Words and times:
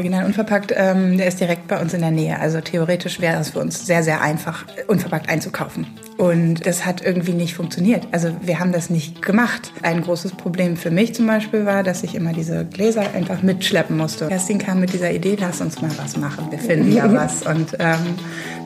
Original 0.00 0.24
Unverpackt, 0.24 0.72
ähm, 0.74 1.18
der 1.18 1.26
ist 1.26 1.40
direkt 1.40 1.68
bei 1.68 1.78
uns 1.78 1.92
in 1.92 2.00
der 2.00 2.10
Nähe. 2.10 2.40
Also 2.40 2.62
theoretisch 2.62 3.20
wäre 3.20 3.38
es 3.38 3.50
für 3.50 3.58
uns 3.58 3.84
sehr, 3.84 4.02
sehr 4.02 4.22
einfach, 4.22 4.64
unverpackt 4.86 5.28
einzukaufen. 5.28 5.86
Und 6.16 6.64
das 6.64 6.86
hat 6.86 7.02
irgendwie 7.02 7.34
nicht 7.34 7.54
funktioniert. 7.54 8.08
Also 8.10 8.34
wir 8.40 8.60
haben 8.60 8.72
das 8.72 8.88
nicht 8.88 9.20
gemacht. 9.20 9.72
Ein 9.82 10.00
großes 10.00 10.32
Problem 10.32 10.78
für 10.78 10.90
mich 10.90 11.14
zum 11.14 11.26
Beispiel 11.26 11.66
war, 11.66 11.82
dass 11.82 12.02
ich 12.02 12.14
immer 12.14 12.32
diese 12.32 12.64
Gläser 12.64 13.14
einfach 13.14 13.42
mitschleppen 13.42 13.94
musste. 13.94 14.28
Kerstin 14.28 14.58
kam 14.58 14.80
mit 14.80 14.94
dieser 14.94 15.12
Idee, 15.12 15.36
lass 15.38 15.60
uns 15.60 15.82
mal 15.82 15.90
was 15.98 16.16
machen. 16.16 16.46
Wir 16.50 16.58
finden 16.58 16.92
ja 16.92 17.12
was. 17.12 17.42
Und 17.42 17.76
ähm, 17.78 18.16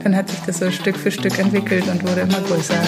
dann 0.04 0.14
hat 0.14 0.28
sich 0.28 0.38
das 0.46 0.58
so 0.58 0.70
Stück 0.70 0.96
für 0.96 1.10
Stück 1.10 1.36
entwickelt 1.36 1.88
und 1.88 2.08
wurde 2.08 2.20
immer 2.20 2.40
größer. 2.42 2.78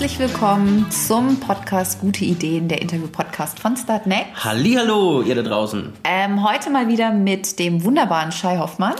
Herzlich 0.00 0.30
willkommen 0.30 0.90
zum 0.90 1.38
Podcast 1.40 2.00
Gute 2.00 2.24
Ideen, 2.24 2.68
der 2.68 2.80
Interview-Podcast 2.80 3.60
von 3.60 3.76
Startnext. 3.76 4.32
Hallihallo, 4.42 5.20
ihr 5.20 5.34
da 5.34 5.42
draußen. 5.42 5.92
Ähm, 6.04 6.42
heute 6.42 6.70
mal 6.70 6.88
wieder 6.88 7.12
mit 7.12 7.58
dem 7.58 7.84
wunderbaren 7.84 8.32
Shai 8.32 8.56
Hoffmann. 8.56 8.94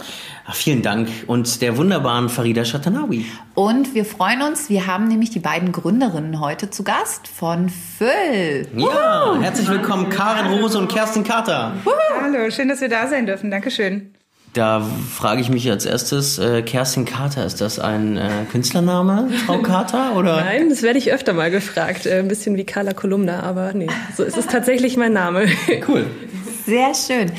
Ach, 0.45 0.53
vielen 0.53 0.83
Dank. 0.83 1.09
Und 1.25 1.63
der 1.63 1.75
wunderbaren 1.77 2.29
Farida 2.29 2.65
Shatanawi. 2.65 3.25
Und 3.55 3.95
wir 3.95 4.05
freuen 4.05 4.43
uns, 4.43 4.69
wir 4.69 4.85
haben 4.85 5.07
nämlich 5.07 5.31
die 5.31 5.39
beiden 5.39 5.71
Gründerinnen 5.71 6.39
heute 6.39 6.69
zu 6.69 6.83
Gast 6.83 7.27
von 7.27 7.69
Füll. 7.69 8.67
Ja, 8.75 9.33
Woo! 9.33 9.41
herzlich 9.41 9.69
willkommen 9.69 10.07
Karin 10.11 10.53
Rose 10.53 10.77
und 10.77 10.87
Kerstin 10.87 11.23
Carter. 11.23 11.73
Hallo, 12.21 12.51
schön, 12.51 12.69
dass 12.69 12.79
wir 12.79 12.89
da 12.89 13.07
sein 13.07 13.25
dürfen. 13.25 13.49
Dankeschön. 13.49 14.13
Da 14.53 14.81
frage 14.81 15.39
ich 15.39 15.49
mich 15.49 15.69
als 15.71 15.85
erstes, 15.85 16.37
äh, 16.37 16.61
Kerstin 16.61 17.05
Carter, 17.05 17.45
ist 17.45 17.61
das 17.61 17.79
ein 17.79 18.17
äh, 18.17 18.29
Künstlername, 18.51 19.29
Frau 19.45 19.59
Carter? 19.59 20.17
Oder? 20.17 20.43
Nein, 20.43 20.67
das 20.69 20.81
werde 20.81 20.99
ich 20.99 21.13
öfter 21.13 21.31
mal 21.31 21.49
gefragt. 21.49 22.05
Äh, 22.05 22.19
ein 22.19 22.27
bisschen 22.27 22.57
wie 22.57 22.65
Carla 22.65 22.91
Kolumna, 22.91 23.43
aber 23.43 23.71
nee, 23.71 23.87
so 24.17 24.23
ist 24.23 24.37
es 24.37 24.47
tatsächlich 24.47 24.97
mein 24.97 25.13
Name. 25.13 25.45
Cool. 25.87 26.05
Sehr 26.65 26.93
schön. 26.93 27.31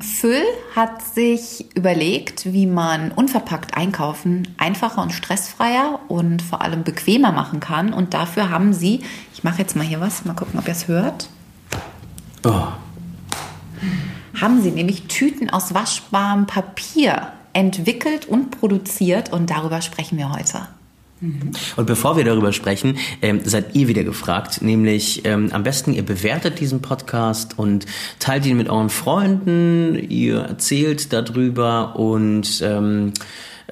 Füll 0.00 0.42
hat 0.74 1.02
sich 1.02 1.66
überlegt, 1.76 2.52
wie 2.52 2.66
man 2.66 3.12
unverpackt 3.12 3.76
einkaufen 3.76 4.54
einfacher 4.56 5.02
und 5.02 5.12
stressfreier 5.12 6.00
und 6.08 6.42
vor 6.42 6.62
allem 6.62 6.82
bequemer 6.84 7.32
machen 7.32 7.60
kann. 7.60 7.92
Und 7.92 8.14
dafür 8.14 8.50
haben 8.50 8.72
sie, 8.72 9.00
ich 9.34 9.44
mache 9.44 9.58
jetzt 9.58 9.76
mal 9.76 9.84
hier 9.84 10.00
was, 10.00 10.24
mal 10.24 10.34
gucken, 10.34 10.58
ob 10.58 10.66
ihr 10.66 10.72
es 10.72 10.88
hört. 10.88 11.28
Oh 12.44 12.68
haben 14.40 14.62
sie 14.62 14.70
nämlich 14.70 15.04
Tüten 15.04 15.50
aus 15.50 15.74
waschbarem 15.74 16.46
Papier 16.46 17.32
entwickelt 17.52 18.26
und 18.26 18.50
produziert 18.50 19.32
und 19.32 19.50
darüber 19.50 19.82
sprechen 19.82 20.18
wir 20.18 20.32
heute. 20.32 20.68
Mhm. 21.20 21.52
Und 21.76 21.86
bevor 21.86 22.16
wir 22.16 22.24
darüber 22.24 22.52
sprechen, 22.52 22.98
ähm, 23.22 23.40
seid 23.44 23.74
ihr 23.76 23.88
wieder 23.88 24.04
gefragt, 24.04 24.60
nämlich 24.60 25.24
ähm, 25.24 25.50
am 25.52 25.62
besten 25.62 25.92
ihr 25.92 26.04
bewertet 26.04 26.60
diesen 26.60 26.82
Podcast 26.82 27.58
und 27.58 27.86
teilt 28.18 28.44
ihn 28.44 28.56
mit 28.56 28.68
euren 28.68 28.90
Freunden, 28.90 29.94
ihr 30.08 30.40
erzählt 30.40 31.12
darüber 31.12 31.96
und 31.96 32.60
ähm, 32.64 33.12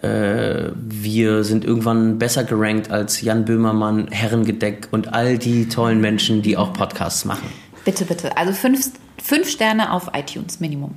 äh, 0.01 0.71
wir 0.77 1.43
sind 1.43 1.65
irgendwann 1.65 2.19
besser 2.19 2.45
gerankt 2.45 2.91
als 2.91 3.21
Jan 3.21 3.45
Böhmermann, 3.45 4.09
Herrengedeck 4.11 4.89
und 4.93 5.13
all 5.13 5.37
die 5.37 5.69
tollen 5.69 6.01
Menschen, 6.01 6.43
die 6.43 6.57
auch 6.57 6.73
Podcasts 6.73 7.25
machen. 7.25 7.49
Bitte, 7.85 8.05
bitte. 8.05 8.37
Also 8.37 8.53
fünf 8.53 8.93
Fünf 9.23 9.49
Sterne 9.49 9.93
auf 9.93 10.11
iTunes 10.15 10.61
Minimum. 10.61 10.97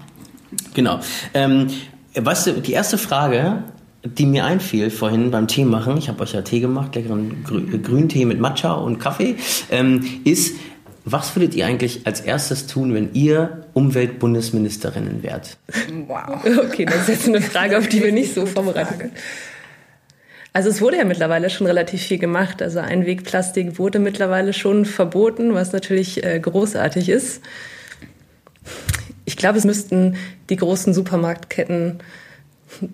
Genau. 0.74 1.00
Ähm, 1.34 1.68
weißt 2.16 2.48
du, 2.48 2.52
die 2.62 2.74
erste 2.74 2.98
Frage, 2.98 3.64
die 4.04 4.26
mir 4.26 4.46
einfiel 4.46 4.90
vorhin 4.90 5.32
beim 5.32 5.48
Tee 5.48 5.66
machen, 5.66 5.98
ich 5.98 6.10
habe 6.10 6.24
euch 6.24 6.34
ja 6.34 6.42
Tee 6.42 6.60
gemacht, 6.60 6.96
leckeren 6.96 7.44
Grü 7.44 7.78
Grüntee 7.80 8.26
mit 8.26 8.40
Matcha 8.40 8.74
und 8.74 9.00
Kaffee, 9.00 9.36
ähm, 9.72 10.04
ist, 10.24 10.56
was 11.06 11.36
würdet 11.36 11.56
ihr 11.56 11.66
eigentlich 11.66 12.06
als 12.06 12.22
erstes 12.22 12.68
tun, 12.68 12.94
wenn 12.94 13.14
ihr 13.14 13.66
Umweltbundesministerinnen 13.74 15.24
wärt? 15.24 15.58
Wow. 16.08 16.46
Okay, 16.66 16.86
das 16.86 17.02
ist 17.04 17.10
jetzt 17.10 17.28
eine 17.28 17.42
Frage, 17.42 17.78
auf 17.78 17.88
die 17.88 18.04
wir 18.04 18.12
nicht 18.12 18.34
so 18.34 18.46
vorbereitet 18.46 18.98
sind. 19.00 19.12
Also 20.54 20.70
es 20.70 20.82
wurde 20.82 20.98
ja 20.98 21.04
mittlerweile 21.04 21.50
schon 21.50 21.66
relativ 21.66 22.04
viel 22.04 22.20
gemacht. 22.20 22.62
Also 22.62 22.80
Einwegplastik 22.80 23.80
wurde 23.80 23.98
mittlerweile 23.98 24.54
schon 24.54 24.86
verboten, 24.86 25.56
was 25.56 25.74
natürlich 25.74 26.24
äh, 26.24 26.40
großartig 26.40 27.10
ist. 27.10 27.42
Ich 29.26 29.38
glaube, 29.38 29.58
es 29.58 29.66
müssten 29.66 30.16
die 30.50 30.58
großen 30.58 30.94
Supermarktketten 30.94 32.00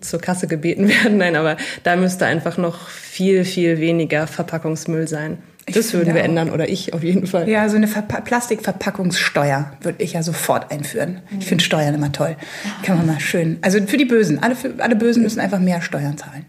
zur 0.02 0.20
Kasse 0.20 0.48
gebeten 0.48 0.88
werden. 1.04 1.18
Nein, 1.18 1.36
aber 1.36 1.58
da 1.84 1.96
müsste 1.96 2.26
einfach 2.26 2.58
noch 2.58 2.88
viel, 2.90 3.46
viel 3.46 3.80
weniger 3.80 4.28
Verpackungsmüll 4.28 5.08
sein. 5.08 5.40
Das 5.74 5.94
würden 5.94 6.16
wir 6.16 6.22
auch. 6.22 6.26
ändern 6.26 6.50
oder 6.50 6.68
ich 6.68 6.94
auf 6.94 7.04
jeden 7.04 7.28
Fall. 7.28 7.48
Ja, 7.48 7.70
so 7.70 7.76
eine 7.76 7.88
Verpa 7.88 8.22
Plastikverpackungssteuer 8.22 9.72
würde 9.82 10.04
ich 10.04 10.14
ja 10.14 10.24
sofort 10.24 10.72
einführen. 10.72 11.22
Ich 11.40 11.46
finde 11.46 11.64
Steuern 11.64 11.94
immer 11.94 12.12
toll. 12.12 12.36
Kann 12.84 12.98
man 12.98 13.06
mal 13.06 13.20
schön. 13.20 13.60
Also 13.62 13.80
für 13.86 13.98
die 13.98 14.06
Bösen. 14.06 14.42
Alle, 14.42 14.56
für, 14.56 14.74
alle 14.80 14.96
Bösen 14.96 15.22
müssen 15.22 15.40
einfach 15.40 15.60
mehr 15.60 15.82
Steuern 15.82 16.18
zahlen. 16.18 16.46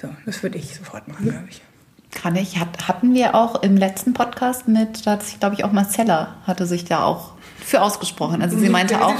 So, 0.00 0.08
das 0.26 0.42
würde 0.42 0.58
ich 0.58 0.74
sofort 0.74 1.06
machen, 1.08 1.30
glaube 1.30 1.46
ich. 1.48 1.62
Kann 2.10 2.34
ich. 2.34 2.58
Hat, 2.58 2.88
hatten 2.88 3.14
wir 3.14 3.34
auch 3.34 3.62
im 3.62 3.76
letzten 3.76 4.14
Podcast 4.14 4.68
mit, 4.68 5.06
da 5.06 5.12
hat 5.12 5.22
sich, 5.22 5.38
glaube 5.38 5.54
ich, 5.54 5.64
auch 5.64 5.72
Marcella 5.72 6.36
hatte 6.44 6.66
sich 6.66 6.84
da 6.84 7.04
auch 7.04 7.34
für 7.64 7.82
ausgesprochen. 7.82 8.42
Also 8.42 8.58
sie 8.58 8.68
meinte 8.68 9.04
auch, 9.04 9.14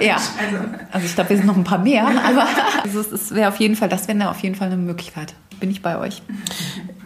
ja, 0.00 0.14
also, 0.14 0.56
also 0.90 1.06
ich 1.06 1.14
glaube, 1.14 1.30
wir 1.30 1.36
sind 1.36 1.46
noch 1.46 1.56
ein 1.56 1.64
paar 1.64 1.78
mehr, 1.78 2.06
aber 2.24 2.46
also 2.82 3.00
es 3.00 3.34
wäre 3.34 3.48
auf 3.48 3.56
jeden 3.56 3.76
Fall, 3.76 3.88
das 3.88 4.08
wäre 4.08 4.30
auf 4.30 4.40
jeden 4.40 4.54
Fall 4.54 4.68
eine 4.68 4.76
Möglichkeit. 4.76 5.34
Bin 5.60 5.70
ich 5.70 5.82
bei 5.82 5.96
euch. 5.98 6.22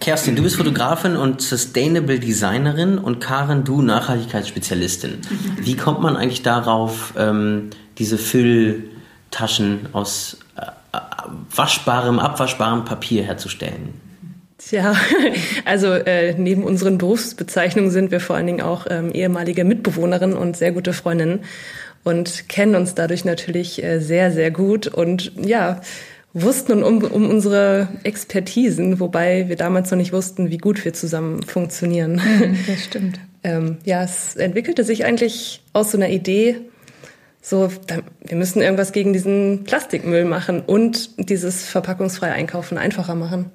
Kerstin, 0.00 0.34
du 0.34 0.42
bist 0.42 0.56
Fotografin 0.56 1.16
und 1.16 1.42
Sustainable 1.42 2.18
Designerin 2.18 2.96
und 2.96 3.20
Karen, 3.20 3.64
du 3.64 3.82
Nachhaltigkeitsspezialistin. 3.82 5.18
Wie 5.58 5.76
kommt 5.76 6.00
man 6.00 6.16
eigentlich 6.16 6.42
darauf, 6.42 7.12
ähm, 7.18 7.70
diese 7.98 8.16
Fülltaschen 8.16 9.88
aus 9.92 10.38
äh, 10.56 10.62
äh 10.62 11.00
waschbarem, 11.54 12.18
abwaschbarem 12.18 12.84
Papier 12.86 13.24
herzustellen? 13.24 14.05
Tja, 14.68 14.96
also 15.64 15.92
äh, 15.92 16.34
neben 16.36 16.64
unseren 16.64 16.98
Berufsbezeichnungen 16.98 17.92
sind 17.92 18.10
wir 18.10 18.18
vor 18.18 18.34
allen 18.34 18.46
Dingen 18.46 18.62
auch 18.62 18.86
ähm, 18.90 19.12
ehemalige 19.12 19.64
Mitbewohnerinnen 19.64 20.36
und 20.36 20.56
sehr 20.56 20.72
gute 20.72 20.92
Freundinnen 20.92 21.40
und 22.02 22.48
kennen 22.48 22.74
uns 22.74 22.94
dadurch 22.94 23.24
natürlich 23.24 23.82
äh, 23.82 24.00
sehr, 24.00 24.32
sehr 24.32 24.50
gut 24.50 24.88
und 24.88 25.32
ja, 25.36 25.80
wussten 26.32 26.82
um, 26.82 27.04
um 27.04 27.30
unsere 27.30 27.88
Expertisen, 28.02 28.98
wobei 28.98 29.48
wir 29.48 29.54
damals 29.54 29.90
noch 29.92 29.98
nicht 29.98 30.12
wussten, 30.12 30.50
wie 30.50 30.58
gut 30.58 30.84
wir 30.84 30.92
zusammen 30.92 31.44
funktionieren. 31.44 32.14
Mhm, 32.14 32.58
das 32.66 32.84
stimmt. 32.84 33.20
ähm, 33.44 33.78
ja, 33.84 34.02
es 34.02 34.34
entwickelte 34.34 34.82
sich 34.82 35.04
eigentlich 35.04 35.62
aus 35.74 35.92
so 35.92 35.98
einer 35.98 36.08
Idee, 36.08 36.56
so, 37.40 37.70
wir 38.24 38.36
müssen 38.36 38.60
irgendwas 38.60 38.90
gegen 38.90 39.12
diesen 39.12 39.62
Plastikmüll 39.62 40.24
machen 40.24 40.60
und 40.66 41.30
dieses 41.30 41.64
verpackungsfreie 41.66 42.32
Einkaufen 42.32 42.76
einfacher 42.76 43.14
machen. 43.14 43.52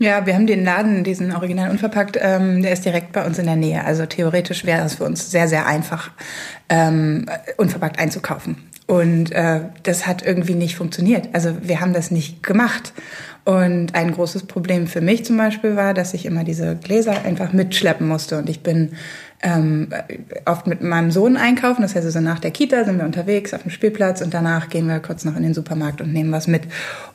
Ja, 0.00 0.26
wir 0.26 0.34
haben 0.34 0.46
den 0.46 0.64
Laden, 0.64 1.02
diesen 1.02 1.34
Original 1.34 1.70
Unverpackt, 1.70 2.16
ähm, 2.20 2.62
der 2.62 2.72
ist 2.72 2.84
direkt 2.84 3.12
bei 3.12 3.26
uns 3.26 3.38
in 3.38 3.46
der 3.46 3.56
Nähe. 3.56 3.84
Also 3.84 4.06
theoretisch 4.06 4.64
wäre 4.64 4.84
es 4.84 4.94
für 4.94 5.04
uns 5.04 5.30
sehr, 5.32 5.48
sehr 5.48 5.66
einfach, 5.66 6.10
ähm, 6.68 7.26
unverpackt 7.56 7.98
einzukaufen. 7.98 8.56
Und 8.86 9.32
äh, 9.32 9.60
das 9.82 10.06
hat 10.06 10.24
irgendwie 10.24 10.54
nicht 10.54 10.76
funktioniert. 10.76 11.28
Also 11.32 11.56
wir 11.62 11.80
haben 11.80 11.92
das 11.92 12.10
nicht 12.10 12.42
gemacht. 12.42 12.92
Und 13.44 13.94
ein 13.94 14.12
großes 14.12 14.44
Problem 14.46 14.86
für 14.86 15.00
mich 15.00 15.24
zum 15.24 15.36
Beispiel 15.36 15.74
war, 15.74 15.94
dass 15.94 16.14
ich 16.14 16.26
immer 16.26 16.44
diese 16.44 16.76
Gläser 16.76 17.24
einfach 17.24 17.52
mitschleppen 17.52 18.06
musste. 18.06 18.38
Und 18.38 18.48
ich 18.48 18.62
bin 18.62 18.92
ähm, 19.42 19.88
oft 20.44 20.66
mit 20.66 20.82
meinem 20.82 21.10
Sohn 21.10 21.36
einkaufen. 21.36 21.82
Das 21.82 21.94
heißt 21.94 22.06
also 22.06 22.20
nach 22.20 22.38
der 22.38 22.50
Kita 22.50 22.84
sind 22.84 22.98
wir 22.98 23.04
unterwegs 23.04 23.52
auf 23.52 23.62
dem 23.62 23.70
Spielplatz 23.70 24.20
und 24.20 24.32
danach 24.32 24.68
gehen 24.68 24.86
wir 24.86 25.00
kurz 25.00 25.24
noch 25.24 25.36
in 25.36 25.42
den 25.42 25.54
Supermarkt 25.54 26.00
und 26.00 26.12
nehmen 26.12 26.32
was 26.32 26.46
mit. 26.46 26.62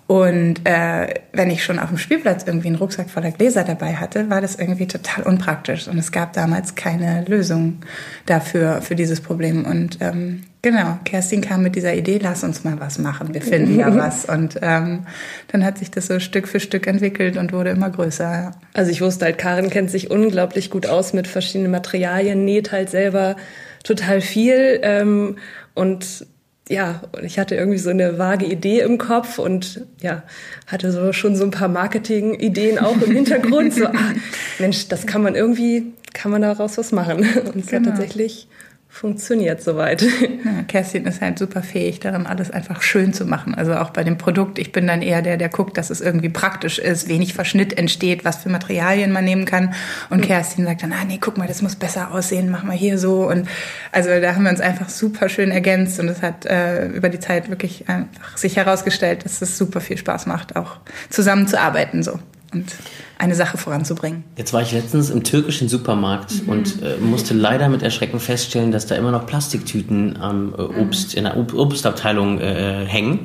Und 0.05 0.65
äh, 0.65 1.13
wenn 1.31 1.49
ich 1.49 1.63
schon 1.63 1.79
auf 1.79 1.87
dem 1.87 1.97
Spielplatz 1.97 2.43
irgendwie 2.45 2.67
einen 2.67 2.75
Rucksack 2.75 3.09
voller 3.09 3.31
Gläser 3.31 3.63
dabei 3.63 3.95
hatte, 3.95 4.29
war 4.29 4.41
das 4.41 4.55
irgendwie 4.55 4.85
total 4.85 5.23
unpraktisch. 5.23 5.87
Und 5.87 5.97
es 5.97 6.11
gab 6.11 6.33
damals 6.33 6.75
keine 6.75 7.23
Lösung 7.25 7.79
dafür, 8.25 8.81
für 8.81 8.95
dieses 8.95 9.21
Problem. 9.21 9.65
Und 9.65 9.99
ähm, 10.01 10.43
genau, 10.61 10.99
Kerstin 11.05 11.39
kam 11.39 11.63
mit 11.63 11.75
dieser 11.75 11.95
Idee, 11.95 12.19
lass 12.21 12.43
uns 12.43 12.65
mal 12.65 12.81
was 12.81 12.99
machen, 12.99 13.33
wir 13.33 13.41
finden 13.41 13.79
ja 13.79 13.95
was. 13.97 14.25
Und 14.25 14.59
ähm, 14.61 15.07
dann 15.47 15.63
hat 15.63 15.77
sich 15.77 15.89
das 15.89 16.07
so 16.07 16.19
Stück 16.19 16.49
für 16.49 16.59
Stück 16.59 16.85
entwickelt 16.85 17.37
und 17.37 17.53
wurde 17.53 17.69
immer 17.69 17.89
größer. 17.89 18.51
Also 18.73 18.91
ich 18.91 18.99
wusste 18.99 19.23
halt, 19.25 19.37
Karin 19.37 19.69
kennt 19.69 19.89
sich 19.89 20.11
unglaublich 20.11 20.69
gut 20.69 20.85
aus 20.85 21.13
mit 21.13 21.27
verschiedenen 21.27 21.71
Materialien, 21.71 22.43
näht 22.43 22.73
halt 22.73 22.89
selber 22.89 23.37
total 23.85 24.19
viel. 24.19 24.81
Ähm, 24.83 25.37
und 25.75 26.27
ja, 26.69 27.01
ich 27.21 27.39
hatte 27.39 27.55
irgendwie 27.55 27.77
so 27.77 27.89
eine 27.89 28.17
vage 28.17 28.45
Idee 28.45 28.79
im 28.81 28.97
Kopf 28.97 29.37
und 29.37 29.85
ja, 30.01 30.23
hatte 30.67 30.91
so 30.91 31.11
schon 31.11 31.35
so 31.35 31.43
ein 31.43 31.51
paar 31.51 31.67
Marketing-Ideen 31.67 32.79
auch 32.79 33.01
im 33.01 33.11
Hintergrund. 33.11 33.73
so, 33.73 33.85
ah, 33.87 34.13
Mensch, 34.59 34.87
das 34.87 35.05
kann 35.05 35.21
man 35.21 35.35
irgendwie, 35.35 35.93
kann 36.13 36.31
man 36.31 36.41
daraus 36.41 36.77
was 36.77 36.91
machen. 36.91 37.19
Und 37.19 37.57
es 37.57 37.67
genau. 37.67 37.89
hat 37.89 37.97
tatsächlich 37.97 38.47
funktioniert 38.93 39.61
soweit. 39.61 40.05
Ja, 40.43 40.61
Kerstin 40.63 41.05
ist 41.05 41.21
halt 41.21 41.39
super 41.39 41.63
fähig 41.63 42.01
darin, 42.01 42.25
alles 42.25 42.51
einfach 42.51 42.81
schön 42.81 43.13
zu 43.13 43.25
machen. 43.25 43.55
Also 43.55 43.75
auch 43.75 43.91
bei 43.91 44.03
dem 44.03 44.17
Produkt. 44.17 44.59
Ich 44.59 44.73
bin 44.73 44.87
dann 44.87 45.01
eher 45.01 45.21
der, 45.21 45.37
der 45.37 45.47
guckt, 45.47 45.77
dass 45.77 45.89
es 45.89 46.01
irgendwie 46.01 46.27
praktisch 46.27 46.79
ist, 46.79 47.07
wenig 47.07 47.33
Verschnitt 47.33 47.77
entsteht, 47.77 48.25
was 48.25 48.43
für 48.43 48.49
Materialien 48.49 49.13
man 49.13 49.23
nehmen 49.23 49.45
kann. 49.45 49.73
Und 50.09 50.19
mhm. 50.19 50.25
Kerstin 50.25 50.65
sagt 50.65 50.83
dann, 50.83 50.91
ah 50.91 51.05
nee, 51.07 51.17
guck 51.19 51.37
mal, 51.37 51.47
das 51.47 51.61
muss 51.61 51.77
besser 51.77 52.11
aussehen, 52.11 52.49
mach 52.51 52.63
mal 52.63 52.75
hier 52.75 52.97
so. 52.97 53.29
Und 53.29 53.47
also 53.93 54.09
da 54.19 54.35
haben 54.35 54.43
wir 54.43 54.49
uns 54.49 54.59
einfach 54.59 54.89
super 54.89 55.29
schön 55.29 55.51
ergänzt 55.51 55.99
und 55.99 56.09
es 56.09 56.21
hat 56.21 56.45
äh, 56.45 56.87
über 56.87 57.07
die 57.07 57.19
Zeit 57.19 57.49
wirklich 57.49 57.87
einfach 57.87 58.35
sich 58.35 58.57
herausgestellt, 58.57 59.23
dass 59.23 59.41
es 59.41 59.57
super 59.57 59.79
viel 59.79 59.97
Spaß 59.97 60.25
macht, 60.25 60.57
auch 60.57 60.77
zusammenzuarbeiten 61.09 62.03
so. 62.03 62.19
Und 62.53 62.75
eine 63.17 63.35
Sache 63.35 63.57
voranzubringen. 63.57 64.23
Jetzt 64.37 64.53
war 64.53 64.61
ich 64.61 64.71
letztens 64.73 65.09
im 65.09 65.23
türkischen 65.23 65.69
Supermarkt 65.69 66.43
mhm. 66.43 66.49
und 66.49 66.83
äh, 66.83 66.97
musste 66.99 67.33
leider 67.33 67.69
mit 67.69 67.81
Erschrecken 67.81 68.19
feststellen, 68.19 68.71
dass 68.71 68.85
da 68.85 68.95
immer 68.95 69.11
noch 69.11 69.25
Plastiktüten 69.25 70.17
am 70.17 70.53
äh, 70.53 70.61
Obst, 70.61 71.15
in 71.15 71.23
der 71.23 71.37
Ob 71.37 71.53
Obstabteilung 71.53 72.39
äh, 72.39 72.85
hängen. 72.85 73.21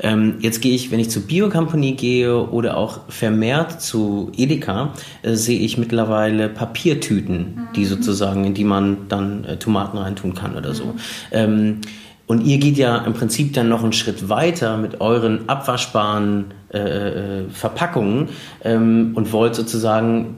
Ähm, 0.00 0.36
jetzt 0.40 0.60
gehe 0.60 0.74
ich, 0.74 0.90
wenn 0.90 1.00
ich 1.00 1.10
zur 1.10 1.22
Bio 1.22 1.48
Company 1.48 1.92
gehe 1.92 2.36
oder 2.50 2.76
auch 2.76 3.00
vermehrt 3.08 3.80
zu 3.80 4.30
Edeka, 4.36 4.92
äh, 5.22 5.34
sehe 5.34 5.60
ich 5.60 5.78
mittlerweile 5.78 6.48
Papiertüten, 6.48 7.38
mhm. 7.38 7.68
die 7.74 7.86
sozusagen, 7.86 8.44
in 8.44 8.54
die 8.54 8.64
man 8.64 9.08
dann 9.08 9.44
äh, 9.44 9.56
Tomaten 9.56 9.98
reintun 9.98 10.34
kann 10.34 10.56
oder 10.56 10.74
so. 10.74 10.84
Mhm. 10.84 11.00
Ähm, 11.32 11.80
und 12.28 12.42
ihr 12.42 12.58
geht 12.58 12.76
ja 12.76 12.98
im 12.98 13.14
Prinzip 13.14 13.54
dann 13.54 13.68
noch 13.68 13.82
einen 13.82 13.94
Schritt 13.94 14.28
weiter 14.28 14.76
mit 14.76 15.00
euren 15.00 15.48
abwaschbaren 15.48 16.52
äh, 16.72 16.78
äh, 16.78 17.48
Verpackungen 17.50 18.28
ähm, 18.62 19.12
und 19.14 19.32
wollt 19.32 19.54
sozusagen 19.54 20.36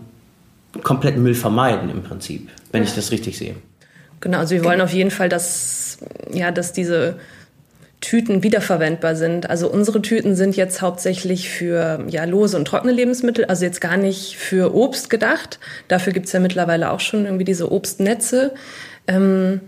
komplett 0.85 1.17
Müll 1.19 1.35
vermeiden 1.35 1.91
im 1.91 2.03
Prinzip, 2.03 2.49
wenn 2.71 2.85
ich 2.85 2.95
das 2.95 3.11
richtig 3.11 3.37
sehe. 3.37 3.57
Genau, 4.21 4.39
also 4.39 4.55
wir 4.55 4.65
wollen 4.65 4.81
auf 4.81 4.93
jeden 4.93 5.11
Fall, 5.11 5.29
dass, 5.29 5.99
ja, 6.33 6.53
dass 6.53 6.73
diese 6.73 7.17
Tüten 8.01 8.45
wiederverwendbar 8.45 9.17
sind. 9.17 9.51
Also 9.51 9.69
unsere 9.69 10.01
Tüten 10.01 10.37
sind 10.37 10.57
jetzt 10.57 10.83
hauptsächlich 10.83 11.51
für 11.51 12.05
ja, 12.09 12.25
lose 12.25 12.57
und 12.57 12.67
trockene 12.67 12.93
Lebensmittel, 12.93 13.47
also 13.47 13.65
jetzt 13.65 13.81
gar 13.81 13.97
nicht 13.97 14.37
für 14.37 14.75
Obst 14.77 15.11
gedacht. 15.11 15.59
Dafür 15.89 16.13
gibt's 16.13 16.33
ja 16.33 16.39
mittlerweile 16.39 16.93
auch 16.93 17.01
schon 17.01 17.25
irgendwie 17.25 17.45
diese 17.45 17.73
Obstnetze. 17.73 18.55
Ähm, 19.09 19.61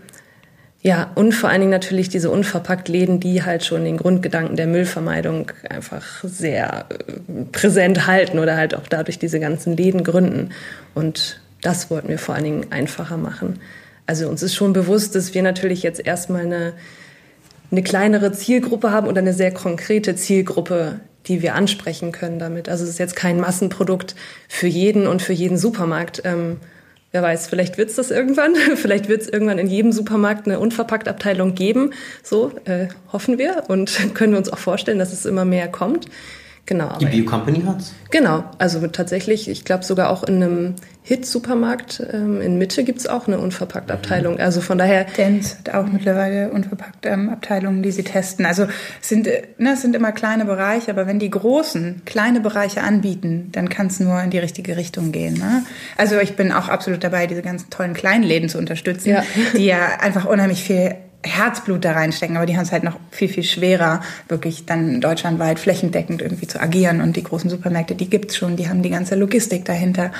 ja, 0.85 1.11
und 1.15 1.31
vor 1.31 1.49
allen 1.49 1.61
Dingen 1.61 1.71
natürlich 1.71 2.09
diese 2.09 2.29
unverpackt 2.29 2.89
Läden, 2.89 3.21
die 3.21 3.41
halt 3.41 3.63
schon 3.63 3.85
den 3.85 3.95
Grundgedanken 3.95 4.57
der 4.57 4.67
Müllvermeidung 4.67 5.49
einfach 5.69 6.03
sehr 6.25 6.87
äh, 6.89 7.45
präsent 7.53 8.05
halten 8.05 8.37
oder 8.37 8.57
halt 8.57 8.75
auch 8.75 8.87
dadurch 8.89 9.17
diese 9.17 9.39
ganzen 9.39 9.77
Läden 9.77 10.03
gründen. 10.03 10.49
Und 10.93 11.39
das 11.61 11.89
wollten 11.89 12.09
wir 12.09 12.19
vor 12.19 12.35
allen 12.35 12.43
Dingen 12.43 12.65
einfacher 12.71 13.15
machen. 13.15 13.61
Also 14.05 14.27
uns 14.27 14.43
ist 14.43 14.55
schon 14.55 14.73
bewusst, 14.73 15.15
dass 15.15 15.33
wir 15.33 15.41
natürlich 15.41 15.83
jetzt 15.83 16.05
erstmal 16.05 16.41
eine, 16.41 16.73
eine 17.71 17.81
kleinere 17.81 18.33
Zielgruppe 18.33 18.91
haben 18.91 19.07
oder 19.07 19.21
eine 19.21 19.33
sehr 19.33 19.53
konkrete 19.53 20.17
Zielgruppe, 20.17 20.99
die 21.27 21.41
wir 21.41 21.55
ansprechen 21.55 22.11
können 22.11 22.39
damit. 22.39 22.67
Also 22.67 22.83
es 22.83 22.89
ist 22.89 22.99
jetzt 22.99 23.15
kein 23.15 23.39
Massenprodukt 23.39 24.15
für 24.49 24.67
jeden 24.67 25.07
und 25.07 25.21
für 25.21 25.31
jeden 25.31 25.57
Supermarkt. 25.57 26.23
Ähm, 26.25 26.57
wer 27.13 27.21
weiß, 27.21 27.47
vielleicht 27.47 27.77
wird's 27.77 27.95
das 27.95 28.11
irgendwann. 28.11 28.55
vielleicht 28.75 29.07
wird's 29.07 29.29
irgendwann 29.29 29.59
in 29.59 29.67
jedem 29.67 29.93
Supermarkt 29.93 30.47
eine 30.47 30.59
Unverpackt-Abteilung 30.59 31.55
geben. 31.55 31.91
So 32.21 32.51
äh, 32.65 32.87
hoffen 33.13 33.37
wir 33.37 33.63
und 33.69 33.97
können 34.13 34.33
wir 34.33 34.39
uns 34.39 34.51
auch 34.51 34.57
vorstellen, 34.57 34.99
dass 34.99 35.13
es 35.13 35.25
immer 35.25 35.45
mehr 35.45 35.69
kommt. 35.69 36.07
Genau. 36.65 36.97
Die 36.97 37.05
Bio 37.07 37.25
Company 37.25 37.61
hat's? 37.65 37.93
Genau. 38.09 38.45
Also 38.57 38.85
tatsächlich, 38.87 39.49
ich 39.49 39.65
glaube 39.65 39.83
sogar 39.83 40.09
auch 40.09 40.23
in 40.23 40.41
einem 40.41 40.75
Hit-Supermarkt 41.05 42.01
ähm, 42.13 42.39
in 42.39 42.57
Mitte 42.57 42.85
gibt's 42.85 43.05
auch 43.07 43.27
eine 43.27 43.37
Unverpackt-Abteilung. 43.37 44.39
Also 44.39 44.61
von 44.61 44.77
daher. 44.77 45.03
Dents 45.03 45.57
hat 45.57 45.73
auch 45.73 45.85
mittlerweile 45.85 46.49
unverpackt 46.51 47.05
ähm, 47.05 47.29
Abteilungen, 47.29 47.83
die 47.83 47.91
sie 47.91 48.03
testen. 48.03 48.45
Also 48.45 48.67
es 49.01 49.09
sind, 49.09 49.27
ne, 49.57 49.73
es 49.73 49.81
sind 49.81 49.97
immer 49.97 50.13
kleine 50.13 50.45
Bereiche, 50.45 50.91
aber 50.91 51.05
wenn 51.05 51.19
die 51.19 51.29
großen 51.29 52.03
kleine 52.05 52.39
Bereiche 52.39 52.81
anbieten, 52.81 53.49
dann 53.51 53.67
kann 53.67 53.87
es 53.87 53.99
nur 53.99 54.21
in 54.21 54.29
die 54.29 54.39
richtige 54.39 54.77
Richtung 54.77 55.11
gehen. 55.11 55.33
Ne? 55.33 55.65
Also 55.97 56.17
ich 56.19 56.37
bin 56.37 56.53
auch 56.53 56.69
absolut 56.69 57.03
dabei, 57.03 57.27
diese 57.27 57.41
ganzen 57.41 57.69
tollen 57.69 57.93
kleinen 57.93 58.23
Läden 58.23 58.47
zu 58.47 58.57
unterstützen, 58.57 59.09
ja. 59.09 59.23
die 59.57 59.65
ja 59.65 59.97
einfach 59.99 60.23
unheimlich 60.23 60.63
viel 60.63 60.95
Herzblut 61.23 61.85
da 61.85 61.93
reinstecken, 61.93 62.35
aber 62.35 62.45
die 62.45 62.55
haben 62.55 62.63
es 62.63 62.71
halt 62.71 62.83
noch 62.83 62.99
viel, 63.11 63.29
viel 63.29 63.43
schwerer, 63.43 64.01
wirklich 64.27 64.65
dann 64.65 65.01
deutschlandweit 65.01 65.59
flächendeckend 65.59 66.21
irgendwie 66.21 66.47
zu 66.47 66.61
agieren. 66.61 67.01
Und 67.01 67.15
die 67.15 67.23
großen 67.23 67.49
Supermärkte, 67.49 67.95
die 67.95 68.09
gibt's 68.09 68.35
schon, 68.35 68.57
die 68.57 68.69
haben 68.69 68.83
die 68.83 68.89
ganze 68.89 69.15
Logistik 69.15 69.65
dahinter. 69.65 70.11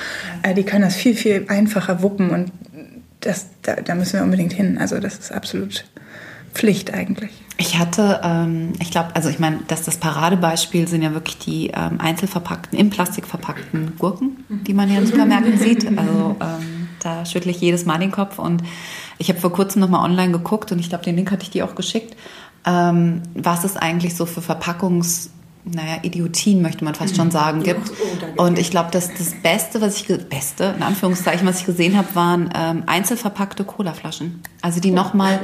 Ja. 0.44 0.50
Äh, 0.50 0.54
die 0.54 0.64
können 0.64 0.82
das 0.82 0.96
viel, 0.96 1.14
viel 1.14 1.46
einfacher 1.48 2.02
wuppen 2.02 2.30
und 2.30 2.52
das, 3.20 3.46
da, 3.62 3.76
da 3.76 3.94
müssen 3.94 4.14
wir 4.14 4.22
unbedingt 4.22 4.52
hin. 4.52 4.78
Also 4.78 4.98
das 4.98 5.18
ist 5.18 5.32
absolut 5.32 5.84
Pflicht 6.52 6.94
eigentlich. 6.94 7.30
Ich 7.56 7.78
hatte, 7.78 8.20
ähm, 8.22 8.72
ich 8.80 8.90
glaube, 8.90 9.14
also 9.14 9.28
ich 9.28 9.38
meine, 9.38 9.60
dass 9.68 9.82
das 9.82 9.96
Paradebeispiel 9.96 10.88
sind 10.88 11.02
ja 11.02 11.12
wirklich 11.12 11.38
die 11.38 11.68
ähm, 11.68 12.00
einzelverpackten, 12.00 12.78
in 12.78 12.90
Plastik 12.90 13.26
verpackten 13.26 13.92
Gurken, 13.98 14.44
die 14.48 14.74
man 14.74 14.88
hier 14.88 15.00
in 15.00 15.06
Supermärkten 15.06 15.58
sieht. 15.58 15.86
Also 15.98 16.36
ähm, 16.40 16.88
da 17.00 17.24
schüttle 17.24 17.50
ich 17.50 17.60
jedes 17.60 17.86
Mal 17.86 17.98
den 17.98 18.10
Kopf 18.10 18.38
und 18.38 18.62
ich 19.18 19.28
habe 19.28 19.40
vor 19.40 19.52
kurzem 19.52 19.80
nochmal 19.80 20.04
online 20.04 20.32
geguckt 20.32 20.72
und 20.72 20.78
ich 20.78 20.88
glaube, 20.88 21.04
den 21.04 21.16
Link 21.16 21.30
hatte 21.30 21.42
ich 21.42 21.50
dir 21.50 21.64
auch 21.64 21.74
geschickt, 21.74 22.16
ähm, 22.66 23.22
was 23.34 23.64
es 23.64 23.76
eigentlich 23.76 24.16
so 24.16 24.26
für 24.26 24.40
Verpackungs- 24.40 25.30
naja, 25.64 25.96
Idiotien 26.02 26.60
möchte 26.60 26.84
man 26.84 26.94
fast 26.94 27.16
schon 27.16 27.30
sagen, 27.30 27.62
gibt. 27.62 27.90
Oh, 28.36 28.42
und 28.42 28.58
ich 28.58 28.70
glaube, 28.70 28.90
dass 28.90 29.14
das 29.14 29.34
Beste, 29.42 29.80
was 29.80 29.96
ich, 29.96 30.06
Beste, 30.28 30.74
in 30.76 30.82
Anführungszeichen, 30.82 31.46
was 31.46 31.60
ich 31.60 31.66
gesehen 31.66 31.96
habe, 31.96 32.14
waren 32.14 32.50
ähm, 32.54 32.82
einzelverpackte 32.86 33.64
Colaflaschen. 33.64 34.42
Also 34.60 34.80
die 34.80 34.92
oh, 34.92 34.94
nochmal 34.94 35.40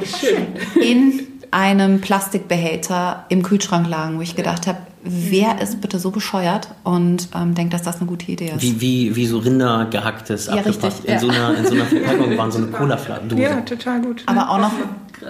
in 0.82 1.26
einem 1.50 2.00
Plastikbehälter 2.00 3.24
im 3.28 3.42
Kühlschrank 3.42 3.88
lagen, 3.88 4.18
wo 4.18 4.20
ich 4.20 4.36
gedacht 4.36 4.66
habe, 4.66 4.78
wer 5.02 5.60
ist 5.60 5.80
bitte 5.80 5.98
so 5.98 6.10
bescheuert 6.10 6.68
und 6.84 7.28
ähm, 7.34 7.54
denkt, 7.54 7.72
dass 7.72 7.82
das 7.82 7.98
eine 7.98 8.06
gute 8.06 8.30
Idee 8.30 8.52
ist. 8.54 8.62
Wie, 8.62 8.80
wie, 8.80 9.16
wie 9.16 9.26
so 9.26 9.38
Rinder 9.38 9.86
gehacktes, 9.90 10.46
ja, 10.46 10.54
abgepackt. 10.54 11.04
in, 11.04 11.12
ja. 11.12 11.18
so 11.18 11.28
einer, 11.28 11.56
in 11.56 11.66
so 11.66 11.74
einer 11.74 11.84
Verpackung 11.86 12.36
waren 12.36 12.52
so 12.52 12.58
eine 12.58 12.68
Cola-Dose. 12.68 13.42
Ja, 13.42 13.60
total 13.62 14.02
gut. 14.02 14.22
Aber 14.26 14.50
auch 14.50 14.58
noch, 14.58 14.72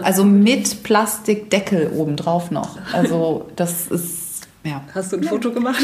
also 0.02 0.24
mit 0.24 0.82
Plastikdeckel 0.82 1.90
obendrauf 1.94 2.50
noch. 2.50 2.78
Also 2.92 3.48
das 3.56 3.86
ist 3.88 4.30
ja. 4.64 4.82
Hast 4.94 5.12
du 5.12 5.16
ein 5.16 5.24
Foto 5.24 5.52
gemacht? 5.52 5.82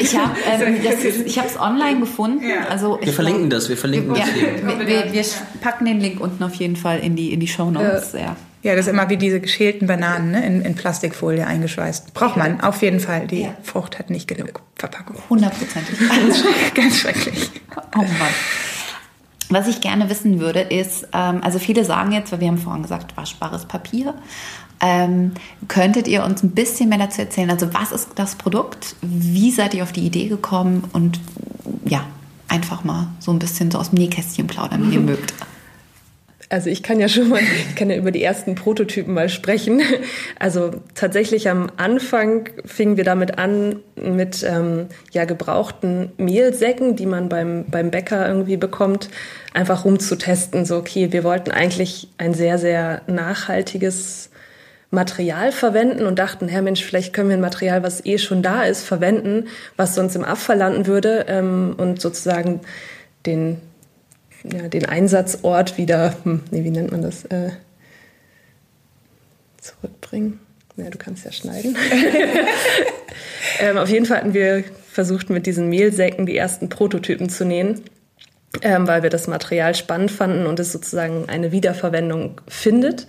Ich 0.00 0.16
habe 0.16 0.32
ähm, 0.60 0.76
es 0.82 1.60
online 1.60 2.00
gefunden. 2.00 2.42
Ja. 2.42 2.66
Also 2.68 2.98
wir 3.00 3.12
verlinken 3.12 3.48
das, 3.48 3.68
wir 3.68 3.76
verlinken 3.76 4.16
ja, 4.16 4.24
wir, 4.64 4.86
wir, 4.86 5.12
wir, 5.12 5.24
packen 5.60 5.84
den 5.84 6.00
Link 6.00 6.20
unten 6.20 6.42
auf 6.42 6.54
jeden 6.54 6.74
Fall 6.74 6.98
in 6.98 7.14
die, 7.14 7.32
in 7.32 7.38
die 7.38 7.46
Show 7.46 7.70
Notes. 7.70 8.14
Ja. 8.14 8.36
Ja, 8.68 8.76
das 8.76 8.86
ist 8.86 8.92
immer 8.92 9.08
wie 9.08 9.16
diese 9.16 9.40
geschälten 9.40 9.86
Bananen 9.86 10.32
ne? 10.32 10.44
in, 10.44 10.60
in 10.60 10.74
Plastikfolie 10.74 11.46
eingeschweißt. 11.46 12.12
Braucht 12.12 12.36
man 12.36 12.60
auf 12.60 12.82
jeden 12.82 13.00
Fall. 13.00 13.26
Die 13.26 13.44
ja. 13.44 13.54
Frucht 13.62 13.98
hat 13.98 14.10
nicht 14.10 14.28
genug 14.28 14.60
Verpackung. 14.76 15.16
Hundertprozentig. 15.30 15.98
Ganz 16.74 16.98
schrecklich. 16.98 17.50
Oh 17.96 18.02
Mann. 18.02 18.34
Was 19.48 19.68
ich 19.68 19.80
gerne 19.80 20.10
wissen 20.10 20.38
würde, 20.38 20.60
ist, 20.60 21.08
ähm, 21.14 21.42
also 21.42 21.58
viele 21.58 21.82
sagen 21.86 22.12
jetzt, 22.12 22.30
weil 22.30 22.40
wir 22.40 22.48
haben 22.48 22.58
vorhin 22.58 22.82
gesagt, 22.82 23.16
waschbares 23.16 23.64
Papier. 23.64 24.12
Ähm, 24.80 25.32
könntet 25.66 26.06
ihr 26.06 26.22
uns 26.22 26.42
ein 26.42 26.50
bisschen 26.50 26.90
mehr 26.90 26.98
dazu 26.98 27.22
erzählen? 27.22 27.48
Also 27.48 27.72
was 27.72 27.90
ist 27.90 28.10
das 28.16 28.34
Produkt? 28.34 28.96
Wie 29.00 29.50
seid 29.50 29.72
ihr 29.72 29.82
auf 29.82 29.92
die 29.92 30.04
Idee 30.04 30.28
gekommen? 30.28 30.84
Und 30.92 31.20
ja, 31.86 32.04
einfach 32.48 32.84
mal 32.84 33.06
so 33.18 33.30
ein 33.32 33.38
bisschen 33.38 33.70
so 33.70 33.78
aus 33.78 33.88
dem 33.88 33.98
Nähkästchen 33.98 34.46
plaudern, 34.46 34.82
wenn 34.82 34.92
ihr 34.92 35.00
mögt. 35.14 35.32
Also 36.50 36.70
ich 36.70 36.82
kann 36.82 36.98
ja 36.98 37.08
schon 37.08 37.28
mal, 37.28 37.40
ich 37.40 37.74
kann 37.74 37.90
ja 37.90 37.96
über 37.96 38.10
die 38.10 38.22
ersten 38.22 38.54
Prototypen 38.54 39.12
mal 39.14 39.28
sprechen. 39.28 39.82
Also 40.40 40.70
tatsächlich 40.94 41.50
am 41.50 41.70
Anfang 41.76 42.48
fingen 42.64 42.96
wir 42.96 43.04
damit 43.04 43.38
an 43.38 43.80
mit 43.96 44.44
ähm, 44.48 44.86
ja 45.10 45.24
gebrauchten 45.24 46.12
Mehlsäcken, 46.16 46.94
die 46.94 47.06
man 47.06 47.28
beim 47.28 47.64
beim 47.66 47.90
Bäcker 47.90 48.26
irgendwie 48.26 48.56
bekommt, 48.56 49.08
einfach 49.52 49.84
rumzutesten. 49.84 50.64
So 50.64 50.76
okay, 50.76 51.12
wir 51.12 51.24
wollten 51.24 51.50
eigentlich 51.50 52.08
ein 52.18 52.34
sehr 52.34 52.58
sehr 52.58 53.02
nachhaltiges 53.08 54.30
Material 54.90 55.52
verwenden 55.52 56.06
und 56.06 56.18
dachten, 56.18 56.48
Herr 56.48 56.62
Mensch, 56.62 56.84
vielleicht 56.84 57.12
können 57.12 57.28
wir 57.28 57.36
ein 57.36 57.42
Material, 57.42 57.82
was 57.82 58.06
eh 58.06 58.16
schon 58.16 58.42
da 58.42 58.62
ist, 58.62 58.84
verwenden, 58.84 59.48
was 59.76 59.94
sonst 59.94 60.14
im 60.14 60.24
Abfall 60.24 60.58
landen 60.58 60.86
würde 60.86 61.26
ähm, 61.28 61.74
und 61.76 62.00
sozusagen 62.00 62.60
den 63.26 63.60
ja, 64.44 64.68
den 64.68 64.86
Einsatzort 64.86 65.78
wieder, 65.78 66.14
hm, 66.24 66.42
nee, 66.50 66.64
wie 66.64 66.70
nennt 66.70 66.90
man 66.92 67.02
das, 67.02 67.24
äh, 67.26 67.50
zurückbringen. 69.60 70.40
Ja, 70.76 70.90
du 70.90 70.98
kannst 70.98 71.24
ja 71.24 71.32
schneiden. 71.32 71.76
ähm, 73.60 73.78
auf 73.78 73.88
jeden 73.88 74.06
Fall 74.06 74.18
hatten 74.18 74.34
wir 74.34 74.62
versucht, 74.90 75.28
mit 75.28 75.46
diesen 75.46 75.68
Mehlsäcken 75.68 76.24
die 76.24 76.36
ersten 76.36 76.68
Prototypen 76.68 77.28
zu 77.28 77.44
nähen, 77.44 77.82
ähm, 78.62 78.86
weil 78.86 79.02
wir 79.02 79.10
das 79.10 79.26
Material 79.26 79.74
spannend 79.74 80.12
fanden 80.12 80.46
und 80.46 80.60
es 80.60 80.72
sozusagen 80.72 81.28
eine 81.28 81.50
Wiederverwendung 81.50 82.40
findet. 82.46 83.06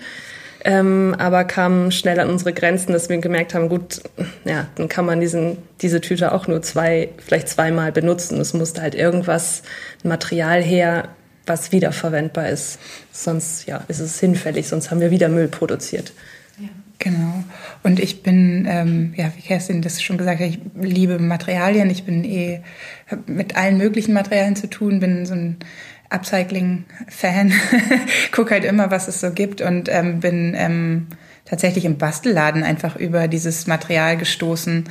Ähm, 0.65 1.15
aber 1.17 1.45
kamen 1.45 1.91
schnell 1.91 2.19
an 2.19 2.29
unsere 2.29 2.53
Grenzen, 2.53 2.91
dass 2.91 3.07
wir 3.07 3.17
gemerkt 3.19 3.53
haben, 3.53 3.69
gut, 3.69 4.01
ja, 4.43 4.67
dann 4.75 4.89
kann 4.89 5.05
man 5.05 5.21
diesen, 5.21 5.57
diese 5.81 6.01
Tüte 6.01 6.33
auch 6.33 6.47
nur 6.47 6.61
zwei, 6.61 7.09
vielleicht 7.17 7.47
zweimal 7.47 7.91
benutzen. 7.91 8.41
Es 8.41 8.53
musste 8.53 8.81
halt 8.81 8.93
irgendwas, 8.93 9.63
ein 10.03 10.09
Material 10.09 10.61
her, 10.61 11.09
was 11.49 11.71
wiederverwendbar 11.71 12.47
ist. 12.47 12.79
Sonst 13.11 13.65
ja, 13.65 13.83
ist 13.87 13.99
es 13.99 14.19
hinfällig, 14.19 14.67
sonst 14.67 14.91
haben 14.91 15.01
wir 15.01 15.11
wieder 15.11 15.27
Müll 15.27 15.47
produziert. 15.47 16.13
Genau. 16.99 17.45
Und 17.81 17.97
ich 18.01 18.23
bin, 18.23 18.67
ähm, 18.69 19.13
ja, 19.15 19.31
wie 19.35 19.41
Kerstin 19.41 19.81
das 19.81 20.01
schon 20.01 20.17
gesagt 20.17 20.41
hat, 20.41 20.47
ich 20.47 20.59
liebe 20.75 21.17
Materialien. 21.17 21.89
Ich 21.89 22.03
bin 22.03 22.25
eh 22.25 22.61
mit 23.25 23.55
allen 23.55 23.77
möglichen 23.77 24.13
Materialien 24.13 24.57
zu 24.57 24.67
tun, 24.67 24.99
bin 24.99 25.25
so 25.25 25.33
ein 25.33 25.57
Upcycling-Fan, 26.09 27.53
guck 28.31 28.51
halt 28.51 28.65
immer, 28.65 28.91
was 28.91 29.07
es 29.07 29.21
so 29.21 29.31
gibt 29.31 29.61
und 29.61 29.87
ähm, 29.89 30.19
bin 30.19 30.53
ähm, 30.57 31.07
tatsächlich 31.45 31.85
im 31.85 31.97
Bastelladen 31.97 32.63
einfach 32.63 32.97
über 32.97 33.29
dieses 33.29 33.65
Material 33.65 34.17
gestoßen 34.17 34.85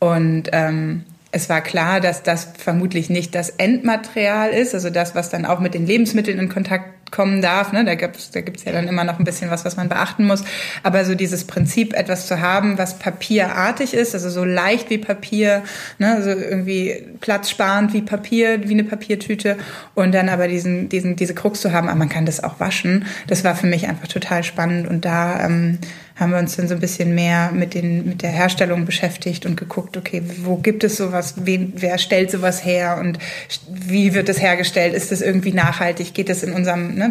und 0.00 0.50
ähm, 0.52 1.04
es 1.34 1.48
war 1.48 1.60
klar, 1.60 2.00
dass 2.00 2.22
das 2.22 2.46
vermutlich 2.56 3.10
nicht 3.10 3.34
das 3.34 3.50
Endmaterial 3.50 4.50
ist, 4.50 4.72
also 4.72 4.88
das, 4.88 5.16
was 5.16 5.30
dann 5.30 5.44
auch 5.44 5.58
mit 5.58 5.74
den 5.74 5.84
Lebensmitteln 5.84 6.38
in 6.38 6.48
Kontakt 6.48 7.10
kommen 7.10 7.42
darf. 7.42 7.72
Ne? 7.72 7.84
Da 7.84 7.96
gibt's 7.96 8.30
da 8.30 8.40
gibt's 8.40 8.64
ja 8.64 8.70
dann 8.72 8.86
immer 8.86 9.02
noch 9.02 9.18
ein 9.18 9.24
bisschen 9.24 9.50
was, 9.50 9.64
was 9.64 9.76
man 9.76 9.88
beachten 9.88 10.26
muss. 10.26 10.44
Aber 10.84 11.04
so 11.04 11.16
dieses 11.16 11.44
Prinzip, 11.44 11.92
etwas 11.94 12.28
zu 12.28 12.40
haben, 12.40 12.78
was 12.78 13.00
papierartig 13.00 13.94
ist, 13.94 14.14
also 14.14 14.30
so 14.30 14.44
leicht 14.44 14.90
wie 14.90 14.98
Papier, 14.98 15.64
ne? 15.98 16.14
also 16.14 16.30
irgendwie 16.30 17.04
platzsparend 17.20 17.92
wie 17.92 18.02
Papier, 18.02 18.68
wie 18.68 18.72
eine 18.72 18.84
Papiertüte 18.84 19.56
und 19.94 20.14
dann 20.14 20.28
aber 20.28 20.46
diesen, 20.46 20.88
diesen, 20.88 21.16
diese 21.16 21.34
Krux 21.34 21.60
zu 21.60 21.72
haben, 21.72 21.88
aber 21.88 21.98
man 21.98 22.08
kann 22.08 22.26
das 22.26 22.42
auch 22.42 22.60
waschen, 22.60 23.06
das 23.26 23.42
war 23.42 23.56
für 23.56 23.66
mich 23.66 23.88
einfach 23.88 24.08
total 24.08 24.44
spannend 24.44 24.88
und 24.88 25.04
da 25.04 25.44
ähm, 25.44 25.78
haben 26.16 26.30
wir 26.30 26.38
uns 26.38 26.54
dann 26.56 26.68
so 26.68 26.74
ein 26.74 26.80
bisschen 26.80 27.14
mehr 27.14 27.50
mit, 27.50 27.74
den, 27.74 28.06
mit 28.06 28.22
der 28.22 28.30
Herstellung 28.30 28.84
beschäftigt 28.84 29.46
und 29.46 29.56
geguckt, 29.56 29.96
okay, 29.96 30.22
wo 30.42 30.56
gibt 30.56 30.84
es 30.84 30.96
sowas, 30.96 31.34
wen, 31.38 31.72
wer 31.76 31.98
stellt 31.98 32.30
sowas 32.30 32.64
her 32.64 32.98
und 33.00 33.18
wie 33.68 34.14
wird 34.14 34.28
es 34.28 34.40
hergestellt? 34.40 34.94
Ist 34.94 35.10
es 35.10 35.22
irgendwie 35.22 35.52
nachhaltig? 35.52 36.14
Geht 36.14 36.30
es 36.30 36.44
in 36.44 36.52
unserem, 36.52 36.94
ne, 36.94 37.10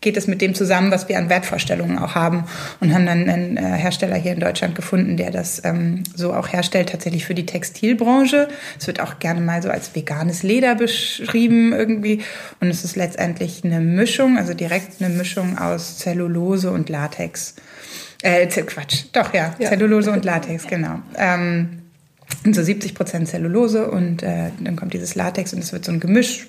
geht 0.00 0.16
es 0.16 0.28
mit 0.28 0.42
dem 0.42 0.54
zusammen, 0.54 0.92
was 0.92 1.08
wir 1.08 1.18
an 1.18 1.28
Wertvorstellungen 1.28 1.98
auch 1.98 2.14
haben? 2.14 2.44
Und 2.78 2.94
haben 2.94 3.04
dann 3.04 3.28
einen 3.28 3.56
äh, 3.56 3.62
Hersteller 3.62 4.16
hier 4.16 4.32
in 4.32 4.40
Deutschland 4.40 4.76
gefunden, 4.76 5.16
der 5.16 5.32
das 5.32 5.62
ähm, 5.64 6.04
so 6.14 6.32
auch 6.34 6.52
herstellt, 6.52 6.90
tatsächlich 6.90 7.24
für 7.24 7.34
die 7.34 7.46
Textilbranche. 7.46 8.46
Es 8.78 8.86
wird 8.86 9.00
auch 9.00 9.18
gerne 9.18 9.40
mal 9.40 9.60
so 9.60 9.70
als 9.70 9.96
veganes 9.96 10.44
Leder 10.44 10.76
beschrieben 10.76 11.72
irgendwie. 11.72 12.20
Und 12.60 12.68
es 12.68 12.84
ist 12.84 12.94
letztendlich 12.94 13.64
eine 13.64 13.80
Mischung, 13.80 14.38
also 14.38 14.54
direkt 14.54 15.02
eine 15.02 15.12
Mischung 15.12 15.58
aus 15.58 15.98
Zellulose 15.98 16.70
und 16.70 16.88
Latex. 16.88 17.56
Äh, 18.24 18.46
Quatsch, 18.46 19.04
doch 19.12 19.34
ja, 19.34 19.54
ja. 19.58 19.68
Zellulose 19.68 20.10
und 20.10 20.24
Latex, 20.24 20.66
genau. 20.66 21.00
Ähm, 21.16 21.82
so 22.50 22.62
70 22.62 22.94
Prozent 22.94 23.28
Zellulose 23.28 23.90
und 23.90 24.22
äh, 24.22 24.50
dann 24.60 24.76
kommt 24.76 24.94
dieses 24.94 25.14
Latex 25.14 25.52
und 25.52 25.58
es 25.58 25.74
wird 25.74 25.84
so 25.84 25.92
ein 25.92 26.00
Gemisch, 26.00 26.46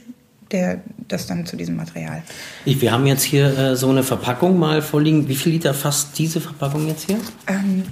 der 0.52 0.80
das 1.10 1.28
dann 1.28 1.46
zu 1.46 1.58
diesem 1.58 1.76
Material. 1.76 2.24
Ich, 2.64 2.80
wir 2.80 2.94
haben 2.94 3.06
jetzt 3.06 3.24
hier 3.24 3.58
äh, 3.58 3.76
so 3.76 3.90
eine 3.90 4.04
Verpackung 4.04 4.58
mal 4.58 4.82
vorliegen. 4.82 5.28
Wie 5.28 5.36
viel 5.36 5.52
Liter 5.52 5.74
fasst 5.74 6.18
diese 6.18 6.40
Verpackung 6.40 6.88
jetzt 6.88 7.08
hier? 7.08 7.18
Ähm, 7.48 7.84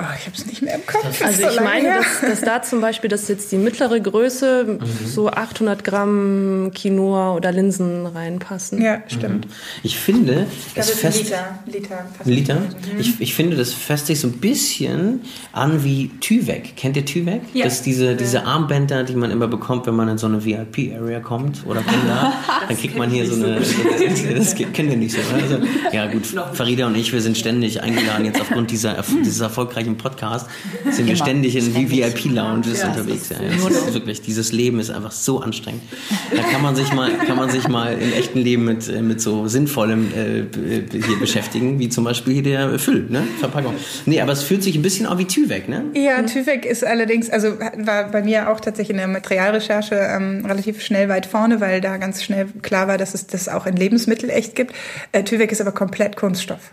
Oh, 0.00 0.14
ich 0.16 0.26
habe 0.26 0.36
es 0.36 0.46
nicht 0.46 0.62
mehr 0.62 0.76
im 0.76 0.86
Kopf. 0.86 1.22
Also 1.22 1.48
ich 1.48 1.60
meine, 1.60 1.98
dass, 1.98 2.20
dass, 2.22 2.40
da 2.40 2.62
zum 2.62 2.80
Beispiel, 2.80 3.10
das 3.10 3.22
ist 3.22 3.28
jetzt 3.28 3.52
die 3.52 3.58
mittlere 3.58 4.00
Größe, 4.00 4.78
mhm. 4.80 5.06
so 5.06 5.28
800 5.28 5.84
Gramm 5.84 6.70
Quinoa 6.74 7.34
oder 7.34 7.52
Linsen 7.52 8.06
reinpassen. 8.06 8.80
Ja, 8.80 9.02
stimmt. 9.08 9.46
Mhm. 9.46 9.52
Ich 9.82 9.98
finde, 9.98 10.46
ich 10.66 10.74
glaube, 10.74 10.90
es 10.90 10.98
fest, 10.98 11.24
Liter. 11.24 11.58
Liter, 11.66 12.06
Liter? 12.24 12.54
Mhm. 12.54 13.00
Ich, 13.00 13.20
ich 13.20 13.34
finde, 13.34 13.56
das 13.56 13.74
fässt 13.74 14.06
sich 14.06 14.20
so 14.20 14.28
ein 14.28 14.38
bisschen 14.38 15.20
an 15.52 15.84
wie 15.84 16.08
Tüvek. 16.20 16.76
Kennt 16.76 16.96
ihr 16.96 17.04
Tüvek? 17.04 17.42
Ja. 17.52 17.64
Das 17.64 17.74
ist 17.74 17.86
diese, 17.86 18.16
diese 18.16 18.44
Armbänder, 18.44 19.04
die 19.04 19.16
man 19.16 19.30
immer 19.30 19.48
bekommt, 19.48 19.86
wenn 19.86 19.96
man 19.96 20.08
in 20.08 20.18
so 20.18 20.28
eine 20.28 20.42
VIP-Area 20.42 21.20
kommt 21.20 21.66
oder 21.66 21.82
Kinder. 21.82 22.32
dann 22.68 22.76
kriegt 22.76 22.96
man 22.96 23.10
hier 23.10 23.26
so 23.26 23.34
eine... 23.34 23.62
So. 23.62 23.74
Das, 24.10 24.54
das 24.54 24.72
kennen 24.72 24.90
wir 24.90 24.96
nicht 24.96 25.14
so. 25.14 25.18
Also, 25.34 25.58
ja 25.92 26.06
gut, 26.06 26.26
Farida 26.54 26.86
und 26.86 26.96
ich, 26.96 27.12
wir 27.12 27.20
sind 27.20 27.36
ständig 27.36 27.82
eingeladen 27.82 28.24
jetzt 28.24 28.40
aufgrund 28.40 28.70
dieser, 28.70 29.02
dieses 29.24 29.40
erfolgreichen 29.40 29.89
im 29.90 29.98
Podcast 29.98 30.46
sind 30.90 31.06
wir 31.06 31.16
ständig 31.16 31.56
in 31.56 31.74
VIP-Lounges 31.74 32.80
ja, 32.80 32.88
unterwegs. 32.88 33.28
Ja, 33.28 33.38
das 33.40 33.86
ist 33.86 33.94
wirklich, 33.94 34.22
dieses 34.22 34.52
Leben 34.52 34.80
ist 34.80 34.90
einfach 34.90 35.12
so 35.12 35.40
anstrengend. 35.40 35.82
Da 36.34 36.42
kann 36.42 36.62
man 36.62 36.76
sich 36.76 36.92
mal, 36.92 37.10
kann 37.26 37.36
man 37.36 37.50
sich 37.50 37.68
mal 37.68 37.94
im 37.94 38.12
echten 38.12 38.38
Leben 38.38 38.64
mit, 38.64 38.88
äh, 38.88 39.02
mit 39.02 39.20
so 39.20 39.48
sinnvollem 39.48 40.08
äh, 40.14 40.44
hier 40.90 41.18
beschäftigen, 41.18 41.78
wie 41.78 41.88
zum 41.88 42.04
Beispiel 42.04 42.34
hier 42.34 42.42
der 42.42 42.78
Füll, 42.78 43.06
ne? 43.08 43.22
Verpackung. 43.38 43.74
Nee, 44.06 44.20
aber 44.20 44.32
es 44.32 44.42
fühlt 44.42 44.62
sich 44.62 44.76
ein 44.76 44.82
bisschen 44.82 45.06
an 45.06 45.18
wie 45.18 45.26
Tüvek, 45.26 45.68
ne? 45.68 45.84
Ja, 45.94 46.22
Tüvek 46.22 46.64
ist 46.64 46.84
allerdings, 46.84 47.30
also 47.30 47.58
war 47.58 48.10
bei 48.10 48.22
mir 48.22 48.50
auch 48.50 48.60
tatsächlich 48.60 48.90
in 48.90 48.98
der 48.98 49.08
Materialrecherche 49.08 49.94
ähm, 49.94 50.44
relativ 50.46 50.82
schnell 50.82 51.08
weit 51.08 51.26
vorne, 51.26 51.60
weil 51.60 51.80
da 51.80 51.96
ganz 51.96 52.22
schnell 52.22 52.46
klar 52.62 52.88
war, 52.88 52.98
dass 52.98 53.14
es 53.14 53.26
das 53.26 53.48
auch 53.48 53.66
in 53.66 53.76
Lebensmitteln 53.76 54.30
echt 54.30 54.54
gibt. 54.54 54.74
Äh, 55.12 55.24
Tüvek 55.24 55.52
ist 55.52 55.60
aber 55.60 55.72
komplett 55.72 56.16
Kunststoff. 56.16 56.72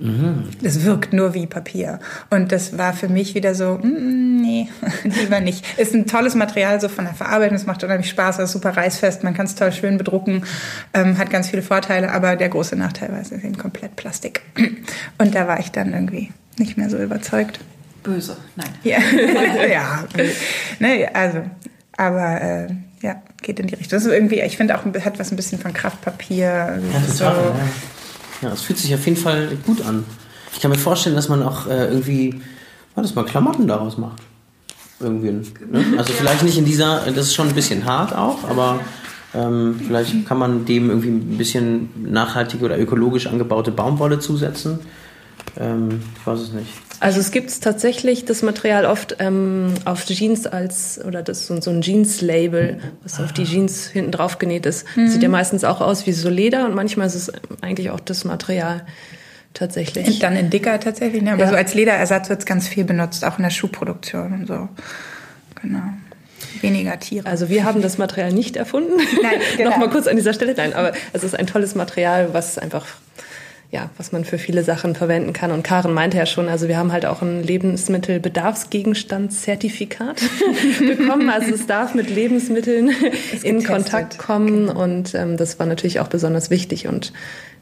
Mhm. 0.00 0.44
Das 0.62 0.84
wirkt 0.84 1.12
nur 1.12 1.34
wie 1.34 1.46
Papier. 1.46 1.98
Und 2.30 2.52
das 2.52 2.78
war 2.78 2.92
für 2.92 3.08
mich 3.08 3.34
wieder 3.34 3.54
so, 3.54 3.78
mm, 3.82 4.40
nee, 4.40 4.68
lieber 5.04 5.40
nicht. 5.40 5.64
Ist 5.78 5.94
ein 5.94 6.06
tolles 6.06 6.34
Material 6.34 6.80
so 6.80 6.88
von 6.88 7.04
der 7.04 7.14
Verarbeitung, 7.14 7.56
es 7.56 7.66
macht 7.66 7.82
unheimlich 7.82 8.08
Spaß, 8.08 8.38
ist 8.38 8.52
super 8.52 8.76
reißfest, 8.76 9.24
man 9.24 9.34
kann 9.34 9.46
es 9.46 9.54
toll 9.54 9.72
schön 9.72 9.98
bedrucken, 9.98 10.44
ähm, 10.94 11.18
hat 11.18 11.30
ganz 11.30 11.48
viele 11.48 11.62
Vorteile, 11.62 12.12
aber 12.12 12.36
der 12.36 12.48
große 12.48 12.76
Nachteil 12.76 13.10
war, 13.10 13.20
es 13.20 13.32
ist 13.32 13.44
eben 13.44 13.58
komplett 13.58 13.96
Plastik. 13.96 14.42
Und 15.18 15.34
da 15.34 15.48
war 15.48 15.58
ich 15.58 15.72
dann 15.72 15.92
irgendwie 15.92 16.30
nicht 16.58 16.76
mehr 16.76 16.90
so 16.90 16.98
überzeugt. 16.98 17.58
Böse, 18.04 18.36
nein. 18.54 18.68
Ja, 18.84 18.98
ja 19.70 20.04
ne, 20.78 21.08
also, 21.12 21.42
aber 21.96 22.40
äh, 22.40 22.66
ja, 23.00 23.20
geht 23.42 23.58
in 23.58 23.66
die 23.66 23.74
Richtung. 23.74 23.96
Das 23.96 24.04
ist 24.04 24.12
irgendwie, 24.12 24.40
ich 24.40 24.56
finde 24.56 24.78
auch, 24.78 24.84
hat 24.84 25.18
was 25.18 25.32
ein 25.32 25.36
bisschen 25.36 25.58
von 25.58 25.72
Kraftpapier. 25.72 26.80
Ja, 26.92 27.00
so, 27.06 27.24
total, 27.24 27.36
ja 27.36 27.68
ja, 28.42 28.52
es 28.52 28.62
fühlt 28.62 28.78
sich 28.78 28.94
auf 28.94 29.04
jeden 29.04 29.16
Fall 29.16 29.56
gut 29.66 29.84
an. 29.84 30.04
Ich 30.52 30.60
kann 30.60 30.70
mir 30.70 30.78
vorstellen, 30.78 31.16
dass 31.16 31.28
man 31.28 31.42
auch 31.42 31.66
äh, 31.66 31.86
irgendwie, 31.86 32.40
was 32.94 33.14
mal 33.14 33.24
Klamotten 33.24 33.66
daraus 33.66 33.98
macht. 33.98 34.22
Irgendwie. 35.00 35.30
Ne? 35.30 35.44
Also 35.98 36.12
vielleicht 36.12 36.42
nicht 36.42 36.58
in 36.58 36.64
dieser, 36.64 37.00
das 37.06 37.26
ist 37.26 37.34
schon 37.34 37.48
ein 37.48 37.54
bisschen 37.54 37.84
hart 37.84 38.14
auch, 38.14 38.48
aber 38.48 38.80
ähm, 39.34 39.78
vielleicht 39.86 40.26
kann 40.26 40.38
man 40.38 40.64
dem 40.64 40.88
irgendwie 40.88 41.08
ein 41.08 41.38
bisschen 41.38 41.90
nachhaltige 42.10 42.64
oder 42.64 42.78
ökologisch 42.78 43.26
angebaute 43.26 43.70
Baumwolle 43.70 44.18
zusetzen. 44.18 44.80
Ähm, 45.58 46.02
ich 46.18 46.26
weiß 46.26 46.40
es 46.40 46.52
nicht. 46.52 46.68
Also 47.00 47.20
es 47.20 47.30
gibt 47.30 47.62
tatsächlich 47.62 48.24
das 48.24 48.42
Material 48.42 48.84
oft 48.84 49.16
ähm, 49.20 49.74
auf 49.84 50.04
Jeans 50.04 50.46
als, 50.46 51.00
oder 51.04 51.22
das 51.22 51.46
so, 51.46 51.60
so 51.60 51.70
ein 51.70 51.80
Jeans-Label, 51.80 52.80
was 53.04 53.20
auf 53.20 53.32
die 53.32 53.44
Jeans 53.44 53.86
hinten 53.86 54.10
drauf 54.10 54.38
genäht 54.38 54.66
ist. 54.66 54.84
Mhm. 54.96 55.08
Sieht 55.08 55.22
ja 55.22 55.28
meistens 55.28 55.62
auch 55.62 55.80
aus 55.80 56.06
wie 56.06 56.12
so 56.12 56.28
Leder 56.28 56.64
und 56.64 56.74
manchmal 56.74 57.06
ist 57.06 57.14
es 57.14 57.32
eigentlich 57.60 57.90
auch 57.90 58.00
das 58.00 58.24
Material 58.24 58.84
tatsächlich. 59.54 60.18
Dann 60.18 60.36
in 60.36 60.50
dicker 60.50 60.80
tatsächlich, 60.80 61.22
ne? 61.22 61.32
aber 61.32 61.44
ja. 61.44 61.50
so 61.50 61.54
als 61.54 61.74
Lederersatz 61.74 62.28
wird 62.28 62.40
es 62.40 62.46
ganz 62.46 62.66
viel 62.66 62.84
benutzt, 62.84 63.24
auch 63.24 63.38
in 63.38 63.44
der 63.44 63.50
Schuhproduktion 63.50 64.32
und 64.32 64.46
so. 64.48 64.68
Genau 65.62 65.82
weniger 66.60 66.98
Tiere. 66.98 67.26
Also 67.26 67.48
wir 67.48 67.64
haben 67.64 67.82
das 67.82 67.98
Material 67.98 68.32
nicht 68.32 68.56
erfunden. 68.56 68.96
Nein, 69.22 69.40
genau. 69.56 69.70
Nochmal 69.70 69.90
kurz 69.90 70.06
an 70.06 70.16
dieser 70.16 70.32
Stelle. 70.32 70.54
Nein, 70.56 70.72
aber 70.72 70.92
es 71.12 71.24
ist 71.24 71.38
ein 71.38 71.46
tolles 71.46 71.74
Material, 71.74 72.32
was 72.32 72.58
einfach 72.58 72.86
ja, 73.70 73.90
was 73.98 74.12
man 74.12 74.24
für 74.24 74.38
viele 74.38 74.64
Sachen 74.64 74.94
verwenden 74.94 75.34
kann. 75.34 75.50
Und 75.50 75.62
Karen 75.62 75.92
meinte 75.92 76.16
ja 76.16 76.24
schon, 76.24 76.48
also 76.48 76.68
wir 76.68 76.78
haben 76.78 76.90
halt 76.90 77.04
auch 77.04 77.20
ein 77.20 77.42
Lebensmittelbedarfsgegenstandszertifikat 77.42 80.22
bekommen. 80.78 81.28
Also 81.28 81.52
es 81.52 81.66
darf 81.66 81.94
mit 81.94 82.08
Lebensmitteln 82.08 82.92
in 83.42 83.62
Kontakt 83.62 84.18
kommen. 84.18 84.68
Genau. 84.68 84.82
Und 84.82 85.14
ähm, 85.14 85.36
das 85.36 85.58
war 85.58 85.66
natürlich 85.66 86.00
auch 86.00 86.08
besonders 86.08 86.48
wichtig 86.48 86.88
und 86.88 87.12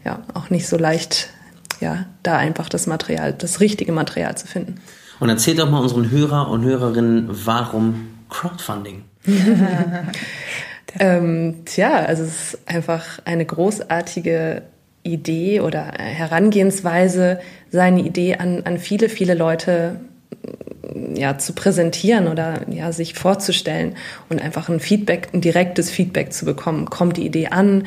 ja, 0.04 0.22
auch 0.34 0.48
nicht 0.48 0.68
so 0.68 0.78
leicht, 0.78 1.30
ja, 1.80 2.06
da 2.22 2.36
einfach 2.36 2.68
das 2.68 2.86
Material, 2.86 3.32
das 3.32 3.58
richtige 3.58 3.90
Material 3.90 4.36
zu 4.36 4.46
finden. 4.46 4.76
Und 5.18 5.28
erzählt 5.28 5.58
doch 5.58 5.68
mal 5.68 5.80
unseren 5.80 6.12
Hörer 6.12 6.50
und 6.50 6.62
Hörerinnen, 6.62 7.30
warum 7.30 8.10
Crowdfunding? 8.28 9.02
ähm, 11.00 11.64
tja, 11.64 11.94
also 11.94 12.22
es 12.22 12.54
ist 12.54 12.68
einfach 12.68 13.18
eine 13.24 13.44
großartige 13.44 14.62
Idee 15.06 15.60
oder 15.60 15.92
Herangehensweise, 15.98 17.40
seine 17.70 18.02
Idee 18.02 18.36
an, 18.36 18.62
an 18.64 18.78
viele, 18.78 19.08
viele 19.08 19.34
Leute 19.34 20.00
ja, 21.14 21.38
zu 21.38 21.52
präsentieren 21.52 22.28
oder 22.28 22.60
ja, 22.68 22.92
sich 22.92 23.14
vorzustellen 23.14 23.96
und 24.28 24.40
einfach 24.40 24.68
ein 24.68 24.80
Feedback, 24.80 25.28
ein 25.32 25.40
direktes 25.40 25.90
Feedback 25.90 26.32
zu 26.32 26.44
bekommen. 26.44 26.86
Kommt 26.86 27.16
die 27.16 27.26
Idee 27.26 27.48
an? 27.48 27.86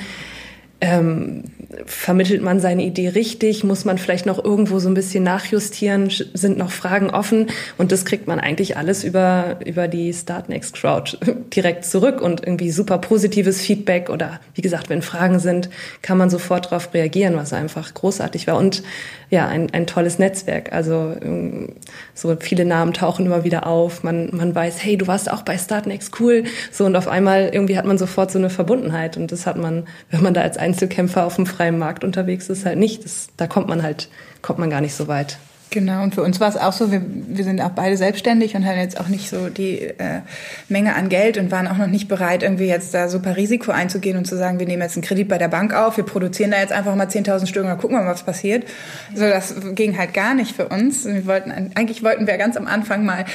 Ähm, 0.82 1.44
vermittelt 1.86 2.42
man 2.42 2.62
seine 2.62 2.84
Idee 2.84 3.10
richtig? 3.10 3.66
Muss 3.66 3.84
man 3.84 3.98
vielleicht 3.98 4.26
noch 4.26 4.44
irgendwo 4.44 4.80
so 4.80 4.88
ein 4.88 4.94
bisschen 4.94 5.24
nachjustieren? 5.24 6.10
Sind 6.10 6.58
noch 6.58 6.72
Fragen 6.72 7.10
offen? 7.10 7.48
Und 7.78 7.92
das 7.92 8.06
kriegt 8.06 8.28
man 8.28 8.40
eigentlich 8.40 8.78
alles 8.78 9.04
über, 9.04 9.58
über 9.66 9.90
die 9.90 10.14
Start 10.14 10.48
Next 10.48 10.76
Crowd 10.76 11.18
direkt 11.56 11.84
zurück 11.84 12.22
und 12.22 12.42
irgendwie 12.42 12.72
super 12.72 12.98
positives 12.98 13.62
Feedback 13.62 14.10
oder 14.10 14.40
wie 14.56 14.62
gesagt, 14.62 14.90
wenn 14.90 15.02
Fragen 15.02 15.40
sind, 15.40 15.70
kann 16.02 16.18
man 16.18 16.30
sofort 16.30 16.68
darauf 16.68 16.94
reagieren, 16.94 17.36
was 17.36 17.52
einfach 17.52 17.94
großartig 17.94 18.48
war. 18.48 18.58
Und 18.58 18.82
ja, 19.30 19.48
ein, 19.48 19.72
ein 19.74 19.86
tolles 19.86 20.18
Netzwerk. 20.18 20.74
Also 20.74 21.16
ähm, 21.22 21.76
so 22.14 22.36
viele 22.40 22.66
Namen 22.66 22.94
tauchen 22.94 23.26
immer 23.26 23.44
wieder 23.44 23.68
auf. 23.68 24.04
Man, 24.04 24.30
man 24.36 24.56
weiß, 24.56 24.84
hey, 24.84 24.98
du 24.98 25.08
warst 25.08 25.32
auch 25.32 25.44
bei 25.44 25.58
Start 25.58 25.86
Next 25.86 26.20
cool. 26.20 26.46
So 26.72 26.86
und 26.86 26.96
auf 26.96 27.08
einmal 27.08 27.50
irgendwie 27.54 27.78
hat 27.78 27.86
man 27.86 27.98
sofort 27.98 28.32
so 28.32 28.40
eine 28.40 28.50
Verbundenheit. 28.50 29.18
Und 29.18 29.32
das 29.32 29.46
hat 29.46 29.58
man, 29.58 29.86
wenn 30.10 30.24
man 30.24 30.34
da 30.34 30.42
als 30.42 30.58
Einzelkämpfer 30.58 31.26
auf 31.26 31.36
dem 31.36 31.46
freien 31.46 31.78
Markt 31.78 32.04
unterwegs 32.04 32.50
ist, 32.50 32.66
halt 32.66 32.80
nicht. 32.80 33.06
Das, 33.06 33.30
da 33.38 33.46
kommt 33.46 33.68
man 33.68 33.84
halt, 33.84 34.10
kommt 34.42 34.60
man 34.60 34.70
gar 34.70 34.82
nicht 34.82 34.96
so 34.96 35.08
weit. 35.08 35.38
Genau, 35.72 36.02
und 36.02 36.16
für 36.16 36.24
uns 36.24 36.40
war 36.40 36.50
es 36.50 36.58
auch 36.58 36.74
so, 36.74 36.92
wir, 36.92 37.02
wir 37.06 37.44
sind 37.44 37.62
auch 37.62 37.70
beide 37.70 37.96
selbstständig 37.96 38.56
und 38.56 38.66
haben 38.66 38.80
jetzt 38.80 39.00
auch 39.00 39.08
nicht 39.08 39.30
so 39.30 39.50
die 39.50 39.82
äh, 39.82 40.22
Menge 40.68 40.96
an 40.96 41.10
Geld 41.10 41.38
und 41.38 41.52
waren 41.52 41.68
auch 41.68 41.78
noch 41.78 41.88
nicht 41.88 42.08
bereit, 42.08 42.42
irgendwie 42.42 42.66
jetzt 42.66 42.94
da 42.96 43.08
super 43.08 43.38
Risiko 43.38 43.72
einzugehen 43.72 44.18
und 44.18 44.26
zu 44.26 44.36
sagen, 44.36 44.58
wir 44.58 44.66
nehmen 44.66 44.82
jetzt 44.82 44.96
einen 44.96 45.04
Kredit 45.04 45.28
bei 45.28 45.38
der 45.38 45.48
Bank 45.48 45.76
auf, 45.76 45.98
wir 45.98 46.06
produzieren 46.06 46.50
da 46.50 46.58
jetzt 46.58 46.74
einfach 46.74 46.96
mal 46.96 47.06
10.000 47.06 47.46
Stück 47.46 47.66
und 47.66 47.78
gucken 47.78 47.98
mal, 47.98 48.08
was 48.08 48.24
passiert. 48.24 48.66
So, 49.14 49.30
das 49.30 49.54
ging 49.76 49.96
halt 49.96 50.16
gar 50.16 50.34
nicht 50.34 50.56
für 50.56 50.68
uns. 50.70 51.06
Wir 51.06 51.28
wollten, 51.28 51.52
eigentlich 51.76 52.04
wollten 52.04 52.26
wir 52.26 52.38
ganz 52.38 52.58
am 52.58 52.66
Anfang 52.66 53.06
mal 53.06 53.26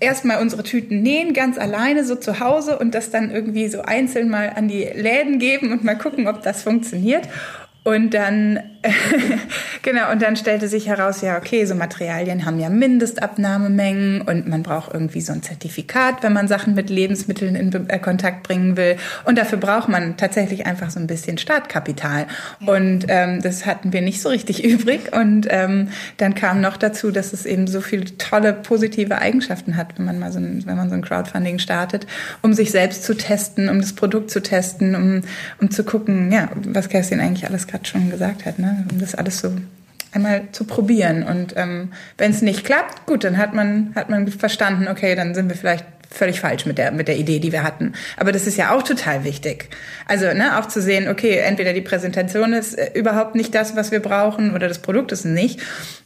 erstmal 0.00 0.40
unsere 0.40 0.62
Tüten 0.62 1.02
nähen, 1.02 1.34
ganz 1.34 1.58
alleine 1.58 2.04
so 2.04 2.16
zu 2.16 2.40
Hause 2.40 2.78
und 2.78 2.94
das 2.94 3.10
dann 3.10 3.30
irgendwie 3.30 3.68
so 3.68 3.82
einzeln 3.82 4.30
mal 4.30 4.52
an 4.56 4.66
die 4.66 4.84
Läden 4.84 5.38
geben 5.38 5.72
und 5.72 5.84
mal 5.84 5.96
gucken, 5.96 6.26
ob 6.26 6.42
das 6.42 6.62
funktioniert. 6.62 7.28
Und 7.84 8.14
dann, 8.14 8.60
genau, 9.82 10.10
und 10.10 10.22
dann 10.22 10.34
stellte 10.36 10.66
sich 10.66 10.88
heraus, 10.88 11.20
ja, 11.20 11.36
okay, 11.36 11.64
so 11.66 11.74
Materialien 11.74 12.44
haben 12.44 12.58
ja 12.58 12.68
Mindestabnahmemengen 12.68 14.22
und 14.22 14.48
man 14.48 14.62
braucht 14.62 14.92
irgendwie 14.92 15.20
so 15.20 15.32
ein 15.32 15.42
Zertifikat, 15.42 16.22
wenn 16.22 16.32
man 16.32 16.48
Sachen 16.48 16.74
mit 16.74 16.90
Lebensmitteln 16.90 17.54
in 17.54 17.72
äh, 17.88 17.98
Kontakt 17.98 18.42
bringen 18.42 18.76
will. 18.76 18.96
Und 19.24 19.38
dafür 19.38 19.58
braucht 19.58 19.88
man 19.88 20.16
tatsächlich 20.16 20.66
einfach 20.66 20.90
so 20.90 20.98
ein 20.98 21.06
bisschen 21.06 21.38
Startkapital. 21.38 22.26
Und 22.66 23.06
ähm, 23.08 23.40
das 23.40 23.66
hatten 23.66 23.92
wir 23.92 24.02
nicht 24.02 24.20
so 24.20 24.28
richtig 24.28 24.64
übrig. 24.72 25.12
Und 25.12 25.46
ähm, 25.50 25.88
dann 26.16 26.34
kam 26.34 26.60
noch 26.60 26.76
dazu, 26.76 27.12
dass 27.12 27.32
es 27.32 27.46
eben 27.46 27.68
so 27.68 27.80
viele 27.80 28.16
tolle 28.18 28.52
positive 28.52 29.18
Eigenschaften 29.18 29.76
hat, 29.76 29.96
wenn 29.96 30.06
man 30.06 30.18
mal 30.18 30.32
so 30.32 30.40
ein, 30.40 30.66
wenn 30.66 30.76
man 30.76 30.88
so 30.88 30.96
ein 30.96 31.02
Crowdfunding 31.02 31.60
startet, 31.60 32.06
um 32.42 32.52
sich 32.52 32.72
selbst 32.72 33.04
zu 33.04 33.14
testen, 33.14 33.68
um 33.68 33.80
das 33.80 33.92
Produkt 33.92 34.30
zu 34.30 34.42
testen, 34.42 34.96
um, 34.96 35.20
um 35.60 35.70
zu 35.70 35.84
gucken, 35.84 36.32
ja, 36.32 36.48
was 36.66 36.88
Kerstin 36.88 37.20
eigentlich 37.20 37.46
alles 37.46 37.68
gerade 37.68 37.86
schon 37.86 38.10
gesagt 38.10 38.44
hat, 38.44 38.58
ne? 38.58 38.71
Um 38.90 39.00
das 39.00 39.14
alles 39.14 39.38
so 39.38 39.52
einmal 40.12 40.42
zu 40.52 40.64
probieren. 40.64 41.22
Und 41.22 41.54
ähm, 41.56 41.92
wenn 42.18 42.30
es 42.30 42.42
nicht 42.42 42.64
klappt, 42.64 43.06
gut, 43.06 43.24
dann 43.24 43.38
hat 43.38 43.54
man, 43.54 43.92
hat 43.94 44.10
man 44.10 44.28
verstanden, 44.28 44.88
okay, 44.88 45.14
dann 45.14 45.34
sind 45.34 45.48
wir 45.48 45.56
vielleicht 45.56 45.86
völlig 46.12 46.40
falsch 46.40 46.66
mit 46.66 46.78
der, 46.78 46.92
mit 46.92 47.08
der 47.08 47.16
Idee, 47.16 47.38
die 47.38 47.52
wir 47.52 47.62
hatten. 47.62 47.94
Aber 48.16 48.32
das 48.32 48.46
ist 48.46 48.56
ja 48.56 48.74
auch 48.74 48.82
total 48.82 49.24
wichtig. 49.24 49.70
Also 50.06 50.26
ne, 50.26 50.58
auch 50.58 50.66
zu 50.66 50.80
sehen, 50.80 51.08
okay, 51.08 51.38
entweder 51.38 51.72
die 51.72 51.80
Präsentation 51.80 52.52
ist 52.52 52.74
äh, 52.74 52.90
überhaupt 52.94 53.34
nicht 53.34 53.54
das, 53.54 53.76
was 53.76 53.90
wir 53.90 54.00
brauchen, 54.00 54.54
oder 54.54 54.68
das 54.68 54.80
Produkt 54.80 55.12
ist 55.12 55.24
nicht. 55.24 55.60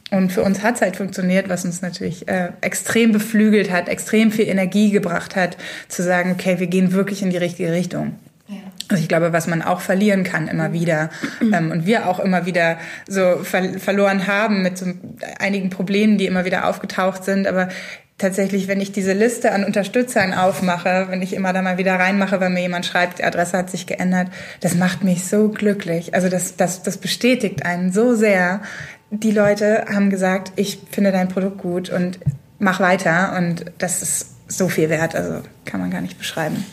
Und 0.09 0.31
für 0.31 0.41
uns 0.41 0.63
hat 0.63 0.75
es 0.75 0.81
halt 0.81 0.95
funktioniert, 0.95 1.49
was 1.49 1.65
uns 1.65 1.81
natürlich 1.81 2.27
äh, 2.29 2.49
extrem 2.61 3.11
beflügelt 3.11 3.71
hat, 3.71 3.89
extrem 3.89 4.31
viel 4.31 4.47
Energie 4.47 4.91
gebracht 4.91 5.35
hat, 5.35 5.57
zu 5.89 6.01
sagen, 6.01 6.31
okay, 6.31 6.59
wir 6.59 6.67
gehen 6.67 6.93
wirklich 6.93 7.21
in 7.21 7.29
die 7.29 7.37
richtige 7.37 7.73
Richtung. 7.73 8.15
Also 8.89 9.01
ich 9.01 9.09
glaube, 9.09 9.33
was 9.33 9.47
man 9.47 9.61
auch 9.61 9.81
verlieren 9.81 10.23
kann 10.23 10.47
immer 10.47 10.71
wieder 10.71 11.09
ähm, 11.41 11.71
und 11.71 11.85
wir 11.85 12.07
auch 12.07 12.19
immer 12.19 12.45
wieder 12.45 12.77
so 13.07 13.37
ver 13.43 13.79
verloren 13.79 14.27
haben 14.27 14.61
mit 14.61 14.77
so 14.77 14.85
einigen 15.39 15.69
Problemen, 15.69 16.17
die 16.17 16.25
immer 16.25 16.45
wieder 16.45 16.67
aufgetaucht 16.67 17.25
sind. 17.25 17.47
Aber 17.47 17.69
tatsächlich, 18.17 18.67
wenn 18.67 18.81
ich 18.81 18.91
diese 18.91 19.13
Liste 19.13 19.51
an 19.51 19.63
Unterstützern 19.63 20.33
aufmache, 20.33 21.07
wenn 21.09 21.21
ich 21.21 21.33
immer 21.33 21.53
da 21.53 21.61
mal 21.61 21.77
wieder 21.77 21.95
reinmache, 21.95 22.39
wenn 22.39 22.53
mir 22.53 22.61
jemand 22.61 22.85
schreibt, 22.85 23.19
die 23.19 23.23
Adresse 23.23 23.57
hat 23.57 23.69
sich 23.69 23.85
geändert, 23.85 24.29
das 24.61 24.75
macht 24.75 25.03
mich 25.03 25.25
so 25.25 25.49
glücklich. 25.49 26.13
Also 26.13 26.29
das, 26.29 26.55
das, 26.55 26.83
das 26.83 26.97
bestätigt 26.97 27.65
einen 27.65 27.91
so 27.91 28.15
sehr. 28.15 28.61
Die 29.11 29.31
Leute 29.31 29.85
haben 29.93 30.09
gesagt, 30.09 30.51
ich 30.55 30.79
finde 30.91 31.11
dein 31.11 31.27
Produkt 31.27 31.59
gut 31.59 31.89
und 31.89 32.19
mach 32.59 32.79
weiter 32.79 33.35
und 33.37 33.65
das 33.77 34.01
ist 34.01 34.27
so 34.47 34.69
viel 34.69 34.89
wert. 34.89 35.15
Also 35.15 35.41
kann 35.65 35.79
man 35.79 35.91
gar 35.91 36.01
nicht 36.01 36.17
beschreiben. 36.17 36.65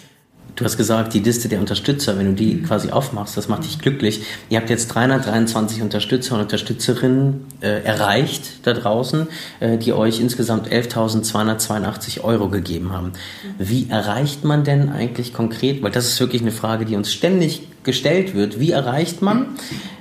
Du 0.56 0.64
hast 0.64 0.76
gesagt, 0.76 1.14
die 1.14 1.18
Liste 1.18 1.48
der 1.48 1.58
Unterstützer, 1.58 2.16
wenn 2.16 2.26
du 2.26 2.32
die 2.34 2.54
mhm. 2.54 2.64
quasi 2.64 2.90
aufmachst, 2.90 3.36
das 3.36 3.48
macht 3.48 3.64
dich 3.64 3.80
glücklich. 3.80 4.22
Ihr 4.50 4.58
habt 4.58 4.70
jetzt 4.70 4.86
323 4.88 5.82
Unterstützer 5.82 6.36
und 6.36 6.42
Unterstützerinnen 6.42 7.44
äh, 7.60 7.82
erreicht 7.82 8.66
da 8.66 8.72
draußen, 8.72 9.26
äh, 9.58 9.78
die 9.78 9.92
euch 9.92 10.20
insgesamt 10.20 10.68
11.282 10.68 12.20
Euro 12.22 12.48
gegeben 12.48 12.92
haben. 12.92 13.12
Wie 13.58 13.88
erreicht 13.90 14.44
man 14.44 14.62
denn 14.62 14.90
eigentlich 14.90 15.34
konkret, 15.34 15.82
weil 15.82 15.90
das 15.90 16.06
ist 16.06 16.20
wirklich 16.20 16.42
eine 16.42 16.52
Frage, 16.52 16.84
die 16.84 16.94
uns 16.94 17.12
ständig 17.12 17.62
gestellt 17.82 18.34
wird, 18.34 18.60
wie 18.60 18.70
erreicht 18.70 19.22
man 19.22 19.56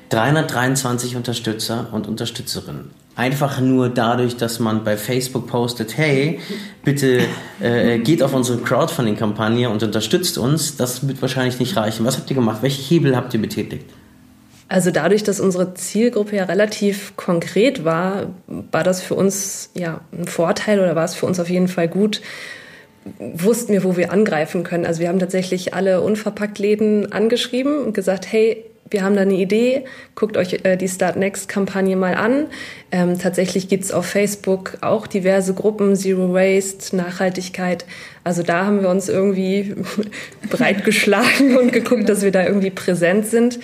323 0.10 1.15
Unterstützer 1.15 1.88
und 1.91 2.07
Unterstützerinnen? 2.07 2.91
Einfach 3.15 3.60
nur 3.60 3.89
dadurch, 3.89 4.38
dass 4.38 4.60
man 4.60 4.84
bei 4.84 4.98
Facebook 4.98 5.48
postet, 5.48 5.98
hey, 5.98 6.40
bitte 6.83 7.22
äh, 7.61 8.00
geht 8.00 8.24
auf 8.24 8.33
unsere 8.33 8.59
Crowdfunding-Kampagne 8.59 9.70
und 9.70 9.83
unterstützt 9.83 10.37
uns, 10.37 10.77
das 10.77 11.07
wird 11.07 11.22
wahrscheinlich 11.22 11.59
nicht 11.59 11.75
reichen. 11.75 12.05
Was 12.05 12.18
habt 12.18 12.29
ihr 12.29 12.35
gemacht? 12.35 12.59
Welche 12.61 12.81
Hebel 12.81 13.16
habt 13.16 13.33
ihr 13.33 13.42
betätigt? 13.42 13.85
Also 14.68 14.90
dadurch, 14.90 15.24
dass 15.24 15.40
unsere 15.40 15.75
Zielgruppe 15.75 16.37
ja 16.37 16.46
relativ 16.46 17.16
konkret 17.16 17.85
war, 17.85 18.33
war 18.48 18.83
das 18.83 19.01
für 19.01 19.14
uns 19.14 19.70
ja 19.75 20.01
ein 20.11 20.25
Vorteil 20.25 20.79
oder 20.79 20.96
war 20.96 21.05
es 21.05 21.14
für 21.14 21.27
uns 21.27 21.40
auf 21.40 21.50
jeden 21.50 21.68
Fall 21.68 21.87
gut, 21.87 22.22
wussten 23.20 23.74
wir, 23.74 23.83
wo 23.83 23.98
wir 23.98 24.11
angreifen 24.11 24.64
können. 24.64 24.85
Also 24.85 25.01
wir 25.01 25.09
haben 25.09 25.20
tatsächlich 25.20 25.74
alle 25.75 26.01
unverpackt 26.01 26.57
Läden 26.57 27.11
angeschrieben 27.11 27.83
und 27.83 27.94
gesagt, 27.94 28.31
hey, 28.31 28.66
wir 28.94 29.03
haben 29.03 29.16
da 29.16 29.24
eine 29.24 29.34
Idee, 29.34 29.86
guckt 30.16 30.38
euch 30.38 30.64
äh, 30.64 30.77
die 30.77 30.88
Start 30.88 31.18
Next 31.18 31.50
Kampagne 31.50 31.96
mal 31.96 32.16
an. 32.16 32.48
Ähm, 32.92 33.20
tatsächlich 33.20 33.68
gibt's 33.68 33.92
auf 33.92 34.06
Facebook 34.06 34.77
auch 34.82 35.08
diverse 35.08 35.53
Gruppen, 35.53 35.96
Zero 35.96 36.34
Waste, 36.34 36.96
Nachhaltigkeit. 36.96 37.86
Also 38.24 38.44
da 38.44 38.66
haben 38.66 38.82
wir 38.82 38.90
uns 38.90 39.10
irgendwie 39.10 39.75
breit 40.50 40.86
geschlagen 40.86 41.58
und 41.58 41.74
geguckt, 41.74 42.08
dass 42.08 42.22
wir 42.22 42.32
da 42.32 42.46
irgendwie 42.46 42.72
präsent 42.72 43.25
sind. 43.25 43.60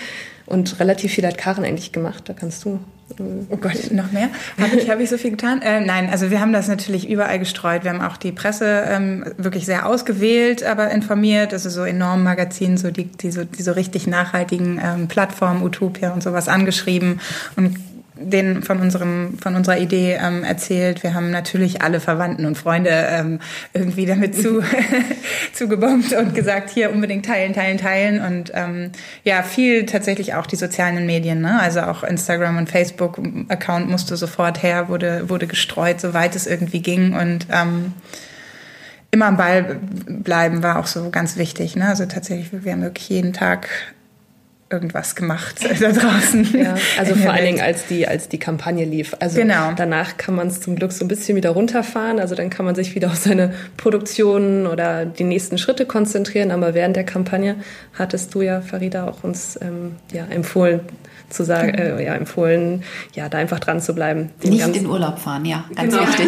Und 0.45 0.79
relativ 0.79 1.13
viel 1.13 1.25
hat 1.25 1.37
Karen 1.37 1.63
eigentlich 1.63 1.91
gemacht, 1.91 2.23
da 2.27 2.33
kannst 2.33 2.65
du. 2.65 2.79
Oh 3.49 3.57
Gott, 3.57 3.91
noch 3.91 4.11
mehr? 4.11 4.29
Habe 4.59 4.75
ich, 4.75 4.89
hab 4.89 4.99
ich 4.99 5.09
so 5.09 5.17
viel 5.17 5.31
getan? 5.31 5.61
Äh, 5.61 5.81
nein, 5.81 6.09
also 6.09 6.29
wir 6.29 6.39
haben 6.39 6.53
das 6.53 6.67
natürlich 6.67 7.09
überall 7.09 7.39
gestreut. 7.39 7.83
Wir 7.83 7.91
haben 7.91 8.01
auch 8.01 8.17
die 8.17 8.31
Presse 8.31 8.83
ähm, 8.87 9.25
wirklich 9.37 9.65
sehr 9.65 9.87
ausgewählt, 9.87 10.63
aber 10.63 10.91
informiert. 10.91 11.53
Also 11.53 11.69
so 11.69 11.83
enormen 11.83 12.23
Magazinen, 12.23 12.77
so 12.77 12.91
die, 12.91 13.05
die, 13.05 13.31
so, 13.31 13.43
die 13.43 13.61
so 13.61 13.71
richtig 13.71 14.07
nachhaltigen 14.07 14.79
ähm, 14.83 15.07
Plattformen, 15.07 15.63
Utopia 15.63 16.13
und 16.13 16.23
sowas 16.23 16.47
angeschrieben 16.47 17.19
und 17.55 17.75
denen 18.29 18.63
von 18.63 18.79
unserem 18.79 19.37
von 19.39 19.55
unserer 19.55 19.77
Idee 19.77 20.17
ähm, 20.21 20.43
erzählt. 20.43 21.03
Wir 21.03 21.13
haben 21.13 21.31
natürlich 21.31 21.81
alle 21.81 21.99
Verwandten 21.99 22.45
und 22.45 22.57
Freunde 22.57 22.89
ähm, 22.89 23.39
irgendwie 23.73 24.05
damit 24.05 24.35
zu 24.35 24.63
zugebombt 25.53 26.13
und 26.13 26.33
gesagt, 26.33 26.69
hier 26.69 26.91
unbedingt 26.91 27.25
teilen, 27.25 27.53
teilen, 27.53 27.77
teilen 27.77 28.21
und 28.21 28.51
ähm, 28.53 28.91
ja 29.23 29.43
viel 29.43 29.85
tatsächlich 29.85 30.33
auch 30.35 30.45
die 30.45 30.55
sozialen 30.55 31.05
Medien, 31.05 31.41
ne? 31.41 31.59
also 31.59 31.81
auch 31.81 32.03
Instagram 32.03 32.57
und 32.57 32.69
Facebook 32.69 33.19
Account 33.49 33.89
musste 33.89 34.17
sofort 34.17 34.63
her, 34.63 34.89
wurde 34.89 35.29
wurde 35.29 35.47
gestreut, 35.47 35.99
soweit 35.99 36.35
es 36.35 36.47
irgendwie 36.47 36.81
ging 36.81 37.13
und 37.13 37.47
ähm, 37.51 37.93
immer 39.11 39.25
am 39.25 39.37
Ball 39.37 39.79
bleiben 40.07 40.63
war 40.63 40.79
auch 40.79 40.87
so 40.87 41.09
ganz 41.09 41.37
wichtig. 41.37 41.75
Ne? 41.75 41.87
Also 41.87 42.05
tatsächlich, 42.05 42.49
wir 42.63 42.71
haben 42.71 42.81
wirklich 42.81 43.09
jeden 43.09 43.33
Tag 43.33 43.69
irgendwas 44.69 45.15
gemacht 45.15 45.55
da 45.81 45.91
draußen. 45.91 46.47
Ja, 46.57 46.75
also 46.97 47.15
vor 47.15 47.31
allen 47.31 47.45
Dingen, 47.45 47.61
als 47.61 47.87
die, 47.87 48.07
als 48.07 48.29
die 48.29 48.37
Kampagne 48.37 48.85
lief. 48.85 49.15
Also 49.19 49.39
genau. 49.41 49.73
danach 49.75 50.17
kann 50.17 50.35
man 50.35 50.47
es 50.47 50.61
zum 50.61 50.75
Glück 50.75 50.91
so 50.91 51.03
ein 51.03 51.07
bisschen 51.07 51.35
wieder 51.35 51.51
runterfahren. 51.51 52.19
Also 52.19 52.35
dann 52.35 52.49
kann 52.49 52.65
man 52.65 52.75
sich 52.75 52.95
wieder 52.95 53.07
auf 53.07 53.15
seine 53.15 53.53
Produktion 53.77 54.67
oder 54.67 55.05
die 55.05 55.23
nächsten 55.23 55.57
Schritte 55.57 55.85
konzentrieren. 55.85 56.51
Aber 56.51 56.73
während 56.73 56.95
der 56.95 57.03
Kampagne 57.03 57.55
hattest 57.97 58.35
du 58.35 58.41
ja, 58.41 58.61
Farida, 58.61 59.07
auch 59.07 59.23
uns 59.23 59.57
ähm, 59.61 59.95
ja, 60.11 60.25
empfohlen, 60.25 60.81
zu 61.29 61.43
sagen, 61.43 61.71
mhm. 61.71 61.99
äh, 61.99 62.05
ja, 62.05 62.15
empfohlen, 62.15 62.83
ja, 63.13 63.29
da 63.29 63.37
einfach 63.37 63.59
dran 63.59 63.81
zu 63.81 63.93
bleiben. 63.95 64.29
Nicht 64.43 64.75
in 64.75 64.85
Urlaub 64.85 65.19
fahren, 65.19 65.45
ja, 65.45 65.65
ganz 65.75 65.93
genau. 65.93 66.07
wichtig. 66.07 66.27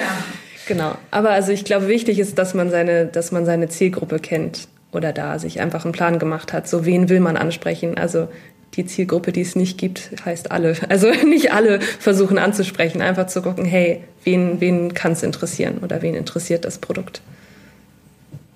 genau. 0.66 0.94
Aber 1.10 1.30
also 1.30 1.52
ich 1.52 1.64
glaube, 1.64 1.88
wichtig 1.88 2.18
ist, 2.18 2.38
dass 2.38 2.54
man 2.54 2.70
seine, 2.70 3.06
dass 3.06 3.32
man 3.32 3.46
seine 3.46 3.68
Zielgruppe 3.68 4.18
kennt 4.18 4.68
oder 4.94 5.12
da 5.12 5.38
sich 5.38 5.60
einfach 5.60 5.84
einen 5.84 5.92
Plan 5.92 6.18
gemacht 6.18 6.52
hat, 6.52 6.68
so 6.68 6.84
wen 6.84 7.08
will 7.08 7.20
man 7.20 7.36
ansprechen. 7.36 7.96
Also 7.96 8.28
die 8.74 8.86
Zielgruppe, 8.86 9.32
die 9.32 9.42
es 9.42 9.56
nicht 9.56 9.78
gibt, 9.78 10.10
heißt 10.24 10.50
alle. 10.50 10.76
Also 10.88 11.10
nicht 11.10 11.52
alle 11.52 11.80
versuchen 11.80 12.38
anzusprechen, 12.38 13.02
einfach 13.02 13.26
zu 13.26 13.42
gucken, 13.42 13.64
hey, 13.64 14.02
wen, 14.24 14.60
wen 14.60 14.94
kann 14.94 15.12
es 15.12 15.22
interessieren 15.22 15.78
oder 15.82 16.02
wen 16.02 16.14
interessiert 16.14 16.64
das 16.64 16.78
Produkt. 16.78 17.20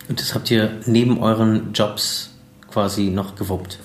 Und 0.08 0.20
das 0.20 0.34
habt 0.34 0.50
ihr 0.50 0.70
neben 0.86 1.22
euren 1.22 1.72
Jobs 1.72 2.30
quasi 2.70 3.04
noch 3.04 3.36
gewuppt? 3.36 3.78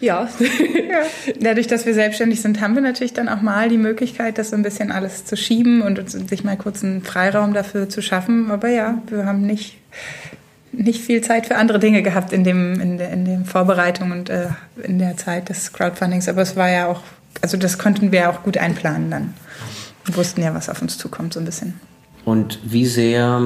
Ja. 0.00 0.28
ja. 0.38 1.02
Dadurch, 1.40 1.66
dass 1.66 1.86
wir 1.86 1.94
selbstständig 1.94 2.42
sind, 2.42 2.60
haben 2.60 2.74
wir 2.74 2.82
natürlich 2.82 3.14
dann 3.14 3.28
auch 3.28 3.40
mal 3.40 3.68
die 3.68 3.78
Möglichkeit, 3.78 4.38
das 4.38 4.50
so 4.50 4.56
ein 4.56 4.62
bisschen 4.62 4.92
alles 4.92 5.24
zu 5.24 5.36
schieben 5.36 5.82
und 5.82 6.10
sich 6.10 6.44
mal 6.44 6.56
kurz 6.56 6.84
einen 6.84 7.02
Freiraum 7.02 7.54
dafür 7.54 7.88
zu 7.88 8.02
schaffen. 8.02 8.50
Aber 8.50 8.68
ja, 8.68 9.02
wir 9.08 9.24
haben 9.24 9.42
nicht, 9.46 9.78
nicht 10.76 11.00
viel 11.00 11.20
Zeit 11.20 11.46
für 11.46 11.56
andere 11.56 11.78
Dinge 11.78 12.02
gehabt 12.02 12.32
in 12.32 12.44
dem, 12.44 12.80
in 12.80 12.98
der, 12.98 13.10
in 13.10 13.24
der 13.24 13.44
Vorbereitung 13.44 14.10
und 14.10 14.30
äh, 14.30 14.48
in 14.82 14.98
der 14.98 15.16
Zeit 15.16 15.48
des 15.48 15.72
Crowdfundings. 15.72 16.28
Aber 16.28 16.42
es 16.42 16.56
war 16.56 16.70
ja 16.70 16.86
auch, 16.86 17.02
also 17.40 17.56
das 17.56 17.78
konnten 17.78 18.12
wir 18.12 18.30
auch 18.30 18.42
gut 18.42 18.58
einplanen 18.58 19.10
dann. 19.10 19.34
Wir 20.04 20.16
wussten 20.16 20.42
ja, 20.42 20.54
was 20.54 20.68
auf 20.68 20.82
uns 20.82 20.98
zukommt, 20.98 21.34
so 21.34 21.40
ein 21.40 21.46
bisschen. 21.46 21.80
Und 22.24 22.58
wie 22.64 22.86
sehr 22.86 23.40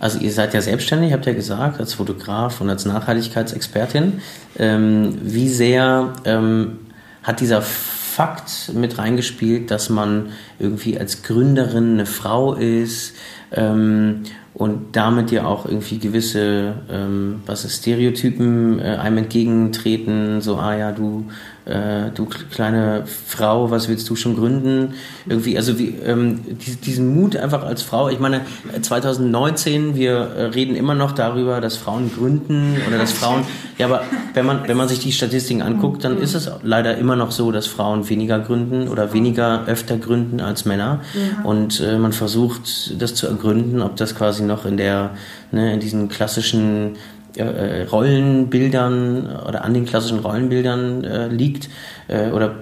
also 0.00 0.18
ihr 0.18 0.32
seid 0.32 0.54
ja 0.54 0.62
selbstständig, 0.62 1.12
habt 1.12 1.26
ihr 1.26 1.34
gesagt, 1.34 1.78
als 1.78 1.92
Fotograf 1.92 2.62
und 2.62 2.70
als 2.70 2.86
Nachhaltigkeitsexpertin. 2.86 4.22
Ähm, 4.58 5.18
wie 5.22 5.50
sehr 5.50 6.14
ähm, 6.24 6.78
hat 7.22 7.40
dieser 7.40 7.60
Fakt 7.60 8.72
mit 8.74 8.96
reingespielt, 8.96 9.70
dass 9.70 9.90
man 9.90 10.30
irgendwie 10.58 10.98
als 10.98 11.22
Gründerin 11.22 11.92
eine 11.92 12.06
Frau 12.06 12.54
ist 12.54 13.14
ähm, 13.52 14.22
und 14.54 14.96
damit 14.96 15.30
ja 15.30 15.44
auch 15.44 15.66
irgendwie 15.66 15.98
gewisse, 15.98 16.74
ähm, 16.90 17.42
was 17.46 17.64
ist, 17.64 17.78
Stereotypen 17.82 18.80
äh, 18.80 18.96
einem 18.96 19.18
entgegentreten, 19.18 20.40
so, 20.40 20.56
ah 20.56 20.76
ja, 20.76 20.92
du 20.92 21.26
äh, 21.70 22.10
du 22.14 22.26
kleine 22.26 23.04
Frau, 23.26 23.70
was 23.70 23.88
willst 23.88 24.08
du 24.10 24.16
schon 24.16 24.36
gründen? 24.36 24.94
Irgendwie, 25.28 25.56
also 25.56 25.78
wie, 25.78 25.94
ähm, 26.04 26.40
diesen 26.84 27.14
Mut 27.14 27.36
einfach 27.36 27.62
als 27.62 27.82
Frau. 27.82 28.08
Ich 28.08 28.18
meine, 28.18 28.42
2019, 28.80 29.94
wir 29.94 30.12
äh, 30.12 30.44
reden 30.46 30.74
immer 30.74 30.94
noch 30.94 31.12
darüber, 31.12 31.60
dass 31.60 31.76
Frauen 31.76 32.10
gründen 32.12 32.76
oder 32.88 32.98
dass 32.98 33.12
Frauen, 33.12 33.44
ja, 33.78 33.86
aber 33.86 34.02
wenn 34.34 34.44
man, 34.44 34.66
wenn 34.66 34.76
man 34.76 34.88
sich 34.88 34.98
die 34.98 35.12
Statistiken 35.12 35.62
anguckt, 35.62 36.04
dann 36.04 36.18
ist 36.18 36.34
es 36.34 36.50
leider 36.62 36.98
immer 36.98 37.16
noch 37.16 37.30
so, 37.30 37.52
dass 37.52 37.66
Frauen 37.66 38.08
weniger 38.08 38.40
gründen 38.40 38.88
oder 38.88 39.12
weniger 39.12 39.64
öfter 39.66 39.96
gründen 39.96 40.40
als 40.40 40.64
Männer. 40.64 41.00
Und 41.44 41.80
äh, 41.80 41.98
man 41.98 42.12
versucht, 42.12 43.00
das 43.00 43.14
zu 43.14 43.26
ergründen, 43.26 43.80
ob 43.80 43.96
das 43.96 44.14
quasi 44.14 44.42
noch 44.42 44.66
in 44.66 44.76
der, 44.76 45.10
ne, 45.52 45.72
in 45.74 45.80
diesen 45.80 46.08
klassischen 46.08 46.96
äh, 47.36 47.82
Rollenbildern 47.84 49.38
oder 49.46 49.64
an 49.64 49.74
den 49.74 49.84
klassischen 49.84 50.20
Rollenbildern 50.20 51.04
äh, 51.04 51.28
liegt 51.28 51.68
äh, 52.08 52.30
oder 52.30 52.56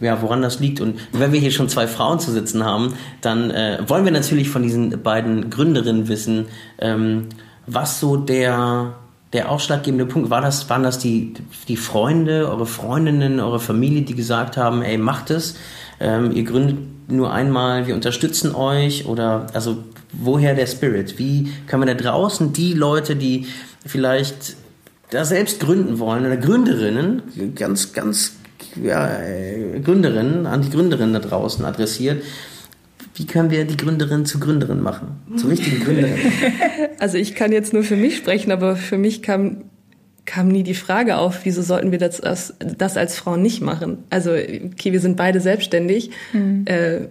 ja, 0.00 0.20
woran 0.22 0.42
das 0.42 0.60
liegt. 0.60 0.80
Und 0.80 1.00
wenn 1.12 1.32
wir 1.32 1.40
hier 1.40 1.50
schon 1.50 1.68
zwei 1.68 1.86
Frauen 1.86 2.20
zu 2.20 2.32
sitzen 2.32 2.64
haben, 2.64 2.94
dann 3.20 3.50
äh, 3.50 3.78
wollen 3.86 4.04
wir 4.04 4.12
natürlich 4.12 4.48
von 4.48 4.62
diesen 4.62 5.02
beiden 5.02 5.50
Gründerinnen 5.50 6.08
wissen, 6.08 6.46
ähm, 6.78 7.26
was 7.66 8.00
so 8.00 8.16
der, 8.16 8.94
der 9.32 9.50
ausschlaggebende 9.50 10.06
Punkt 10.06 10.30
war. 10.30 10.40
Das, 10.40 10.68
waren 10.70 10.82
das 10.82 10.98
die, 10.98 11.34
die 11.68 11.76
Freunde, 11.76 12.48
eure 12.48 12.66
Freundinnen, 12.66 13.40
eure 13.40 13.60
Familie, 13.60 14.02
die 14.02 14.14
gesagt 14.14 14.56
haben, 14.56 14.82
ey, 14.82 14.98
macht 14.98 15.30
es, 15.30 15.56
ähm, 16.00 16.32
ihr 16.32 16.44
gründet 16.44 16.78
nur 17.08 17.32
einmal, 17.32 17.86
wir 17.86 17.94
unterstützen 17.94 18.54
euch 18.54 19.06
oder 19.06 19.46
also 19.52 19.78
woher 20.12 20.54
der 20.54 20.66
Spirit? 20.66 21.18
Wie 21.18 21.52
kann 21.66 21.80
man 21.80 21.88
da 21.88 21.94
draußen 21.94 22.52
die 22.52 22.72
Leute, 22.72 23.16
die 23.16 23.46
vielleicht 23.86 24.56
da 25.10 25.24
selbst 25.24 25.60
gründen 25.60 25.98
wollen 25.98 26.24
oder 26.24 26.36
Gründerinnen, 26.36 27.54
ganz, 27.54 27.92
ganz 27.92 28.36
ja, 28.80 29.20
äh, 29.20 29.80
Gründerinnen, 29.80 30.46
an 30.46 30.62
die 30.62 30.70
Gründerinnen 30.70 31.14
da 31.14 31.20
draußen 31.20 31.64
adressiert. 31.64 32.22
Wie 33.14 33.26
können 33.26 33.50
wir 33.50 33.64
die 33.64 33.76
Gründerin 33.76 34.24
zu 34.24 34.38
Gründerin 34.38 34.80
machen? 34.80 35.20
Zu 35.36 35.48
richtigen 35.48 35.80
Gründerin? 35.84 36.18
Also 36.98 37.18
ich 37.18 37.34
kann 37.34 37.52
jetzt 37.52 37.72
nur 37.72 37.82
für 37.82 37.96
mich 37.96 38.16
sprechen, 38.16 38.52
aber 38.52 38.76
für 38.76 38.98
mich 38.98 39.22
kam, 39.22 39.64
kam 40.26 40.48
nie 40.48 40.62
die 40.62 40.74
Frage 40.74 41.16
auf, 41.16 41.40
wieso 41.44 41.62
sollten 41.62 41.90
wir 41.90 41.98
das, 41.98 42.22
das 42.78 42.96
als 42.96 43.16
Frauen 43.18 43.42
nicht 43.42 43.60
machen? 43.60 43.98
Also, 44.10 44.30
okay, 44.30 44.92
wir 44.92 45.00
sind 45.00 45.16
beide 45.16 45.40
selbstständig. 45.40 46.10
Mhm. 46.32 46.64
Äh, 46.66 47.08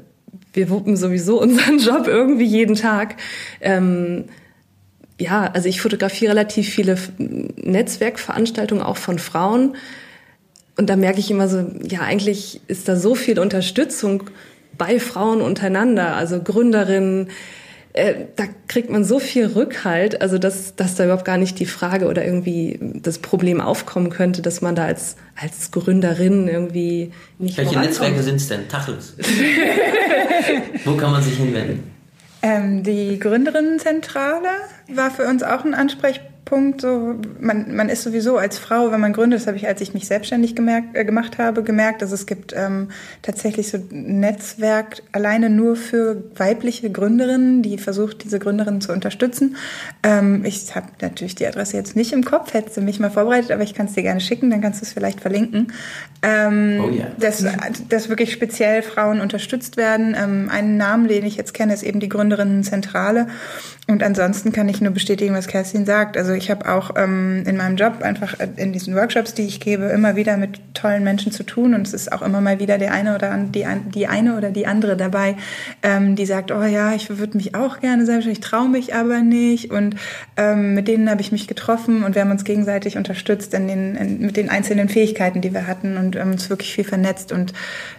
wir 0.54 0.70
wuppen 0.70 0.96
sowieso 0.96 1.42
unseren 1.42 1.80
Job 1.80 2.08
irgendwie 2.08 2.46
jeden 2.46 2.76
Tag. 2.76 3.18
Ähm, 3.62 4.26
ja, 5.20 5.52
also 5.54 5.68
ich 5.68 5.82
fotografiere 5.82 6.32
relativ 6.32 6.70
viele 6.70 6.98
Netzwerkveranstaltungen 7.18 8.84
auch 8.84 8.98
von 8.98 9.20
Frauen. 9.20 9.76
Und 10.78 10.90
da 10.90 10.96
merke 10.96 11.20
ich 11.20 11.30
immer 11.30 11.50
so, 11.50 11.66
ja, 11.88 12.02
eigentlich 12.02 12.62
ist 12.68 12.88
da 12.88 12.96
so 12.96 13.14
viel 13.16 13.38
Unterstützung 13.38 14.24
bei 14.78 15.00
Frauen 15.00 15.42
untereinander, 15.42 16.16
also 16.16 16.42
Gründerinnen, 16.42 17.28
äh, 17.92 18.28
da 18.38 18.46
kriegt 18.68 18.90
man 18.90 19.04
so 19.04 19.20
viel 19.20 19.48
Rückhalt, 19.48 20.22
also 20.22 20.38
dass, 20.38 20.76
dass 20.76 20.96
da 20.96 21.04
überhaupt 21.04 21.26
gar 21.26 21.38
nicht 21.38 21.60
die 21.60 21.66
Frage 21.66 22.08
oder 22.08 22.24
irgendwie 22.24 22.80
das 22.80 23.18
Problem 23.18 23.60
aufkommen 23.60 24.10
könnte, 24.10 24.42
dass 24.42 24.62
man 24.62 24.76
da 24.76 24.86
als, 24.86 25.18
als 25.36 25.72
Gründerin 25.72 26.48
irgendwie 26.48 27.12
nicht 27.40 27.58
Welche 27.58 27.78
Netzwerke 27.78 28.24
sind 28.24 28.36
es 28.36 28.48
denn? 28.48 28.70
Tacheles. 28.70 29.16
Wo 30.86 30.96
kann 30.96 31.12
man 31.12 31.22
sich 31.24 31.36
hinwenden? 31.36 31.99
Ähm, 32.42 32.84
die 32.84 33.20
Gründerinnenzentrale 33.20 34.50
war 34.88 35.12
für 35.12 35.28
uns 35.28 35.44
auch 35.44 35.66
ein 35.66 35.74
Ansprechpunkt 35.74 36.29
Punkt. 36.50 36.82
So, 36.82 37.16
man, 37.40 37.76
man 37.76 37.90
ist 37.90 38.02
sowieso 38.02 38.38
als 38.38 38.58
Frau, 38.58 38.92
wenn 38.92 39.00
man 39.00 39.14
gründet, 39.14 39.40
das 39.40 39.48
habe 39.48 39.58
ich, 39.58 39.68
als 39.68 39.82
ich 39.82 39.94
mich 39.94 40.08
selbstständig 40.08 40.56
gemerkt, 40.56 40.98
äh, 40.98 41.06
gemacht 41.06 41.38
habe, 41.38 41.62
gemerkt, 41.62 42.02
dass 42.02 42.12
es 42.12 42.26
gibt 42.26 42.54
ähm, 42.58 42.90
tatsächlich 43.22 43.70
so 43.70 43.78
ein 43.78 44.20
Netzwerk 44.20 45.04
alleine 45.12 45.52
nur 45.52 45.76
für 45.76 46.24
weibliche 46.36 46.92
Gründerinnen, 46.92 47.62
die 47.62 47.78
versucht, 47.78 48.24
diese 48.24 48.40
Gründerinnen 48.40 48.82
zu 48.82 48.92
unterstützen. 48.92 49.58
Ähm, 50.02 50.44
ich 50.44 50.76
habe 50.76 50.88
natürlich 51.02 51.36
die 51.36 51.46
Adresse 51.46 51.78
jetzt 51.78 51.96
nicht 51.96 52.14
im 52.14 52.26
Kopf, 52.26 52.54
hätte 52.54 52.72
sie 52.72 52.82
mich 52.82 53.00
mal 53.00 53.12
vorbereitet, 53.12 53.52
aber 53.52 53.62
ich 53.62 53.76
kann 53.76 53.86
es 53.86 53.94
dir 53.94 54.04
gerne 54.04 54.20
schicken, 54.20 54.50
dann 54.50 54.62
kannst 54.62 54.82
du 54.82 54.86
es 54.86 54.94
vielleicht 54.94 55.22
verlinken. 55.22 55.72
Ähm, 56.24 56.82
oh 56.84 56.90
yeah. 56.90 57.08
dass, 57.20 57.46
dass 57.88 58.10
wirklich 58.10 58.34
speziell 58.34 58.82
Frauen 58.82 59.22
unterstützt 59.22 59.78
werden. 59.78 60.16
Ähm, 60.20 60.50
einen 60.52 60.78
Namen, 60.78 61.08
den 61.08 61.26
ich 61.26 61.38
jetzt 61.38 61.54
kenne, 61.54 61.74
ist 61.74 61.84
eben 61.84 62.00
die 62.00 62.10
Gründerinnenzentrale. 62.10 63.28
Und 63.88 64.04
ansonsten 64.04 64.52
kann 64.52 64.70
ich 64.70 64.82
nur 64.82 64.92
bestätigen, 64.92 65.34
was 65.34 65.48
Kerstin 65.48 65.86
sagt. 65.86 66.16
Also 66.16 66.34
ich 66.40 66.50
habe 66.50 66.68
auch 66.68 66.92
ähm, 66.96 67.44
in 67.46 67.58
meinem 67.58 67.76
Job 67.76 68.02
einfach 68.02 68.36
in 68.56 68.74
diesen 68.74 68.96
Workshops, 68.96 69.34
die 69.34 69.46
ich 69.46 69.60
gebe, 69.60 69.86
immer 69.86 70.16
wieder 70.16 70.38
mit 70.38 70.74
tollen 70.74 71.04
Menschen 71.04 71.32
zu 71.32 71.44
tun. 71.44 71.74
Und 71.74 71.86
es 71.86 71.94
ist 71.94 72.12
auch 72.12 72.22
immer 72.22 72.42
mal 72.42 72.60
wieder 72.60 72.78
der 72.78 72.94
eine 72.94 73.14
oder 73.14 73.38
die, 73.38 73.66
die 73.94 74.08
eine 74.08 74.38
oder 74.38 74.50
die 74.50 74.66
andere 74.66 74.98
dabei, 74.98 75.36
ähm, 75.84 76.16
die 76.16 76.26
sagt, 76.26 76.52
oh 76.52 76.64
ja, 76.64 76.94
ich 76.94 77.10
würde 77.20 77.38
mich 77.38 77.56
auch 77.56 77.80
gerne 77.80 78.06
selbstständig, 78.06 78.40
ich 78.40 78.50
traue 78.50 78.70
mich 78.70 78.96
aber 78.96 79.20
nicht. 79.20 79.72
Und 79.72 79.96
ähm, 80.38 80.74
mit 80.74 80.88
denen 80.88 81.10
habe 81.10 81.22
ich 81.22 81.32
mich 81.32 81.48
getroffen 81.48 82.04
und 82.04 82.16
wir 82.16 82.22
haben 82.22 82.32
uns 82.32 82.46
gegenseitig 82.46 82.98
unterstützt 82.98 83.54
in 83.54 83.68
den, 83.68 83.96
in, 83.96 84.22
mit 84.22 84.38
den 84.38 84.50
einzelnen 84.50 84.90
Fähigkeiten, 84.90 85.42
die 85.42 85.54
wir 85.54 85.68
hatten 85.68 85.98
und 85.98 86.18
haben 86.18 86.32
uns 86.32 86.50
wirklich 86.50 86.74
viel 86.74 86.86
vernetzt. 86.86 87.32
Und 87.32 87.54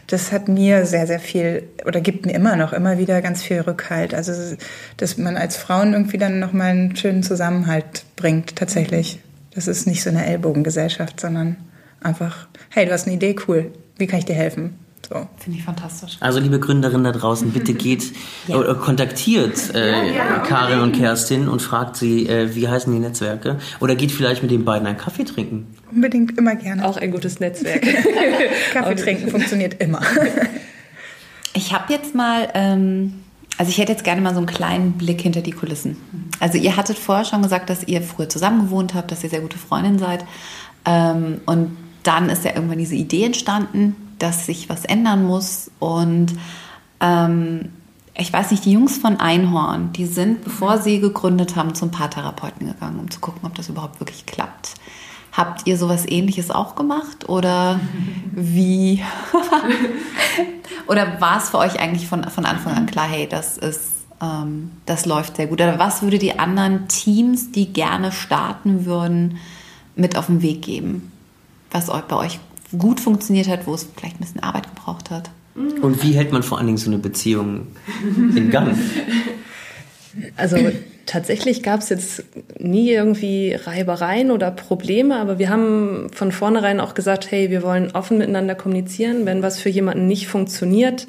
das 0.07 0.33
hat 0.33 0.49
mir 0.49 0.87
sehr, 0.87 1.07
sehr 1.07 1.21
viel 1.21 1.63
oder 1.87 2.01
gibt 2.01 2.27
mir 2.27 2.33
immer 2.33 2.57
noch 2.57 2.73
immer 2.73 2.99
wieder 2.99 3.21
ganz 3.21 3.43
viel 3.43 3.61
Rückhalt. 3.61 4.15
Also, 4.15 4.57
dass 4.97 5.19
man 5.19 5.37
als 5.37 5.57
Frauen 5.57 5.93
irgendwie 5.93 6.19
dann 6.19 6.41
nochmal 6.41 6.71
einen 6.71 6.97
schönen 6.97 7.23
Zusammenhalt 7.23 8.05
bringt, 8.21 8.57
tatsächlich. 8.57 9.19
Das 9.55 9.67
ist 9.67 9.87
nicht 9.87 10.03
so 10.03 10.11
eine 10.11 10.25
Ellbogengesellschaft, 10.25 11.19
sondern 11.21 11.57
einfach, 12.01 12.47
hey, 12.69 12.87
du 12.87 12.93
hast 12.93 13.07
eine 13.07 13.17
Idee, 13.17 13.35
cool, 13.49 13.73
wie 13.99 14.07
kann 14.07 14.21
ich 14.21 14.25
dir 14.25 14.35
helfen? 14.35 14.79
So. 15.09 15.27
Finde 15.39 15.59
ich 15.59 15.65
fantastisch. 15.65 16.19
Also 16.21 16.39
liebe 16.39 16.61
Gründerinnen 16.61 17.03
da 17.03 17.11
draußen, 17.11 17.51
bitte 17.53 17.75
geht 17.75 18.13
ja. 18.47 18.57
oder 18.57 18.77
kontaktiert 18.77 19.75
äh, 19.75 20.07
ja, 20.09 20.15
ja, 20.15 20.39
Karin 20.39 20.81
und 20.81 20.93
Kerstin 20.93 21.49
und 21.49 21.63
fragt 21.63 21.97
sie, 21.97 22.29
äh, 22.29 22.55
wie 22.55 22.69
heißen 22.69 22.93
die 22.93 23.01
Netzwerke? 23.01 23.59
Oder 23.81 23.97
geht 23.97 24.13
vielleicht 24.13 24.43
mit 24.43 24.53
den 24.53 24.65
beiden 24.65 24.87
einen 24.87 24.99
Kaffee 24.99 25.25
trinken. 25.25 25.75
Unbedingt 25.91 26.39
immer 26.39 26.55
gerne. 26.55 26.87
Auch 26.87 26.97
ein 26.97 27.11
gutes 27.11 27.41
Netzwerk. 27.41 27.83
Kaffee 28.73 28.95
trinken 28.95 29.31
funktioniert 29.31 29.83
immer. 29.83 30.01
Ich 31.53 31.75
habe 31.75 31.93
jetzt 31.93 32.15
mal, 32.15 32.49
ähm, 32.55 33.15
also 33.61 33.69
ich 33.69 33.77
hätte 33.77 33.93
jetzt 33.93 34.05
gerne 34.05 34.23
mal 34.23 34.33
so 34.33 34.39
einen 34.39 34.47
kleinen 34.47 34.93
Blick 34.93 35.21
hinter 35.21 35.43
die 35.43 35.51
Kulissen. 35.51 35.99
Also 36.41 36.57
ihr 36.57 36.79
hattet 36.79 36.99
vorher 36.99 37.27
schon 37.27 37.43
gesagt, 37.43 37.69
dass 37.69 37.87
ihr 37.87 38.01
früher 38.01 38.27
zusammen 38.27 38.63
gewohnt 38.63 38.95
habt, 38.95 39.13
dass 39.13 39.23
ihr 39.23 39.29
sehr 39.29 39.43
gute 39.43 39.59
Freundin 39.59 39.99
seid. 39.99 40.25
Ähm, 40.87 41.43
und 41.45 41.77
dann 42.03 42.31
ist 42.31 42.47
ja 42.47 42.55
irgendwann 42.55 42.79
diese 42.79 42.95
Idee 42.95 43.25
entstanden, 43.25 44.15
dass 44.19 44.47
sich 44.47 44.71
was 44.71 44.87
ändern 44.87 45.25
muss. 45.25 45.71
Und 45.79 46.33
ähm, 47.01 47.69
ich 48.17 48.33
weiß 48.33 48.51
nicht, 48.51 48.65
die 48.65 48.73
Jungs 48.73 48.97
von 48.97 49.21
Einhorn, 49.21 49.93
die 49.93 50.07
sind, 50.07 50.43
bevor 50.43 50.79
sie 50.79 50.99
gegründet 50.99 51.55
haben, 51.55 51.75
zum 51.75 51.91
Paartherapeuten 51.91 52.67
gegangen, 52.67 52.99
um 52.99 53.11
zu 53.11 53.21
gucken, 53.21 53.43
ob 53.45 53.55
das 53.57 53.69
überhaupt 53.69 54.01
wirklich 54.01 54.25
klappt. 54.25 54.71
Habt 55.41 55.67
ihr 55.67 55.79
sowas 55.79 56.05
ähnliches 56.07 56.51
auch 56.51 56.75
gemacht 56.75 57.31
oder 57.31 57.81
wie? 58.33 59.03
oder 60.87 61.19
war 61.19 61.39
es 61.39 61.49
für 61.49 61.57
euch 61.57 61.81
eigentlich 61.81 62.07
von, 62.07 62.25
von 62.25 62.45
Anfang 62.45 62.75
an 62.75 62.85
klar, 62.85 63.09
hey, 63.09 63.27
das 63.27 63.57
ist, 63.57 63.81
ähm, 64.21 64.71
das 64.85 65.07
läuft 65.07 65.37
sehr 65.37 65.47
gut? 65.47 65.63
Oder 65.63 65.79
was 65.79 66.03
würde 66.03 66.19
die 66.19 66.39
anderen 66.39 66.89
Teams, 66.89 67.53
die 67.53 67.73
gerne 67.73 68.13
starten 68.13 68.85
würden, 68.85 69.39
mit 69.97 70.15
auf 70.15 70.27
den 70.27 70.43
Weg 70.43 70.61
geben? 70.61 71.11
Was 71.71 71.87
bei 71.87 72.17
euch 72.17 72.39
gut 72.77 73.01
funktioniert 73.01 73.49
hat, 73.49 73.67
wo 73.67 73.73
es 73.73 73.89
vielleicht 73.97 74.17
ein 74.17 74.21
bisschen 74.21 74.43
Arbeit 74.43 74.69
gebraucht 74.69 75.11
hat. 75.11 75.31
Und 75.55 76.03
wie 76.03 76.13
hält 76.13 76.33
man 76.33 76.43
vor 76.43 76.59
allen 76.59 76.67
Dingen 76.67 76.79
so 76.79 76.91
eine 76.91 76.99
Beziehung 76.99 77.69
in 78.37 78.51
Gang? 78.51 78.79
Also 80.37 80.57
tatsächlich 81.07 81.63
gab 81.63 81.81
es 81.81 81.89
jetzt 81.89 82.25
nie 82.59 82.91
irgendwie 82.91 83.55
Reibereien 83.55 84.31
oder 84.31 84.51
Probleme, 84.51 85.17
aber 85.17 85.39
wir 85.39 85.49
haben 85.49 86.09
von 86.13 86.33
vornherein 86.33 86.81
auch 86.81 86.95
gesagt, 86.95 87.31
hey, 87.31 87.51
wir 87.51 87.63
wollen 87.63 87.91
offen 87.93 88.19
miteinander 88.19 88.55
kommunizieren, 88.55 89.27
wenn 89.27 89.43
was 89.43 89.59
für 89.59 89.69
jemanden 89.69 90.07
nicht 90.07 90.29
funktioniert, 90.29 91.07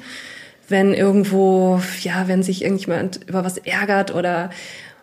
wenn 0.68 0.94
irgendwo, 0.94 1.80
ja, 2.00 2.28
wenn 2.28 2.42
sich 2.42 2.62
irgendjemand 2.62 3.20
über 3.28 3.44
was 3.44 3.58
ärgert 3.58 4.14
oder 4.14 4.50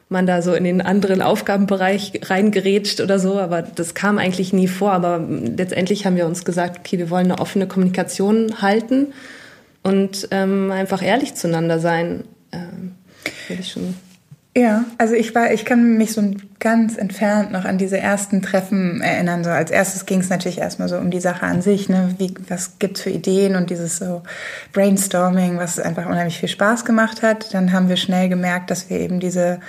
man 0.09 0.25
da 0.25 0.41
so 0.41 0.53
in 0.53 0.63
den 0.63 0.81
anderen 0.81 1.21
Aufgabenbereich 1.21 2.21
reingerätscht 2.23 2.99
oder 2.99 3.19
so, 3.19 3.39
aber 3.39 3.61
das 3.61 3.93
kam 3.93 4.17
eigentlich 4.17 4.53
nie 4.53 4.67
vor. 4.67 4.91
Aber 4.91 5.23
letztendlich 5.29 6.05
haben 6.05 6.15
wir 6.15 6.25
uns 6.25 6.43
gesagt, 6.43 6.79
okay, 6.79 6.97
wir 6.97 7.11
wollen 7.11 7.31
eine 7.31 7.39
offene 7.39 7.67
Kommunikation 7.67 8.61
halten 8.61 9.13
und 9.83 10.27
ähm, 10.31 10.71
einfach 10.71 11.03
ehrlich 11.03 11.35
zueinander 11.35 11.79
sein. 11.79 12.23
Ähm, 12.51 12.95
würde 13.47 13.61
ich 13.61 13.71
schon 13.71 13.93
ja, 14.57 14.83
also 14.97 15.13
ich 15.13 15.35
war, 15.35 15.51
ich 15.51 15.63
kann 15.63 15.97
mich 15.97 16.13
so 16.13 16.23
ganz 16.59 16.97
entfernt 16.97 17.51
noch 17.51 17.65
an 17.65 17.77
diese 17.77 17.99
ersten 17.99 18.41
Treffen 18.41 18.99
erinnern. 18.99 19.43
So 19.43 19.51
als 19.51 19.69
erstes 19.69 20.05
ging 20.07 20.19
es 20.19 20.29
natürlich 20.29 20.57
erstmal 20.57 20.89
so 20.89 20.97
um 20.97 21.11
die 21.11 21.19
Sache 21.19 21.45
an 21.45 21.61
sich, 21.61 21.87
ne? 21.87 22.15
Wie, 22.17 22.33
was 22.49 22.79
gibt's 22.79 23.01
für 23.01 23.11
Ideen 23.11 23.55
und 23.55 23.69
dieses 23.69 23.97
so 23.97 24.23
Brainstorming, 24.73 25.57
was 25.57 25.79
einfach 25.79 26.07
unheimlich 26.07 26.39
viel 26.39 26.49
Spaß 26.49 26.83
gemacht 26.83 27.21
hat. 27.21 27.53
Dann 27.53 27.71
haben 27.71 27.89
wir 27.89 27.97
schnell 27.97 28.27
gemerkt, 28.27 28.71
dass 28.71 28.89
wir 28.89 28.99
eben 28.99 29.19
diese 29.19 29.59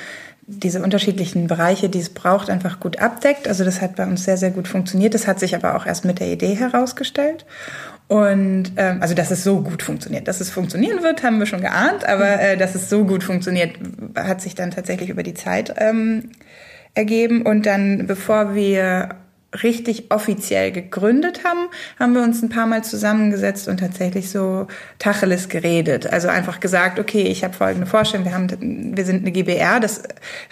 diese 0.50 0.82
unterschiedlichen 0.82 1.46
Bereiche, 1.46 1.88
die 1.88 2.00
es 2.00 2.10
braucht, 2.10 2.50
einfach 2.50 2.80
gut 2.80 2.98
abdeckt. 2.98 3.46
Also 3.46 3.64
das 3.64 3.80
hat 3.80 3.96
bei 3.96 4.06
uns 4.06 4.24
sehr, 4.24 4.36
sehr 4.36 4.50
gut 4.50 4.68
funktioniert. 4.68 5.14
Das 5.14 5.26
hat 5.26 5.38
sich 5.38 5.54
aber 5.54 5.76
auch 5.76 5.86
erst 5.86 6.04
mit 6.04 6.18
der 6.18 6.28
Idee 6.28 6.54
herausgestellt. 6.54 7.46
Und 8.08 8.72
ähm, 8.76 8.98
also, 9.00 9.14
dass 9.14 9.30
es 9.30 9.44
so 9.44 9.60
gut 9.62 9.84
funktioniert. 9.84 10.26
Dass 10.26 10.40
es 10.40 10.50
funktionieren 10.50 11.02
wird, 11.02 11.22
haben 11.22 11.38
wir 11.38 11.46
schon 11.46 11.60
geahnt, 11.60 12.04
aber 12.04 12.40
äh, 12.40 12.56
dass 12.56 12.74
es 12.74 12.90
so 12.90 13.04
gut 13.04 13.22
funktioniert, 13.22 13.76
hat 14.16 14.40
sich 14.40 14.56
dann 14.56 14.72
tatsächlich 14.72 15.10
über 15.10 15.22
die 15.22 15.34
Zeit 15.34 15.74
ähm, 15.78 16.30
ergeben. 16.94 17.42
Und 17.42 17.66
dann, 17.66 18.08
bevor 18.08 18.54
wir 18.54 19.10
richtig 19.62 20.10
offiziell 20.10 20.70
gegründet 20.70 21.42
haben, 21.44 21.68
haben 21.98 22.14
wir 22.14 22.22
uns 22.22 22.40
ein 22.40 22.50
paar 22.50 22.66
Mal 22.66 22.84
zusammengesetzt 22.84 23.66
und 23.66 23.78
tatsächlich 23.78 24.30
so 24.30 24.68
Tacheles 25.00 25.48
geredet. 25.48 26.06
Also 26.06 26.28
einfach 26.28 26.60
gesagt, 26.60 27.00
okay, 27.00 27.22
ich 27.22 27.42
habe 27.42 27.54
folgende 27.54 27.86
Vorstellung, 27.86 28.24
wir, 28.24 28.32
haben, 28.32 28.96
wir 28.96 29.04
sind 29.04 29.22
eine 29.22 29.32
GBR, 29.32 29.80
das 29.80 30.02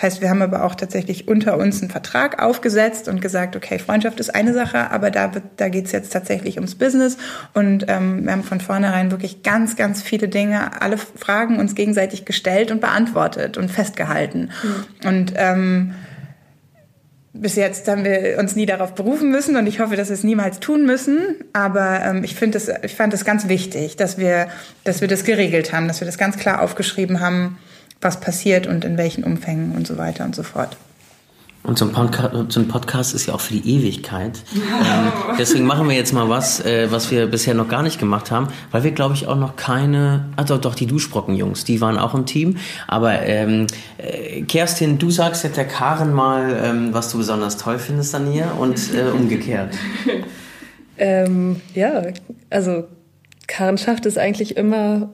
heißt, 0.02 0.20
wir 0.20 0.30
haben 0.30 0.42
aber 0.42 0.64
auch 0.64 0.74
tatsächlich 0.74 1.28
unter 1.28 1.58
uns 1.58 1.80
einen 1.80 1.90
Vertrag 1.90 2.42
aufgesetzt 2.42 3.06
und 3.08 3.20
gesagt, 3.20 3.54
okay, 3.54 3.78
Freundschaft 3.78 4.18
ist 4.18 4.34
eine 4.34 4.52
Sache, 4.52 4.90
aber 4.90 5.12
da, 5.12 5.30
da 5.56 5.68
geht's 5.68 5.92
jetzt 5.92 6.12
tatsächlich 6.12 6.56
ums 6.56 6.74
Business 6.74 7.18
und 7.54 7.84
ähm, 7.86 8.24
wir 8.24 8.32
haben 8.32 8.42
von 8.42 8.60
vornherein 8.60 9.12
wirklich 9.12 9.44
ganz, 9.44 9.76
ganz 9.76 10.02
viele 10.02 10.26
Dinge, 10.26 10.82
alle 10.82 10.98
Fragen 10.98 11.60
uns 11.60 11.76
gegenseitig 11.76 12.24
gestellt 12.24 12.72
und 12.72 12.80
beantwortet 12.80 13.58
und 13.58 13.70
festgehalten. 13.70 14.50
Mhm. 14.62 15.08
Und 15.08 15.32
ähm, 15.36 15.94
bis 17.40 17.56
jetzt 17.56 17.88
haben 17.88 18.04
wir 18.04 18.36
uns 18.38 18.56
nie 18.56 18.66
darauf 18.66 18.94
berufen 18.94 19.30
müssen 19.30 19.56
und 19.56 19.66
ich 19.66 19.80
hoffe, 19.80 19.96
dass 19.96 20.08
wir 20.08 20.14
es 20.14 20.24
niemals 20.24 20.60
tun 20.60 20.86
müssen. 20.86 21.36
Aber 21.52 22.00
ähm, 22.04 22.24
ich 22.24 22.34
finde 22.34 22.58
es, 22.58 22.70
ich 22.82 22.94
fand 22.94 23.14
es 23.14 23.24
ganz 23.24 23.48
wichtig, 23.48 23.96
dass 23.96 24.18
wir, 24.18 24.48
dass 24.84 25.00
wir 25.00 25.08
das 25.08 25.24
geregelt 25.24 25.72
haben, 25.72 25.88
dass 25.88 26.00
wir 26.00 26.06
das 26.06 26.18
ganz 26.18 26.36
klar 26.36 26.62
aufgeschrieben 26.62 27.20
haben, 27.20 27.58
was 28.00 28.20
passiert 28.20 28.66
und 28.66 28.84
in 28.84 28.96
welchen 28.96 29.24
Umfängen 29.24 29.72
und 29.72 29.86
so 29.86 29.98
weiter 29.98 30.24
und 30.24 30.34
so 30.34 30.42
fort. 30.42 30.76
Und 31.68 31.78
so 31.78 31.84
ein, 31.84 31.92
Podcast, 31.92 32.34
so 32.48 32.60
ein 32.60 32.66
Podcast 32.66 33.14
ist 33.14 33.26
ja 33.26 33.34
auch 33.34 33.42
für 33.42 33.52
die 33.52 33.76
Ewigkeit. 33.76 34.40
Ähm, 34.54 35.12
deswegen 35.38 35.66
machen 35.66 35.86
wir 35.86 35.94
jetzt 35.94 36.14
mal 36.14 36.26
was, 36.30 36.64
äh, 36.64 36.90
was 36.90 37.10
wir 37.10 37.26
bisher 37.26 37.52
noch 37.52 37.68
gar 37.68 37.82
nicht 37.82 38.00
gemacht 38.00 38.30
haben, 38.30 38.48
weil 38.70 38.84
wir, 38.84 38.92
glaube 38.92 39.12
ich, 39.12 39.26
auch 39.26 39.36
noch 39.36 39.54
keine. 39.56 40.24
Ah, 40.36 40.44
doch, 40.44 40.58
doch, 40.58 40.74
die 40.74 40.86
Duschbrocken-Jungs, 40.86 41.64
die 41.64 41.82
waren 41.82 41.98
auch 41.98 42.14
im 42.14 42.24
Team. 42.24 42.56
Aber 42.86 43.20
ähm, 43.20 43.66
äh, 43.98 44.40
Kerstin, 44.44 44.98
du 44.98 45.10
sagst 45.10 45.44
jetzt 45.44 45.58
der 45.58 45.66
Karen 45.66 46.14
mal, 46.14 46.58
ähm, 46.64 46.94
was 46.94 47.12
du 47.12 47.18
besonders 47.18 47.58
toll 47.58 47.78
findest 47.78 48.14
an 48.14 48.32
ihr 48.32 48.50
und 48.58 48.94
äh, 48.94 49.10
umgekehrt. 49.14 49.74
ähm, 50.96 51.60
ja, 51.74 52.04
also 52.48 52.84
Karen 53.46 53.76
schafft 53.76 54.06
es 54.06 54.16
eigentlich 54.16 54.56
immer, 54.56 55.10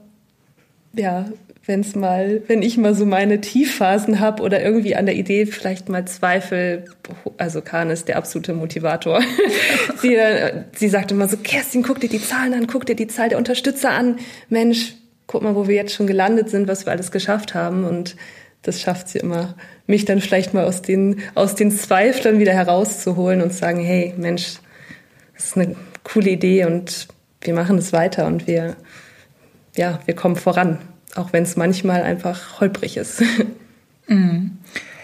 ja, 0.95 1.25
wenn's 1.65 1.95
mal, 1.95 2.41
wenn 2.47 2.61
ich 2.61 2.77
mal 2.77 2.93
so 2.93 3.05
meine 3.05 3.41
Tiefphasen 3.41 4.19
habe 4.19 4.43
oder 4.43 4.61
irgendwie 4.61 4.95
an 4.95 5.05
der 5.05 5.15
Idee 5.15 5.45
vielleicht 5.45 5.89
mal 5.89 6.05
Zweifel, 6.05 6.85
also 7.37 7.61
Kahn 7.61 7.89
ist 7.89 8.07
der 8.07 8.17
absolute 8.17 8.53
Motivator. 8.53 9.21
sie, 10.01 10.17
sie 10.73 10.89
sagt 10.89 11.11
immer 11.11 11.27
so, 11.27 11.37
Kerstin, 11.37 11.83
guck 11.83 11.99
dir 11.99 12.09
die 12.09 12.21
Zahlen 12.21 12.53
an, 12.53 12.67
guck 12.67 12.85
dir 12.85 12.95
die 12.95 13.07
Zahl 13.07 13.29
der 13.29 13.37
Unterstützer 13.37 13.91
an. 13.91 14.17
Mensch, 14.49 14.93
guck 15.27 15.41
mal, 15.41 15.55
wo 15.55 15.67
wir 15.67 15.75
jetzt 15.75 15.93
schon 15.93 16.07
gelandet 16.07 16.49
sind, 16.49 16.67
was 16.67 16.85
wir 16.85 16.91
alles 16.91 17.11
geschafft 17.11 17.55
haben. 17.55 17.83
Und 17.83 18.15
das 18.61 18.81
schafft 18.81 19.09
sie 19.09 19.19
immer, 19.19 19.55
mich 19.87 20.05
dann 20.05 20.21
vielleicht 20.21 20.53
mal 20.53 20.65
aus 20.65 20.81
den, 20.81 21.21
aus 21.33 21.55
den 21.55 21.71
Zweiflern 21.71 22.39
wieder 22.39 22.53
herauszuholen 22.53 23.41
und 23.41 23.53
sagen, 23.53 23.79
hey, 23.79 24.13
Mensch, 24.17 24.57
das 25.35 25.45
ist 25.45 25.57
eine 25.57 25.75
coole 26.03 26.29
Idee 26.29 26.65
und 26.65 27.07
wir 27.41 27.53
machen 27.53 27.77
es 27.77 27.93
weiter 27.93 28.25
und 28.25 28.47
wir, 28.47 28.75
ja, 29.75 29.99
wir 30.05 30.15
kommen 30.15 30.35
voran 30.35 30.79
auch 31.15 31.33
wenn 31.33 31.43
es 31.43 31.55
manchmal 31.55 32.03
einfach 32.03 32.59
holprig 32.59 32.97
ist. 32.97 33.23
Mhm. 34.07 34.59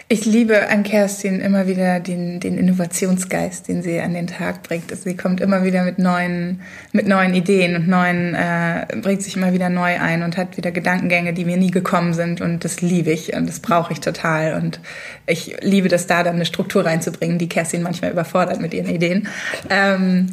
Ich 0.06 0.26
liebe 0.26 0.68
an 0.68 0.84
Kerstin 0.84 1.40
immer 1.40 1.66
wieder 1.66 1.98
den, 1.98 2.38
den 2.38 2.56
Innovationsgeist, 2.56 3.66
den 3.66 3.82
sie 3.82 3.98
an 3.98 4.14
den 4.14 4.28
Tag 4.28 4.62
bringt. 4.62 4.92
Also 4.92 5.02
sie 5.02 5.16
kommt 5.16 5.40
immer 5.40 5.64
wieder 5.64 5.82
mit 5.82 5.98
neuen, 5.98 6.60
mit 6.92 7.08
neuen 7.08 7.34
Ideen 7.34 7.74
und 7.74 7.88
neuen, 7.88 8.36
äh, 8.36 8.86
bringt 9.02 9.22
sich 9.22 9.36
immer 9.36 9.52
wieder 9.52 9.70
neu 9.70 9.98
ein 9.98 10.22
und 10.22 10.36
hat 10.36 10.56
wieder 10.56 10.70
Gedankengänge, 10.70 11.32
die 11.32 11.44
mir 11.44 11.56
nie 11.56 11.72
gekommen 11.72 12.14
sind. 12.14 12.40
Und 12.40 12.64
das 12.64 12.80
liebe 12.80 13.10
ich 13.10 13.34
und 13.34 13.48
das 13.48 13.58
brauche 13.58 13.92
ich 13.92 13.98
total. 13.98 14.54
Und 14.54 14.78
ich 15.26 15.56
liebe 15.62 15.88
das 15.88 16.06
da 16.06 16.22
dann 16.22 16.36
eine 16.36 16.46
Struktur 16.46 16.84
reinzubringen, 16.84 17.38
die 17.38 17.48
Kerstin 17.48 17.82
manchmal 17.82 18.12
überfordert 18.12 18.60
mit 18.60 18.72
ihren 18.72 18.88
Ideen. 18.88 19.26
Ähm, 19.68 20.28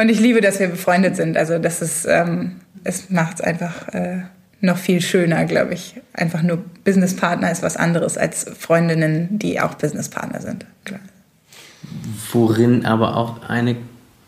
und 0.00 0.08
ich 0.08 0.20
liebe, 0.20 0.40
dass 0.40 0.60
wir 0.60 0.68
befreundet 0.68 1.16
sind. 1.16 1.36
Also 1.36 1.58
das 1.58 1.82
ist, 1.82 2.06
ähm, 2.06 2.60
es 2.84 3.10
macht 3.10 3.36
es 3.36 3.40
einfach. 3.40 3.88
Äh, 3.88 4.22
noch 4.60 4.76
viel 4.76 5.00
schöner, 5.00 5.44
glaube 5.44 5.74
ich. 5.74 6.00
Einfach 6.12 6.42
nur 6.42 6.58
Businesspartner 6.84 7.50
ist 7.50 7.62
was 7.62 7.76
anderes 7.76 8.18
als 8.18 8.44
Freundinnen, 8.58 9.38
die 9.38 9.60
auch 9.60 9.74
Businesspartner 9.74 10.40
sind. 10.40 10.66
Klar. 10.84 11.00
Worin 12.32 12.84
aber 12.84 13.16
auch 13.16 13.48
eine 13.48 13.76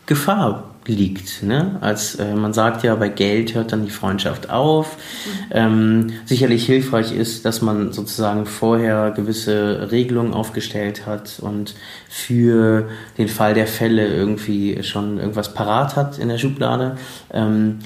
Gefahr 0.05 0.70
liegt. 0.87 1.43
Ne? 1.43 1.77
Als 1.81 2.15
äh, 2.15 2.33
man 2.33 2.53
sagt 2.53 2.83
ja, 2.83 2.95
bei 2.95 3.09
Geld 3.09 3.53
hört 3.53 3.71
dann 3.71 3.85
die 3.85 3.91
Freundschaft 3.91 4.49
auf. 4.49 4.97
Mhm. 4.97 5.31
Ähm, 5.51 6.07
sicherlich 6.25 6.65
hilfreich 6.65 7.11
ist, 7.11 7.45
dass 7.45 7.61
man 7.61 7.93
sozusagen 7.93 8.45
vorher 8.45 9.11
gewisse 9.11 9.89
Regelungen 9.91 10.33
aufgestellt 10.33 11.05
hat 11.05 11.39
und 11.39 11.75
für 12.09 12.89
den 13.17 13.27
Fall 13.27 13.53
der 13.53 13.67
Fälle 13.67 14.07
irgendwie 14.07 14.81
schon 14.83 15.19
irgendwas 15.19 15.53
parat 15.53 15.95
hat 15.95 16.17
in 16.17 16.29
der 16.29 16.37
Schublade. 16.37 16.97
Ähm, 17.31 17.79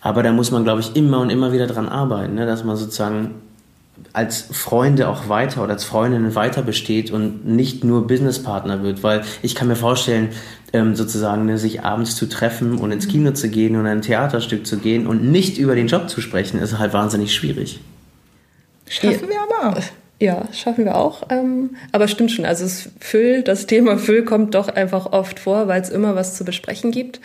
aber 0.00 0.22
da 0.22 0.32
muss 0.32 0.50
man, 0.50 0.64
glaube 0.64 0.80
ich, 0.80 0.94
immer 0.94 1.20
und 1.20 1.30
immer 1.30 1.52
wieder 1.52 1.66
dran 1.66 1.88
arbeiten, 1.88 2.34
ne? 2.34 2.46
dass 2.46 2.64
man 2.64 2.76
sozusagen 2.76 3.36
als 4.12 4.48
Freunde 4.50 5.08
auch 5.08 5.28
weiter 5.28 5.62
oder 5.62 5.74
als 5.74 5.84
Freundinnen 5.84 6.34
weiter 6.34 6.62
besteht 6.62 7.10
und 7.10 7.46
nicht 7.46 7.84
nur 7.84 8.06
Businesspartner 8.06 8.82
wird, 8.82 9.02
weil 9.02 9.22
ich 9.42 9.54
kann 9.54 9.68
mir 9.68 9.76
vorstellen, 9.76 10.30
ähm, 10.72 10.94
sozusagen 10.96 11.46
ne, 11.46 11.58
sich 11.58 11.82
abends 11.82 12.16
zu 12.16 12.28
treffen 12.28 12.78
und 12.78 12.92
ins 12.92 13.08
Kino 13.08 13.32
zu 13.32 13.48
gehen 13.48 13.76
und 13.76 13.86
ein 13.86 14.02
Theaterstück 14.02 14.66
zu 14.66 14.78
gehen 14.78 15.06
und 15.06 15.30
nicht 15.30 15.58
über 15.58 15.74
den 15.74 15.86
Job 15.86 16.08
zu 16.08 16.20
sprechen, 16.20 16.60
ist 16.60 16.78
halt 16.78 16.92
wahnsinnig 16.92 17.34
schwierig. 17.34 17.80
Schaffen 18.88 19.28
wir 19.28 19.42
aber 19.42 19.76
auch. 19.76 19.82
Ja, 20.18 20.48
schaffen 20.52 20.86
wir 20.86 20.96
auch. 20.96 21.24
Ähm, 21.28 21.76
aber 21.92 22.08
stimmt 22.08 22.30
schon. 22.30 22.46
Also 22.46 22.66
Füll, 23.00 23.42
das 23.42 23.66
Thema 23.66 23.98
Füll 23.98 24.24
kommt 24.24 24.54
doch 24.54 24.68
einfach 24.68 25.12
oft 25.12 25.38
vor, 25.38 25.68
weil 25.68 25.82
es 25.82 25.90
immer 25.90 26.14
was 26.14 26.36
zu 26.36 26.44
besprechen 26.44 26.90
gibt. 26.90 27.20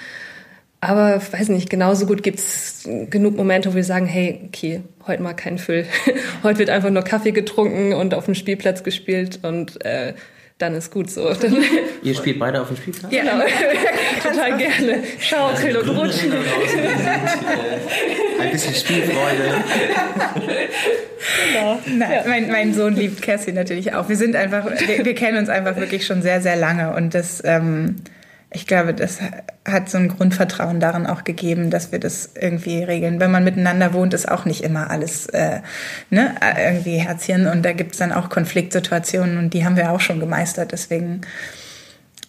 Aber 0.83 1.21
weiß 1.21 1.49
nicht, 1.49 1.69
genauso 1.69 2.07
gut 2.07 2.23
gibt's 2.23 2.89
genug 3.11 3.37
Momente, 3.37 3.71
wo 3.71 3.75
wir 3.75 3.83
sagen, 3.83 4.07
hey, 4.07 4.41
okay, 4.47 4.81
heute 5.05 5.21
mal 5.21 5.33
kein 5.33 5.59
Füll. 5.59 5.85
heute 6.43 6.57
wird 6.57 6.71
einfach 6.71 6.89
nur 6.89 7.03
Kaffee 7.03 7.31
getrunken 7.31 7.93
und 7.93 8.15
auf 8.15 8.25
dem 8.25 8.33
Spielplatz 8.33 8.83
gespielt 8.83 9.39
und 9.43 9.85
äh, 9.85 10.15
dann 10.57 10.73
ist 10.73 10.91
gut 10.91 11.11
so. 11.11 11.33
Dann 11.41 11.57
Ihr 12.01 12.15
spielt 12.15 12.39
beide 12.39 12.61
auf 12.61 12.67
dem 12.67 12.77
Spielplatz? 12.77 13.11
Ja, 13.11 13.21
genau. 13.21 13.43
total 14.23 14.57
gerne. 14.57 15.03
Schaukeln 15.19 15.77
und 15.77 15.89
rutschen. 15.89 16.31
Ein 18.39 18.51
bisschen 18.51 18.73
Spielfreude. 18.73 19.63
genau. 21.47 21.79
Nein, 21.85 22.11
ja. 22.11 22.23
mein, 22.27 22.51
mein 22.51 22.73
Sohn 22.73 22.95
liebt 22.95 23.21
Cassie 23.21 23.51
natürlich 23.53 23.93
auch. 23.93 24.09
Wir 24.09 24.17
sind 24.17 24.35
einfach, 24.35 24.65
wir, 24.65 25.05
wir 25.05 25.15
kennen 25.15 25.37
uns 25.37 25.49
einfach 25.49 25.77
wirklich 25.77 26.07
schon 26.07 26.23
sehr, 26.23 26.41
sehr 26.41 26.55
lange 26.55 26.95
und 26.95 27.13
das... 27.13 27.43
Ähm, 27.45 27.97
ich 28.53 28.67
glaube, 28.67 28.93
das 28.93 29.19
hat 29.65 29.89
so 29.89 29.97
ein 29.97 30.09
Grundvertrauen 30.09 30.81
darin 30.81 31.07
auch 31.07 31.23
gegeben, 31.23 31.69
dass 31.69 31.93
wir 31.93 31.99
das 31.99 32.31
irgendwie 32.39 32.83
regeln. 32.83 33.21
Wenn 33.21 33.31
man 33.31 33.45
miteinander 33.45 33.93
wohnt, 33.93 34.13
ist 34.13 34.29
auch 34.29 34.43
nicht 34.43 34.61
immer 34.61 34.89
alles 34.89 35.27
äh, 35.27 35.61
ne, 36.09 36.35
irgendwie 36.57 36.97
Herzchen 36.97 37.47
und 37.47 37.63
da 37.63 37.71
gibt 37.71 37.93
es 37.93 37.99
dann 37.99 38.11
auch 38.11 38.29
Konfliktsituationen 38.29 39.37
und 39.37 39.53
die 39.53 39.63
haben 39.63 39.77
wir 39.77 39.91
auch 39.91 40.01
schon 40.01 40.19
gemeistert. 40.19 40.73
Deswegen 40.73 41.21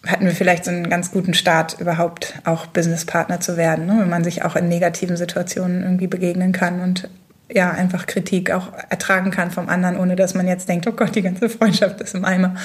hatten 0.07 0.25
wir 0.25 0.33
vielleicht 0.33 0.63
so 0.63 0.71
einen 0.71 0.89
ganz 0.89 1.11
guten 1.11 1.33
Start, 1.33 1.79
überhaupt 1.79 2.35
auch 2.45 2.67
Businesspartner 2.67 3.41
zu 3.41 3.57
werden, 3.57 3.85
ne? 3.85 3.97
wenn 3.99 4.09
man 4.09 4.23
sich 4.23 4.43
auch 4.43 4.55
in 4.55 4.69
negativen 4.69 5.17
Situationen 5.17 5.83
irgendwie 5.83 6.07
begegnen 6.07 6.53
kann 6.53 6.79
und 6.79 7.09
ja, 7.51 7.71
einfach 7.71 8.05
Kritik 8.05 8.51
auch 8.51 8.71
ertragen 8.89 9.29
kann 9.29 9.51
vom 9.51 9.67
anderen, 9.67 9.97
ohne 9.97 10.15
dass 10.15 10.33
man 10.33 10.47
jetzt 10.47 10.69
denkt, 10.69 10.87
oh 10.87 10.93
Gott, 10.93 11.15
die 11.15 11.21
ganze 11.21 11.49
Freundschaft 11.49 11.99
ist 11.99 12.15
im 12.15 12.23
Eimer. 12.23 12.55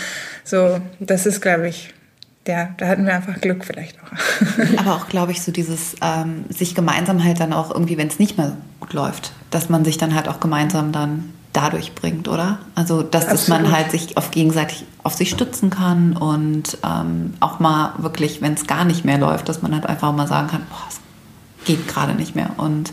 So, 0.44 0.81
das 1.01 1.27
ist, 1.27 1.40
glaube 1.40 1.68
ich, 1.68 1.92
ja, 2.49 2.71
da 2.79 2.89
hatten 2.89 3.05
wir 3.07 3.15
einfach 3.15 3.41
Glück 3.41 3.65
vielleicht 3.65 3.99
auch. 4.03 4.79
Aber 4.79 4.97
auch, 4.97 5.09
glaube 5.09 5.33
ich, 5.33 5.43
so 5.43 5.53
dieses 5.53 5.95
ähm, 6.01 6.45
sich 6.49 6.75
gemeinsam 6.75 7.23
halt 7.23 7.41
dann 7.41 7.53
auch 7.53 7.71
irgendwie, 7.71 7.99
wenn 7.99 8.09
es 8.09 8.19
nicht 8.19 8.39
mehr 8.39 8.57
gut 8.81 8.95
läuft, 8.95 9.33
dass 9.51 9.69
man 9.69 9.85
sich 9.85 9.99
dann 9.99 10.15
halt 10.15 10.29
auch 10.29 10.41
gemeinsam 10.41 10.91
dann 10.91 11.33
dadurch 11.53 11.95
bringt, 11.95 12.27
oder? 12.27 12.59
Also, 12.75 13.03
dass, 13.03 13.27
dass 13.27 13.49
man 13.49 13.71
halt 13.71 13.91
sich 13.91 14.17
auf 14.17 14.31
gegenseitig 14.31 14.85
auf 15.03 15.15
sich 15.15 15.31
stützen 15.31 15.71
kann 15.71 16.17
und 16.17 16.79
ähm, 16.85 17.35
auch 17.41 17.61
mal 17.61 17.93
wirklich, 17.99 18.41
wenn 18.43 18.55
es 18.55 18.67
gar 18.67 18.85
nicht 18.85 19.05
mehr 19.05 19.19
läuft, 19.19 19.49
dass 19.49 19.63
man 19.63 19.75
halt 19.75 19.87
einfach 19.87 20.13
mal 20.13 20.27
sagen 20.27 20.49
kann, 20.49 20.63
boah, 20.71 20.85
es 20.89 21.01
geht 21.67 21.87
gerade 21.87 22.15
nicht 22.15 22.35
mehr 22.35 22.51
und 22.57 22.93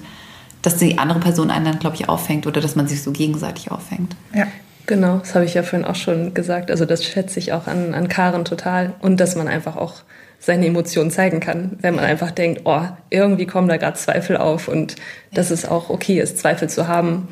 dass 0.62 0.78
die 0.78 0.98
andere 0.98 1.20
Person 1.20 1.52
einen 1.52 1.66
dann, 1.66 1.80
glaube 1.80 1.96
ich, 1.96 2.10
auffängt 2.10 2.48
oder 2.48 2.60
dass 2.60 2.76
man 2.76 2.88
sich 2.88 3.04
so 3.04 3.12
gegenseitig 3.12 3.72
auffängt. 3.72 4.16
Ja. 4.34 4.48
Genau, 4.86 5.18
das 5.18 5.34
habe 5.34 5.46
ich 5.46 5.54
ja 5.54 5.64
vorhin 5.64 5.88
auch 5.88 5.96
schon 5.96 6.34
gesagt. 6.34 6.70
Also 6.70 6.86
das 6.86 7.04
schätze 7.04 7.40
ich 7.40 7.54
auch 7.54 7.68
an, 7.68 7.94
an 7.94 8.08
Karen 8.08 8.46
total. 8.46 8.94
Und 9.02 9.20
dass 9.20 9.36
man 9.36 9.48
einfach 9.48 9.76
auch 9.76 10.04
seine 10.40 10.68
Emotionen 10.68 11.10
zeigen 11.10 11.40
kann, 11.40 11.78
wenn 11.82 11.96
man 11.96 12.06
einfach 12.06 12.32
denkt, 12.32 12.62
oh, 12.66 12.82
irgendwie 13.10 13.48
kommen 13.48 13.68
da 13.68 13.78
gerade 13.78 13.98
Zweifel 13.98 14.38
auf 14.38 14.68
und 14.68 14.96
dass 15.34 15.50
es 15.50 15.66
auch 15.66 15.90
okay 15.90 16.20
ist, 16.20 16.38
Zweifel 16.38 16.70
zu 16.70 16.88
haben. 16.88 17.30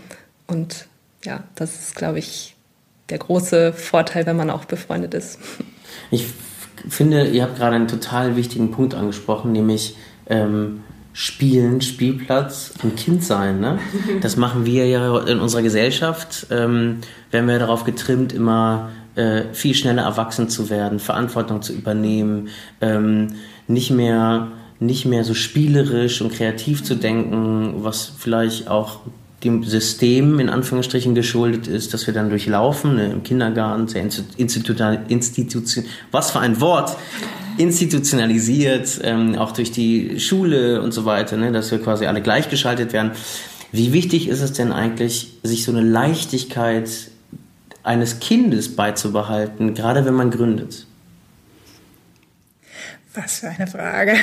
Und 0.48 0.88
ja, 1.24 1.44
das 1.56 1.76
ist, 1.76 1.96
glaube 1.96 2.20
ich, 2.20 2.56
der 3.10 3.20
große 3.20 3.74
Vorteil, 3.74 4.26
wenn 4.26 4.36
man 4.36 4.50
auch 4.50 4.66
befreundet 4.66 5.14
ist. 5.14 5.38
Ich 6.10 6.28
finde, 6.90 7.28
ihr 7.28 7.44
habt 7.44 7.58
gerade 7.58 7.76
einen 7.76 7.88
total 7.88 8.36
wichtigen 8.36 8.72
Punkt 8.72 8.96
angesprochen, 8.96 9.52
nämlich 9.52 9.96
ähm, 10.28 10.82
Spielen, 11.14 11.82
Spielplatz 11.82 12.74
und 12.84 12.98
Kind 12.98 13.24
sein. 13.24 13.60
Ne? 13.60 13.80
Das 14.22 14.36
machen 14.36 14.66
wir 14.66 14.88
ja 14.88 15.20
in 15.20 15.40
unserer 15.40 15.62
Gesellschaft. 15.62 16.48
Ähm, 16.50 16.98
werden 17.32 17.48
wir 17.48 17.60
darauf 17.60 17.84
getrimmt, 17.84 18.34
immer 18.34 18.90
äh, 19.16 19.44
viel 19.54 19.76
schneller 19.76 20.04
erwachsen 20.04 20.50
zu 20.50 20.70
werden, 20.70 21.00
Verantwortung 21.00 21.62
zu 21.62 21.74
übernehmen, 21.74 22.50
ähm, 22.82 23.36
nicht 23.68 23.92
mehr 23.92 24.52
nicht 24.80 25.06
mehr 25.06 25.24
so 25.24 25.34
spielerisch 25.34 26.22
und 26.22 26.34
kreativ 26.34 26.84
zu 26.84 26.96
denken, 26.96 27.84
was 27.84 28.12
vielleicht 28.18 28.68
auch 28.68 29.00
dem 29.44 29.64
System 29.64 30.40
in 30.40 30.50
Anführungsstrichen 30.50 31.16
geschuldet 31.16 31.68
ist, 31.68 31.94
dass 31.94 32.08
wir 32.08 32.14
dann 32.14 32.30
durchlaufen, 32.30 32.96
ne, 32.96 33.12
im 33.12 33.24
Kindergarten, 33.24 33.88
sehr 33.88 34.04
institutional, 34.38 35.04
institution, 35.08 35.86
was 36.12 36.32
für 36.32 36.40
ein 36.40 36.60
Wort, 36.62 36.98
institutionalisiert, 37.58 39.00
ähm, 39.04 39.36
auch 39.38 39.52
durch 39.52 39.72
die 39.72 40.20
Schule 40.20 40.82
und 40.82 40.92
so 40.92 41.06
weiter, 41.06 41.38
ne, 41.38 41.52
dass 41.52 41.72
wir 41.72 41.80
quasi 41.80 42.06
alle 42.06 42.22
gleichgeschaltet 42.22 42.94
werden. 42.94 43.12
Wie 43.72 43.94
wichtig 43.94 44.28
ist 44.28 44.42
es 44.42 44.54
denn 44.54 44.72
eigentlich, 44.72 45.34
sich 45.44 45.64
so 45.64 45.72
eine 45.72 45.82
Leichtigkeit 45.82 46.90
eines 47.84 48.20
Kindes 48.20 48.76
beizubehalten, 48.76 49.74
gerade 49.74 50.06
wenn 50.06 50.14
man 50.14 50.32
gründet? 50.32 50.88
Was 53.14 53.40
für 53.40 53.50
eine 53.50 53.68
Frage. 53.68 54.16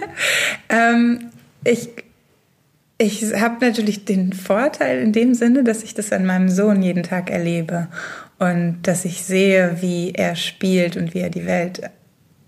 ähm, 0.68 1.30
ich 1.64 1.90
ich 2.98 3.22
habe 3.34 3.64
natürlich 3.64 4.04
den 4.04 4.32
Vorteil 4.32 4.98
in 5.00 5.12
dem 5.12 5.34
Sinne, 5.34 5.62
dass 5.62 5.84
ich 5.84 5.94
das 5.94 6.12
an 6.12 6.26
meinem 6.26 6.48
Sohn 6.48 6.82
jeden 6.82 7.04
Tag 7.04 7.30
erlebe 7.30 7.86
und 8.38 8.80
dass 8.82 9.04
ich 9.04 9.22
sehe, 9.22 9.78
wie 9.80 10.12
er 10.12 10.34
spielt 10.34 10.96
und 10.96 11.14
wie 11.14 11.20
er 11.20 11.30
die 11.30 11.46
Welt 11.46 11.80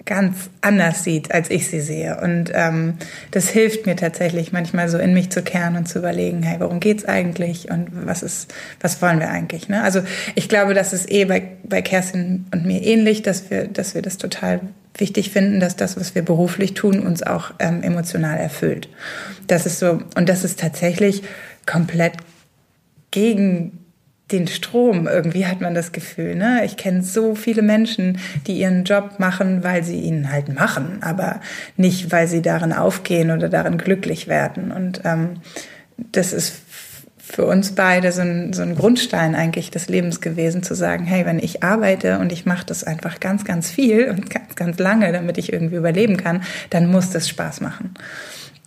ganz 0.06 0.50
anders 0.60 1.04
sieht, 1.04 1.32
als 1.32 1.50
ich 1.50 1.68
sie 1.68 1.80
sehe. 1.80 2.20
Und 2.20 2.50
ähm, 2.52 2.94
das 3.30 3.48
hilft 3.48 3.86
mir 3.86 3.94
tatsächlich 3.94 4.50
manchmal 4.50 4.88
so 4.88 4.98
in 4.98 5.14
mich 5.14 5.30
zu 5.30 5.42
kehren 5.42 5.76
und 5.76 5.86
zu 5.86 6.00
überlegen, 6.00 6.42
hey, 6.42 6.58
worum 6.58 6.80
geht's 6.80 7.04
eigentlich 7.04 7.70
und 7.70 7.88
was 8.06 8.24
ist, 8.24 8.52
was 8.80 9.00
wollen 9.02 9.20
wir 9.20 9.30
eigentlich? 9.30 9.68
Ne? 9.68 9.82
Also 9.82 10.02
ich 10.34 10.48
glaube, 10.48 10.74
das 10.74 10.92
ist 10.92 11.12
eh 11.12 11.26
bei, 11.26 11.42
bei 11.62 11.80
Kerstin 11.80 12.46
und 12.52 12.66
mir 12.66 12.82
ähnlich, 12.82 13.22
dass 13.22 13.50
wir, 13.50 13.68
dass 13.68 13.94
wir 13.94 14.02
das 14.02 14.18
total 14.18 14.60
wichtig 14.94 15.30
finden, 15.30 15.60
dass 15.60 15.76
das, 15.76 15.96
was 15.96 16.14
wir 16.14 16.22
beruflich 16.22 16.74
tun, 16.74 17.00
uns 17.00 17.22
auch 17.22 17.52
ähm, 17.58 17.82
emotional 17.82 18.38
erfüllt. 18.38 18.88
Das 19.46 19.66
ist 19.66 19.78
so, 19.78 20.02
und 20.16 20.28
das 20.28 20.44
ist 20.44 20.60
tatsächlich 20.60 21.22
komplett 21.66 22.14
gegen 23.10 23.78
den 24.32 24.46
Strom. 24.46 25.08
Irgendwie 25.08 25.46
hat 25.46 25.60
man 25.60 25.74
das 25.74 25.92
Gefühl. 25.92 26.36
Ne? 26.36 26.64
Ich 26.64 26.76
kenne 26.76 27.02
so 27.02 27.34
viele 27.34 27.62
Menschen, 27.62 28.18
die 28.46 28.58
ihren 28.58 28.84
Job 28.84 29.18
machen, 29.18 29.64
weil 29.64 29.82
sie 29.82 30.00
ihn 30.00 30.30
halt 30.30 30.54
machen, 30.54 30.98
aber 31.00 31.40
nicht, 31.76 32.12
weil 32.12 32.28
sie 32.28 32.42
darin 32.42 32.72
aufgehen 32.72 33.30
oder 33.30 33.48
darin 33.48 33.78
glücklich 33.78 34.28
werden. 34.28 34.70
Und 34.70 35.02
ähm, 35.04 35.40
das 36.12 36.32
ist 36.32 36.54
für 37.30 37.46
uns 37.46 37.76
beide 37.76 38.10
so 38.10 38.22
ein, 38.22 38.52
so 38.52 38.62
ein 38.62 38.74
Grundstein 38.74 39.36
eigentlich 39.36 39.70
des 39.70 39.88
Lebens 39.88 40.20
gewesen, 40.20 40.64
zu 40.64 40.74
sagen, 40.74 41.04
hey, 41.04 41.24
wenn 41.24 41.38
ich 41.38 41.62
arbeite 41.62 42.18
und 42.18 42.32
ich 42.32 42.44
mache 42.44 42.66
das 42.66 42.82
einfach 42.82 43.20
ganz, 43.20 43.44
ganz 43.44 43.70
viel 43.70 44.10
und 44.10 44.30
ganz, 44.30 44.56
ganz 44.56 44.78
lange, 44.78 45.12
damit 45.12 45.38
ich 45.38 45.52
irgendwie 45.52 45.76
überleben 45.76 46.16
kann, 46.16 46.42
dann 46.70 46.90
muss 46.90 47.10
das 47.10 47.28
Spaß 47.28 47.60
machen. 47.60 47.94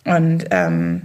Und 0.04 0.46
ähm, 0.50 1.02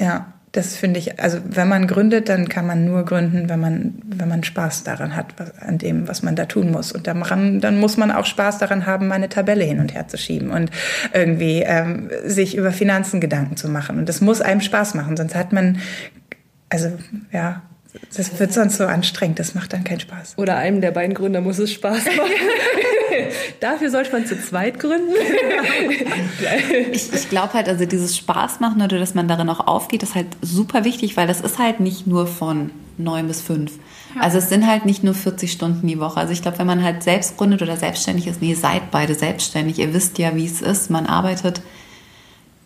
ja, 0.00 0.32
das 0.56 0.74
finde 0.74 0.98
ich, 0.98 1.20
also 1.20 1.38
wenn 1.44 1.68
man 1.68 1.86
gründet, 1.86 2.30
dann 2.30 2.48
kann 2.48 2.66
man 2.66 2.86
nur 2.86 3.04
gründen, 3.04 3.48
wenn 3.48 3.60
man, 3.60 3.94
wenn 4.06 4.28
man 4.28 4.42
Spaß 4.42 4.84
daran 4.84 5.14
hat, 5.14 5.34
an 5.60 5.76
dem, 5.76 6.08
was 6.08 6.22
man 6.22 6.34
da 6.34 6.46
tun 6.46 6.70
muss. 6.70 6.92
Und 6.92 7.06
daran, 7.06 7.60
dann 7.60 7.78
muss 7.78 7.98
man 7.98 8.10
auch 8.10 8.24
Spaß 8.24 8.58
daran 8.58 8.86
haben, 8.86 9.06
meine 9.06 9.28
Tabelle 9.28 9.64
hin 9.64 9.80
und 9.80 9.94
her 9.94 10.08
zu 10.08 10.16
schieben 10.16 10.50
und 10.50 10.70
irgendwie 11.12 11.62
ähm, 11.62 12.10
sich 12.24 12.56
über 12.56 12.72
Finanzen 12.72 13.20
Gedanken 13.20 13.56
zu 13.56 13.68
machen. 13.68 13.98
Und 13.98 14.08
das 14.08 14.22
muss 14.22 14.40
einem 14.40 14.62
Spaß 14.62 14.94
machen, 14.94 15.16
sonst 15.16 15.34
hat 15.34 15.52
man, 15.52 15.78
also 16.70 16.92
ja, 17.32 17.62
das 18.16 18.38
wird 18.38 18.52
sonst 18.52 18.76
so 18.76 18.84
anstrengend, 18.84 19.38
das 19.38 19.54
macht 19.54 19.72
dann 19.72 19.84
keinen 19.84 20.00
Spaß. 20.00 20.34
Oder 20.36 20.56
einem 20.56 20.80
der 20.80 20.90
beiden 20.90 21.14
Gründer 21.14 21.40
muss 21.40 21.58
es 21.58 21.72
Spaß 21.72 22.04
machen. 22.04 22.32
Dafür 23.60 23.90
sollte 23.90 24.12
man 24.12 24.26
zu 24.26 24.38
zweit 24.40 24.78
gründen. 24.78 25.14
ich 26.92 27.12
ich 27.12 27.28
glaube 27.30 27.54
halt, 27.54 27.68
also 27.68 27.84
dieses 27.86 28.16
Spaß 28.16 28.60
machen 28.60 28.82
oder 28.82 28.98
dass 28.98 29.14
man 29.14 29.28
darin 29.28 29.48
auch 29.48 29.66
aufgeht, 29.66 30.02
ist 30.02 30.14
halt 30.14 30.28
super 30.42 30.84
wichtig, 30.84 31.16
weil 31.16 31.26
das 31.26 31.40
ist 31.40 31.58
halt 31.58 31.80
nicht 31.80 32.06
nur 32.06 32.26
von 32.26 32.70
neun 32.98 33.28
bis 33.28 33.40
fünf. 33.40 33.72
Also 34.18 34.38
es 34.38 34.48
sind 34.48 34.66
halt 34.66 34.86
nicht 34.86 35.04
nur 35.04 35.14
40 35.14 35.52
Stunden 35.52 35.86
die 35.86 36.00
Woche. 36.00 36.18
Also 36.18 36.32
ich 36.32 36.42
glaube, 36.42 36.58
wenn 36.58 36.66
man 36.66 36.82
halt 36.82 37.02
selbst 37.02 37.36
gründet 37.36 37.62
oder 37.62 37.76
selbstständig 37.76 38.26
ist, 38.26 38.40
nee, 38.40 38.54
seid 38.54 38.90
beide 38.90 39.14
selbstständig. 39.14 39.78
Ihr 39.78 39.92
wisst 39.92 40.18
ja, 40.18 40.34
wie 40.34 40.46
es 40.46 40.62
ist. 40.62 40.90
Man 40.90 41.06
arbeitet, 41.06 41.60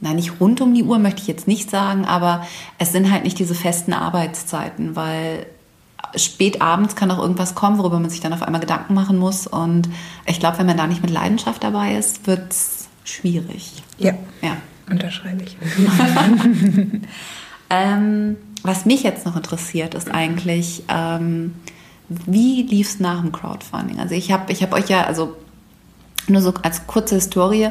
na 0.01 0.15
nicht 0.15 0.41
rund 0.41 0.61
um 0.61 0.75
die 0.75 0.83
Uhr, 0.83 0.99
möchte 0.99 1.21
ich 1.21 1.29
jetzt 1.29 1.47
nicht 1.47 1.71
sagen, 1.71 2.05
aber 2.05 2.47
es 2.79 2.93
sind 2.93 3.11
halt 3.11 3.25
nicht 3.25 3.39
diese 3.39 3.55
festen 3.55 3.93
Arbeitszeiten, 3.93 4.97
weil 4.97 5.47
spät 6.17 6.61
abends 6.63 6.97
kann 6.97 7.11
auch 7.11 7.19
irgendwas 7.19 7.55
kommen, 7.55 7.79
worüber 7.79 8.01
man 8.01 8.11
sich 8.11 8.21
dann 8.21 8.33
auf 8.33 8.43
einmal 8.43 8.61
Gedanken 8.61 8.95
machen 8.95 9.19
muss. 9.19 9.47
Und 9.47 9.89
ich 10.27 10.41
glaube, 10.41 10.59
wenn 10.59 10.67
man 10.67 10.77
da 10.77 10.87
nicht 10.87 11.03
mit 11.03 11.11
Leidenschaft 11.11 11.63
dabei 11.63 11.97
ist, 11.97 12.27
wird 12.27 12.51
es 12.51 12.89
schwierig. 13.05 13.83
Ja, 13.99 14.15
ja. 14.43 14.57
unterschreibe 14.89 15.43
ich. 15.43 15.57
ähm, 17.71 18.37
was 18.63 18.87
mich 18.87 19.03
jetzt 19.03 19.27
noch 19.27 19.37
interessiert, 19.37 19.95
ist 19.95 20.11
eigentlich, 20.11 20.85
ähm, 20.89 21.55
wie 22.09 22.63
lief 22.63 22.89
es 22.89 23.01
nach 23.01 23.21
dem 23.21 23.33
Crowdfunding? 23.33 24.01
Also 24.01 24.15
ich 24.15 24.33
habe 24.33 24.53
ich 24.53 24.63
hab 24.63 24.73
euch 24.73 24.89
ja, 24.89 25.05
also 25.05 25.37
nur 26.27 26.43
so 26.43 26.53
als 26.63 26.87
kurze 26.87 27.17
Historie, 27.17 27.71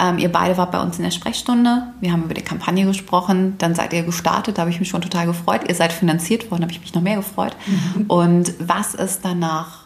ähm, 0.00 0.18
ihr 0.18 0.30
beide 0.30 0.56
wart 0.56 0.72
bei 0.72 0.80
uns 0.80 0.96
in 0.98 1.04
der 1.04 1.10
Sprechstunde. 1.10 1.88
Wir 2.00 2.12
haben 2.12 2.24
über 2.24 2.34
die 2.34 2.42
Kampagne 2.42 2.86
gesprochen. 2.86 3.56
Dann 3.58 3.74
seid 3.74 3.92
ihr 3.92 4.02
gestartet. 4.02 4.58
Da 4.58 4.62
habe 4.62 4.70
ich 4.70 4.80
mich 4.80 4.88
schon 4.88 5.02
total 5.02 5.26
gefreut. 5.26 5.62
Ihr 5.68 5.74
seid 5.74 5.92
finanziert 5.92 6.50
worden. 6.50 6.62
Da 6.62 6.64
habe 6.64 6.72
ich 6.72 6.80
mich 6.80 6.94
noch 6.94 7.02
mehr 7.02 7.16
gefreut. 7.16 7.54
Mhm. 7.66 8.06
Und 8.06 8.54
was 8.58 8.94
ist 8.94 9.24
danach 9.24 9.84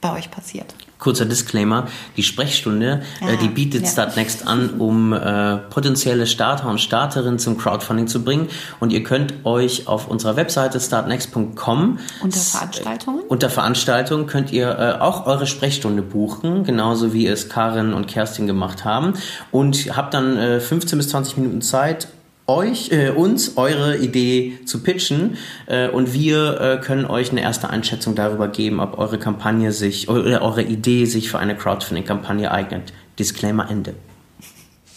bei 0.00 0.12
euch 0.12 0.30
passiert? 0.30 0.74
Kurzer 0.98 1.24
Disclaimer, 1.24 1.86
die 2.16 2.22
Sprechstunde, 2.22 3.02
äh, 3.20 3.36
die 3.36 3.48
bietet 3.48 3.82
ja. 3.82 3.88
Startnext 3.88 4.46
an, 4.46 4.70
um 4.78 5.12
äh, 5.12 5.56
potenzielle 5.56 6.26
Starter 6.26 6.68
und 6.68 6.80
Starterinnen 6.80 7.38
zum 7.38 7.58
Crowdfunding 7.58 8.08
zu 8.08 8.24
bringen. 8.24 8.48
Und 8.80 8.92
ihr 8.92 9.02
könnt 9.02 9.34
euch 9.44 9.86
auf 9.86 10.08
unserer 10.08 10.36
Webseite 10.36 10.80
startnext.com 10.80 11.98
unter 12.22 12.38
Veranstaltungen 12.38 13.18
unter 13.28 13.50
Veranstaltungen 13.50 14.26
könnt 14.26 14.52
ihr 14.52 14.78
äh, 14.78 15.00
auch 15.00 15.26
eure 15.26 15.46
Sprechstunde 15.46 16.02
buchen, 16.02 16.64
genauso 16.64 17.12
wie 17.12 17.26
es 17.26 17.48
Karin 17.48 17.92
und 17.92 18.06
Kerstin 18.06 18.46
gemacht 18.46 18.84
haben. 18.84 19.14
Und 19.50 19.96
habt 19.96 20.14
dann 20.14 20.36
äh, 20.36 20.60
15 20.60 20.98
bis 20.98 21.08
20 21.10 21.36
Minuten 21.36 21.62
Zeit, 21.62 22.08
euch, 22.48 22.90
äh, 22.90 23.10
uns 23.10 23.56
eure 23.56 23.98
Idee 23.98 24.58
zu 24.64 24.82
pitchen 24.82 25.36
äh, 25.66 25.88
und 25.88 26.14
wir 26.14 26.60
äh, 26.60 26.84
können 26.84 27.04
euch 27.04 27.30
eine 27.30 27.42
erste 27.42 27.70
Einschätzung 27.70 28.14
darüber 28.14 28.48
geben, 28.48 28.80
ob 28.80 28.98
eure 28.98 29.18
Kampagne 29.18 29.70
sich 29.70 30.08
oder 30.08 30.42
eure 30.42 30.62
Idee 30.62 31.04
sich 31.04 31.30
für 31.30 31.38
eine 31.38 31.54
Crowdfunding-Kampagne 31.54 32.50
eignet. 32.50 32.92
Disclaimer 33.18 33.70
Ende. 33.70 33.94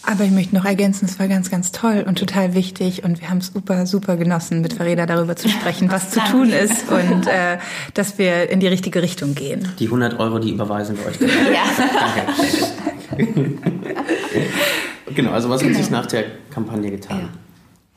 Aber 0.04 0.24
ich 0.24 0.32
möchte 0.32 0.56
noch 0.56 0.64
ergänzen, 0.64 1.04
es 1.04 1.20
war 1.20 1.28
ganz, 1.28 1.48
ganz 1.50 1.70
toll 1.70 2.04
und 2.06 2.18
total 2.18 2.54
wichtig 2.54 3.04
und 3.04 3.20
wir 3.20 3.30
haben 3.30 3.38
es 3.38 3.48
super, 3.48 3.86
super 3.86 4.16
genossen, 4.16 4.60
mit 4.60 4.72
Verena 4.72 5.06
darüber 5.06 5.36
zu 5.36 5.48
sprechen, 5.48 5.92
was 5.92 6.10
zu 6.10 6.18
tun 6.20 6.50
ist 6.50 6.90
und 6.90 7.28
äh, 7.28 7.58
dass 7.94 8.18
wir 8.18 8.50
in 8.50 8.58
die 8.58 8.66
richtige 8.66 9.00
Richtung 9.00 9.36
gehen. 9.36 9.68
Die 9.78 9.84
100 9.84 10.18
Euro, 10.18 10.40
die 10.40 10.50
überweisen 10.50 10.98
wir 10.98 11.06
euch. 11.06 11.20
Ja. 11.52 11.62
Danke. 13.10 13.52
genau, 15.14 15.30
also 15.30 15.48
was 15.50 15.60
genau. 15.60 15.74
hat 15.74 15.82
sich 15.82 15.90
nach 15.90 16.06
der 16.06 16.24
Kampagne 16.50 16.90
getan? 16.90 17.20
Ja. 17.20 17.41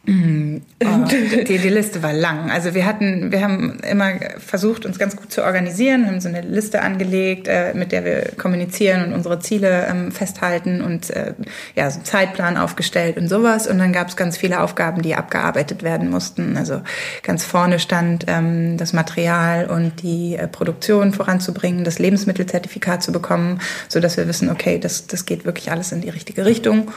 Mm, 0.08 0.58
oh, 0.84 1.06
die, 1.48 1.58
die 1.58 1.70
Liste 1.70 2.04
war 2.04 2.13
lang. 2.13 2.52
Also 2.52 2.76
wir 2.76 2.86
hatten, 2.86 3.32
wir 3.32 3.41
haben 3.41 3.80
immer 3.80 4.13
versucht, 4.38 4.86
uns 4.86 5.00
ganz 5.00 5.15
gut 5.15 5.32
zu 5.32 5.44
organisieren, 5.44 6.06
haben 6.06 6.22
so 6.22 6.30
eine 6.30 6.41
Liste 6.41 6.82
angelegt, 6.82 7.48
äh, 7.48 7.74
mit 7.74 7.91
der 7.91 8.06
wir 8.06 8.32
kommunizieren 8.38 9.06
und 9.06 9.14
unsere 9.14 9.39
Ziele 9.39 9.88
ähm, 9.88 10.12
festhalten 10.12 10.82
und 10.82 11.10
äh, 11.10 11.34
ja, 11.76 11.89
so 11.89 11.97
einen 11.97 12.06
Zeitplan 12.06 12.58
aufgestellt 12.58 13.18
und 13.18 13.30
sowas. 13.30 13.68
Und 13.68 13.80
dann 13.80 13.93
gab 13.93 14.10
es 14.10 14.16
ganz 14.16 14.38
viele 14.38 14.62
Aufgaben, 14.62 15.01
die 15.01 15.16
abgearbeitet 15.16 15.82
werden 15.82 16.10
mussten. 16.10 16.56
Also 16.56 16.82
ganz 17.24 17.43
vorne 17.43 17.80
stand 17.80 18.26
ähm, 18.28 18.78
das 18.78 18.93
Material 18.93 19.66
und 19.66 20.03
die 20.03 20.36
äh, 20.36 20.47
Produktion 20.47 21.14
voranzubringen, 21.14 21.84
das 21.84 21.97
Lebensmittelzertifikat 21.97 23.01
zu 23.01 23.12
bekommen, 23.12 23.60
so 23.88 23.99
dass 23.99 24.18
wir 24.18 24.28
wissen, 24.28 24.51
okay, 24.51 24.78
das, 24.78 25.08
das 25.08 25.26
geht 25.26 25.45
wirklich 25.45 25.72
alles 25.72 25.91
in 25.91 26.01
die 26.01 26.10
richtige 26.10 26.45
Richtung. 26.45 26.91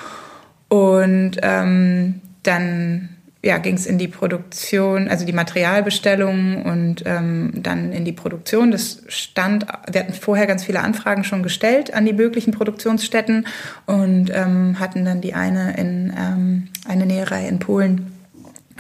Und 0.69 1.39
ähm, 1.43 2.21
dann 2.43 3.11
ja, 3.43 3.59
ging 3.59 3.75
es 3.75 3.87
in 3.87 3.99
die 3.99 4.09
Produktion, 4.09 5.09
also 5.09 5.25
die 5.25 5.33
Materialbestellung 5.33 6.65
und 6.65 7.05
ähm, 7.07 7.53
dann 7.55 7.93
in 7.93 8.05
die 8.05 8.13
Produktion. 8.13 8.73
Das 8.73 9.03
stand, 9.07 9.65
wir 9.91 10.01
hatten 10.01 10.13
vorher 10.13 10.47
ganz 10.47 10.65
viele 10.65 10.81
Anfragen 10.81 11.23
schon 11.23 11.45
gestellt 11.45 11.95
an 11.95 12.05
die 12.05 12.13
möglichen 12.13 12.53
Produktionsstätten 12.53 13.47
und 13.87 14.31
ähm, 14.35 14.81
hatten 14.81 15.05
dann 15.05 15.21
die 15.21 15.35
eine 15.35 15.77
in 15.77 16.13
ähm, 16.19 16.69
eine 16.89 17.07
Näherei 17.07 17.47
in 17.47 17.61
Polen 17.61 18.13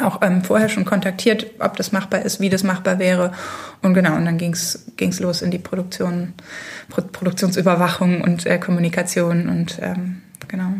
auch 0.00 0.22
ähm, 0.22 0.42
vorher 0.42 0.68
schon 0.68 0.84
kontaktiert, 0.84 1.46
ob 1.58 1.76
das 1.76 1.92
machbar 1.92 2.22
ist, 2.22 2.40
wie 2.40 2.48
das 2.48 2.62
machbar 2.62 2.98
wäre. 2.98 3.32
Und 3.82 3.94
genau, 3.94 4.14
und 4.16 4.24
dann 4.24 4.38
ging 4.38 4.52
es 4.52 5.20
los 5.20 5.42
in 5.42 5.50
die 5.50 5.58
Produktion, 5.58 6.34
Pro 6.88 7.02
Produktionsüberwachung 7.02 8.20
und 8.20 8.46
äh, 8.46 8.58
Kommunikation 8.58 9.48
und 9.48 9.78
ähm, 9.82 10.22
genau. 10.46 10.72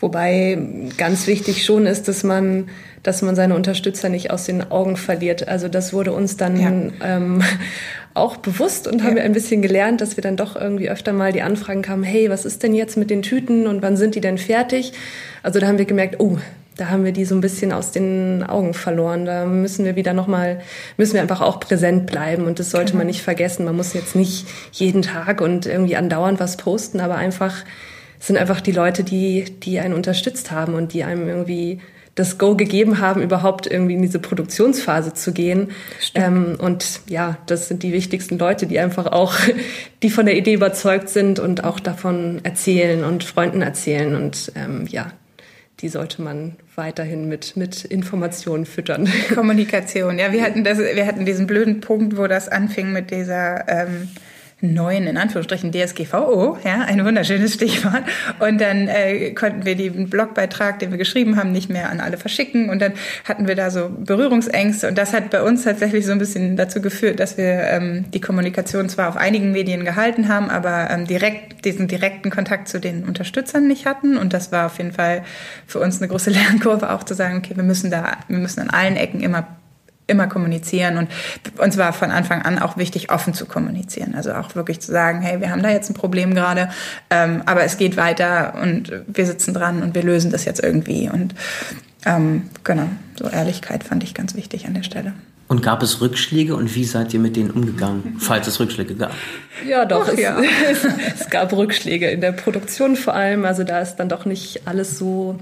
Wobei 0.00 0.56
ganz 0.96 1.26
wichtig 1.26 1.64
schon 1.64 1.86
ist, 1.86 2.06
dass 2.06 2.22
man, 2.22 2.68
dass 3.02 3.20
man 3.22 3.34
seine 3.34 3.56
Unterstützer 3.56 4.08
nicht 4.08 4.30
aus 4.30 4.44
den 4.44 4.70
Augen 4.70 4.96
verliert. 4.96 5.48
Also 5.48 5.68
das 5.68 5.92
wurde 5.92 6.12
uns 6.12 6.36
dann 6.36 6.60
ja. 6.60 7.16
ähm, 7.16 7.42
auch 8.14 8.36
bewusst 8.36 8.86
und 8.86 9.02
haben 9.02 9.16
wir 9.16 9.22
ein 9.22 9.32
bisschen 9.32 9.60
gelernt, 9.60 10.00
dass 10.00 10.16
wir 10.16 10.22
dann 10.22 10.36
doch 10.36 10.54
irgendwie 10.54 10.88
öfter 10.88 11.12
mal 11.12 11.32
die 11.32 11.42
Anfragen 11.42 11.82
kamen, 11.82 12.04
hey, 12.04 12.30
was 12.30 12.44
ist 12.44 12.62
denn 12.62 12.74
jetzt 12.74 12.96
mit 12.96 13.10
den 13.10 13.22
Tüten 13.22 13.66
und 13.66 13.82
wann 13.82 13.96
sind 13.96 14.14
die 14.14 14.20
denn 14.20 14.38
fertig? 14.38 14.92
Also 15.42 15.58
da 15.58 15.66
haben 15.66 15.78
wir 15.78 15.84
gemerkt, 15.84 16.20
oh, 16.20 16.38
da 16.76 16.90
haben 16.90 17.04
wir 17.04 17.10
die 17.10 17.24
so 17.24 17.34
ein 17.34 17.40
bisschen 17.40 17.72
aus 17.72 17.90
den 17.90 18.44
Augen 18.44 18.72
verloren. 18.72 19.24
Da 19.24 19.46
müssen 19.46 19.84
wir 19.84 19.96
wieder 19.96 20.12
nochmal, 20.12 20.60
müssen 20.96 21.14
wir 21.14 21.22
einfach 21.22 21.40
auch 21.40 21.58
präsent 21.58 22.06
bleiben 22.06 22.44
und 22.44 22.60
das 22.60 22.70
sollte 22.70 22.92
genau. 22.92 22.98
man 22.98 23.08
nicht 23.08 23.22
vergessen. 23.22 23.64
Man 23.64 23.76
muss 23.76 23.94
jetzt 23.94 24.14
nicht 24.14 24.46
jeden 24.70 25.02
Tag 25.02 25.40
und 25.40 25.66
irgendwie 25.66 25.96
andauernd 25.96 26.38
was 26.38 26.56
posten, 26.56 27.00
aber 27.00 27.16
einfach 27.16 27.64
sind 28.18 28.36
einfach 28.36 28.60
die 28.60 28.72
Leute, 28.72 29.04
die, 29.04 29.44
die 29.44 29.80
einen 29.80 29.94
unterstützt 29.94 30.50
haben 30.50 30.74
und 30.74 30.92
die 30.92 31.04
einem 31.04 31.28
irgendwie 31.28 31.80
das 32.18 32.36
Go 32.36 32.56
gegeben 32.56 32.98
haben, 32.98 33.22
überhaupt 33.22 33.68
irgendwie 33.68 33.94
in 33.94 34.02
diese 34.02 34.18
Produktionsphase 34.18 35.14
zu 35.14 35.32
gehen. 35.32 35.70
Ähm, 36.14 36.56
und 36.58 37.00
ja, 37.08 37.38
das 37.46 37.68
sind 37.68 37.84
die 37.84 37.92
wichtigsten 37.92 38.38
Leute, 38.38 38.66
die 38.66 38.80
einfach 38.80 39.06
auch, 39.06 39.34
die 40.02 40.10
von 40.10 40.26
der 40.26 40.36
Idee 40.36 40.54
überzeugt 40.54 41.08
sind 41.10 41.38
und 41.38 41.62
auch 41.62 41.78
davon 41.78 42.40
erzählen 42.42 43.04
und 43.04 43.22
Freunden 43.22 43.62
erzählen. 43.62 44.16
Und 44.16 44.52
ähm, 44.56 44.86
ja, 44.88 45.12
die 45.80 45.88
sollte 45.88 46.20
man 46.22 46.56
weiterhin 46.74 47.28
mit, 47.28 47.56
mit 47.56 47.84
Informationen 47.84 48.66
füttern. 48.66 49.08
Kommunikation, 49.34 50.18
ja, 50.18 50.32
wir 50.32 50.42
hatten 50.42 50.64
das, 50.64 50.78
wir 50.78 51.06
hatten 51.06 51.24
diesen 51.24 51.46
blöden 51.46 51.80
Punkt, 51.80 52.16
wo 52.16 52.26
das 52.26 52.48
anfing 52.48 52.92
mit 52.92 53.12
dieser 53.12 53.68
ähm, 53.68 54.08
neuen, 54.60 55.06
in 55.06 55.16
Anführungsstrichen, 55.16 55.70
DSGVO, 55.70 56.58
ja, 56.64 56.80
ein 56.80 57.04
wunderschönes 57.04 57.54
Stichwort. 57.54 58.02
Und 58.40 58.60
dann 58.60 58.88
äh, 58.88 59.30
konnten 59.30 59.64
wir 59.64 59.76
den 59.76 60.10
Blogbeitrag, 60.10 60.80
den 60.80 60.90
wir 60.90 60.98
geschrieben 60.98 61.36
haben, 61.36 61.52
nicht 61.52 61.70
mehr 61.70 61.90
an 61.90 62.00
alle 62.00 62.16
verschicken. 62.16 62.68
Und 62.68 62.82
dann 62.82 62.92
hatten 63.24 63.46
wir 63.46 63.54
da 63.54 63.70
so 63.70 63.88
Berührungsängste. 63.88 64.88
Und 64.88 64.98
das 64.98 65.12
hat 65.12 65.30
bei 65.30 65.42
uns 65.42 65.62
tatsächlich 65.62 66.06
so 66.06 66.12
ein 66.12 66.18
bisschen 66.18 66.56
dazu 66.56 66.80
geführt, 66.80 67.20
dass 67.20 67.36
wir 67.36 67.44
ähm, 67.44 68.06
die 68.12 68.20
Kommunikation 68.20 68.88
zwar 68.88 69.08
auf 69.08 69.16
einigen 69.16 69.52
Medien 69.52 69.84
gehalten 69.84 70.28
haben, 70.28 70.50
aber 70.50 70.90
ähm, 70.90 71.06
direkt 71.06 71.64
diesen 71.64 71.86
direkten 71.86 72.30
Kontakt 72.30 72.68
zu 72.68 72.80
den 72.80 73.04
Unterstützern 73.04 73.68
nicht 73.68 73.86
hatten. 73.86 74.16
Und 74.16 74.32
das 74.32 74.50
war 74.50 74.66
auf 74.66 74.78
jeden 74.78 74.92
Fall 74.92 75.22
für 75.66 75.78
uns 75.78 75.98
eine 75.98 76.08
große 76.08 76.30
Lernkurve, 76.38 76.90
auch 76.90 77.04
zu 77.04 77.14
sagen, 77.14 77.38
okay, 77.38 77.56
wir 77.56 77.64
müssen 77.64 77.92
da, 77.92 78.18
wir 78.26 78.38
müssen 78.38 78.60
an 78.60 78.70
allen 78.70 78.96
Ecken 78.96 79.20
immer 79.20 79.46
immer 80.08 80.26
kommunizieren 80.26 80.98
und 80.98 81.08
uns 81.58 81.76
war 81.76 81.92
von 81.92 82.10
Anfang 82.10 82.42
an 82.42 82.58
auch 82.58 82.76
wichtig, 82.76 83.12
offen 83.12 83.34
zu 83.34 83.46
kommunizieren. 83.46 84.14
Also 84.14 84.32
auch 84.32 84.54
wirklich 84.54 84.80
zu 84.80 84.90
sagen, 84.90 85.20
hey, 85.20 85.40
wir 85.40 85.50
haben 85.50 85.62
da 85.62 85.70
jetzt 85.70 85.90
ein 85.90 85.94
Problem 85.94 86.34
gerade, 86.34 86.70
ähm, 87.10 87.42
aber 87.46 87.62
es 87.62 87.76
geht 87.76 87.96
weiter 87.96 88.54
und 88.60 88.90
wir 89.06 89.26
sitzen 89.26 89.54
dran 89.54 89.82
und 89.82 89.94
wir 89.94 90.02
lösen 90.02 90.32
das 90.32 90.44
jetzt 90.44 90.62
irgendwie. 90.62 91.08
Und 91.08 91.34
ähm, 92.04 92.48
genau, 92.64 92.88
so 93.16 93.28
Ehrlichkeit 93.28 93.84
fand 93.84 94.02
ich 94.02 94.14
ganz 94.14 94.34
wichtig 94.34 94.66
an 94.66 94.74
der 94.74 94.82
Stelle. 94.82 95.12
Und 95.48 95.62
gab 95.62 95.82
es 95.82 96.02
Rückschläge 96.02 96.54
und 96.54 96.74
wie 96.74 96.84
seid 96.84 97.14
ihr 97.14 97.20
mit 97.20 97.34
denen 97.34 97.50
umgegangen, 97.50 98.16
falls 98.18 98.46
es 98.46 98.60
Rückschläge 98.60 98.94
gab? 98.94 99.12
Ja, 99.66 99.86
doch. 99.86 100.06
Och, 100.06 100.18
ja. 100.18 100.38
Es, 100.70 100.84
es, 101.20 101.30
gab 101.30 101.54
Rückschläge 101.54 102.10
in 102.10 102.20
der 102.20 102.32
Produktion 102.32 102.96
vor 102.96 103.14
allem. 103.14 103.46
Also 103.46 103.64
da 103.64 103.80
ist 103.80 103.96
dann 103.96 104.10
doch 104.10 104.26
nicht 104.26 104.66
alles 104.66 104.98
so 104.98 105.38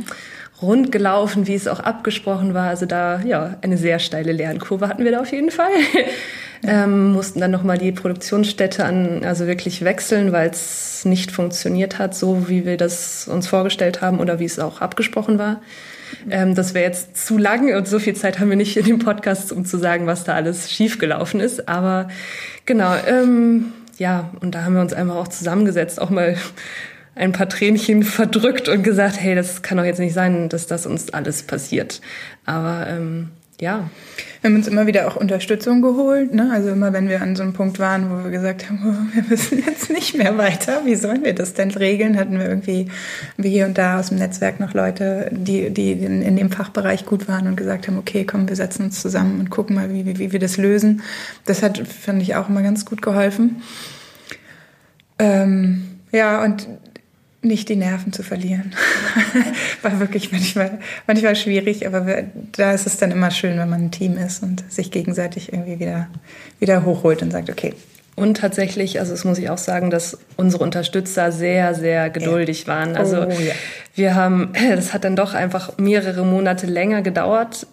rund 0.63 0.91
gelaufen, 0.91 1.47
wie 1.47 1.55
es 1.55 1.69
auch 1.69 1.81
abgesprochen 1.81 2.55
war. 2.55 2.69
Also 2.69 2.87
da, 2.87 3.21
ja, 3.21 3.57
eine 3.63 3.77
sehr 3.77 3.99
steile 3.99 4.33
Lernkurve 4.33 4.89
hatten 4.89 5.05
wir 5.05 5.13
da 5.13 5.21
auf 5.21 5.33
jeden 5.33 5.51
Fall. 5.51 5.71
ähm, 6.67 7.13
mussten 7.13 7.41
dann 7.41 7.51
nochmal 7.51 7.79
die 7.79 7.93
Produktionsstätte 7.93 8.85
an, 8.85 9.25
also 9.25 9.47
wirklich 9.47 9.85
wechseln, 9.85 10.33
weil 10.33 10.51
es 10.51 11.05
nicht 11.05 11.31
funktioniert 11.31 11.99
hat, 11.99 12.15
so 12.15 12.49
wie 12.49 12.65
wir 12.65 12.77
das 12.77 13.29
uns 13.29 13.47
vorgestellt 13.47 14.01
haben 14.01 14.19
oder 14.19 14.39
wie 14.39 14.47
es 14.47 14.59
auch 14.59 14.81
abgesprochen 14.81 15.39
war. 15.39 15.61
Ähm, 16.31 16.55
das 16.55 16.73
wäre 16.73 16.85
jetzt 16.85 17.27
zu 17.27 17.37
lang 17.37 17.75
und 17.75 17.87
so 17.87 17.99
viel 17.99 18.15
Zeit 18.15 18.39
haben 18.39 18.49
wir 18.49 18.57
nicht 18.57 18.77
in 18.77 18.85
dem 18.85 18.99
Podcast, 18.99 19.53
um 19.53 19.65
zu 19.65 19.77
sagen, 19.77 20.07
was 20.07 20.25
da 20.25 20.35
alles 20.35 20.71
schiefgelaufen 20.71 21.41
ist. 21.41 21.69
Aber 21.69 22.09
genau, 22.65 22.95
ähm, 23.07 23.73
ja, 23.99 24.31
und 24.41 24.55
da 24.55 24.65
haben 24.65 24.75
wir 24.75 24.81
uns 24.81 24.93
einfach 24.93 25.17
auch 25.17 25.29
zusammengesetzt, 25.29 26.01
auch 26.01 26.11
mal 26.11 26.37
ein 27.17 27.33
paar 27.33 27.49
Tränchen 27.49 28.03
verdrückt 28.03 28.69
und 28.69 28.83
gesagt, 28.83 29.19
hey, 29.19 29.35
das 29.35 29.63
kann 29.63 29.79
doch 29.79 29.85
jetzt 29.85 29.99
nicht 29.99 30.15
sein, 30.15 30.49
dass 30.49 30.67
das 30.67 30.87
uns 30.87 31.13
alles 31.13 31.43
passiert. 31.43 32.01
Aber 32.45 32.87
ähm, 32.89 33.31
ja. 33.59 33.89
Wir 34.43 34.51
haben 34.51 34.57
uns 34.57 34.69
immer 34.69 34.87
wieder 34.87 35.09
auch 35.09 35.17
Unterstützung 35.17 35.81
geholt. 35.81 36.35
Ne? 36.35 36.51
Also 36.53 36.69
immer, 36.69 36.93
wenn 36.93 37.09
wir 37.09 37.23
an 37.23 37.35
so 37.35 37.43
einem 37.43 37.55
Punkt 37.55 37.79
waren, 37.79 38.11
wo 38.11 38.25
wir 38.25 38.31
gesagt 38.31 38.69
haben, 38.69 38.81
oh, 38.85 39.15
wir 39.15 39.23
müssen 39.31 39.65
jetzt 39.67 39.91
nicht 39.91 40.17
mehr 40.17 40.37
weiter, 40.37 40.83
wie 40.85 40.95
sollen 40.95 41.25
wir 41.25 41.35
das 41.35 41.55
denn 41.55 41.71
regeln, 41.71 42.19
hatten 42.19 42.39
wir 42.39 42.47
irgendwie 42.47 42.91
wie 43.39 43.49
hier 43.49 43.65
und 43.65 43.79
da 43.79 43.99
aus 43.99 44.11
dem 44.11 44.19
Netzwerk 44.19 44.61
noch 44.61 44.75
Leute, 44.75 45.31
die, 45.33 45.71
die 45.71 45.93
in, 45.93 46.21
in 46.21 46.37
dem 46.37 46.51
Fachbereich 46.51 47.07
gut 47.07 47.29
waren 47.29 47.47
und 47.47 47.57
gesagt 47.57 47.89
haben, 47.89 47.97
okay, 47.97 48.25
komm, 48.25 48.47
wir 48.47 48.57
setzen 48.57 48.85
uns 48.85 49.01
zusammen 49.01 49.41
und 49.41 49.49
gucken 49.49 49.75
mal, 49.75 49.91
wie, 49.91 50.05
wie, 50.05 50.19
wie 50.19 50.33
wir 50.33 50.39
das 50.39 50.59
lösen. 50.59 51.03
Das 51.47 51.63
hat, 51.63 51.79
finde 51.79 52.23
ich, 52.23 52.37
auch 52.37 52.51
immer 52.51 52.63
ganz 52.63 52.85
gut 52.85 53.01
geholfen. 53.01 53.63
Ähm, 55.19 55.83
ja, 56.13 56.45
und 56.45 56.69
nicht 57.47 57.69
die 57.69 57.77
Nerven 57.77 58.13
zu 58.13 58.23
verlieren. 58.23 58.75
War 59.83 60.01
wirklich 60.01 60.33
manchmal, 60.33 60.79
manchmal 61.07 61.37
schwierig, 61.37 61.87
aber 61.87 62.25
da 62.53 62.73
ist 62.73 62.87
es 62.87 62.99
dann 62.99 63.11
immer 63.11 63.31
schön, 63.31 63.59
wenn 63.59 63.69
man 63.69 63.85
ein 63.85 63.91
Team 63.91 64.17
ist 64.19 64.43
und 64.43 64.65
sich 64.71 64.91
gegenseitig 64.91 65.53
irgendwie 65.53 65.79
wieder, 65.79 66.09
wieder 66.59 66.85
hochholt 66.85 67.23
und 67.23 67.31
sagt, 67.31 67.51
okay. 67.51 67.75
Und 68.17 68.39
tatsächlich, 68.39 68.99
also 68.99 69.13
das 69.13 69.25
muss 69.25 69.39
ich 69.39 69.51
auch 69.51 69.59
sagen, 69.59 69.91
dass 69.91 70.19
unsere 70.37 70.65
Unterstützer 70.65 71.33
sehr, 71.33 71.75
sehr 71.75 72.09
geduldig 72.09 72.67
waren. 72.67 72.97
Also 72.97 73.27
oh, 73.27 73.31
ja. 73.31 73.53
wir 73.95 74.15
haben, 74.15 74.53
das 74.75 74.95
hat 74.95 75.05
dann 75.05 75.17
doch 75.17 75.35
einfach 75.35 75.77
mehrere 75.77 76.25
Monate 76.25 76.67
länger 76.67 77.03
gedauert, 77.03 77.67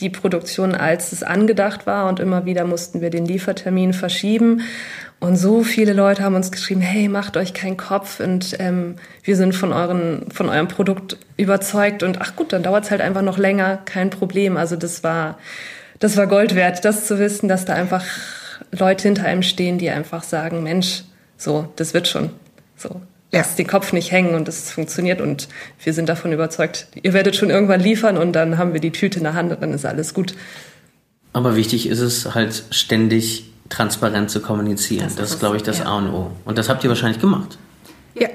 die 0.00 0.10
Produktion, 0.10 0.74
als 0.74 1.12
es 1.12 1.22
angedacht 1.22 1.86
war. 1.86 2.08
Und 2.08 2.18
immer 2.18 2.46
wieder 2.46 2.64
mussten 2.64 3.00
wir 3.02 3.10
den 3.10 3.26
Liefertermin 3.26 3.92
verschieben. 3.92 4.62
Und 5.20 5.36
so 5.36 5.62
viele 5.62 5.94
Leute 5.94 6.22
haben 6.22 6.34
uns 6.34 6.52
geschrieben, 6.52 6.82
hey, 6.82 7.08
macht 7.08 7.36
euch 7.36 7.54
keinen 7.54 7.78
Kopf 7.78 8.20
und 8.20 8.56
ähm, 8.58 8.96
wir 9.22 9.36
sind 9.36 9.54
von, 9.54 9.72
euren, 9.72 10.30
von 10.30 10.50
eurem 10.50 10.68
Produkt 10.68 11.16
überzeugt 11.36 12.02
und 12.02 12.20
ach 12.20 12.36
gut, 12.36 12.52
dann 12.52 12.62
dauert 12.62 12.84
es 12.84 12.90
halt 12.90 13.00
einfach 13.00 13.22
noch 13.22 13.38
länger, 13.38 13.78
kein 13.84 14.10
Problem. 14.10 14.58
Also 14.58 14.76
das 14.76 15.02
war, 15.02 15.38
das 15.98 16.18
war 16.18 16.26
Gold 16.26 16.54
wert, 16.54 16.84
das 16.84 17.06
zu 17.06 17.18
wissen, 17.18 17.48
dass 17.48 17.64
da 17.64 17.72
einfach 17.72 18.04
Leute 18.70 19.04
hinter 19.04 19.24
einem 19.24 19.42
stehen, 19.42 19.78
die 19.78 19.88
einfach 19.88 20.22
sagen, 20.22 20.62
Mensch, 20.62 21.04
so, 21.38 21.72
das 21.76 21.94
wird 21.94 22.06
schon. 22.06 22.30
So, 22.76 23.00
lasst 23.32 23.58
ja. 23.58 23.64
den 23.64 23.66
Kopf 23.66 23.92
nicht 23.92 24.12
hängen 24.12 24.34
und 24.34 24.46
es 24.46 24.70
funktioniert 24.70 25.20
und 25.20 25.48
wir 25.82 25.94
sind 25.94 26.08
davon 26.08 26.32
überzeugt, 26.32 26.88
ihr 27.02 27.14
werdet 27.14 27.34
schon 27.36 27.50
irgendwann 27.50 27.80
liefern 27.80 28.18
und 28.18 28.32
dann 28.32 28.58
haben 28.58 28.74
wir 28.74 28.80
die 28.80 28.92
Tüte 28.92 29.18
in 29.18 29.24
der 29.24 29.34
Hand 29.34 29.52
und 29.52 29.62
dann 29.62 29.72
ist 29.72 29.86
alles 29.86 30.12
gut. 30.12 30.34
Aber 31.32 31.56
wichtig 31.56 31.88
ist 31.88 32.00
es 32.00 32.34
halt 32.34 32.64
ständig 32.70 33.53
transparent 33.68 34.30
zu 34.30 34.40
kommunizieren. 34.40 35.04
Das, 35.04 35.16
das 35.16 35.30
ist, 35.32 35.38
glaube 35.40 35.56
ich, 35.56 35.62
das 35.62 35.78
ja. 35.78 35.86
A 35.86 35.98
und 35.98 36.10
O. 36.12 36.30
Und 36.44 36.58
das 36.58 36.68
habt 36.68 36.84
ihr 36.84 36.90
wahrscheinlich 36.90 37.20
gemacht. 37.20 37.58
Ja. 38.14 38.28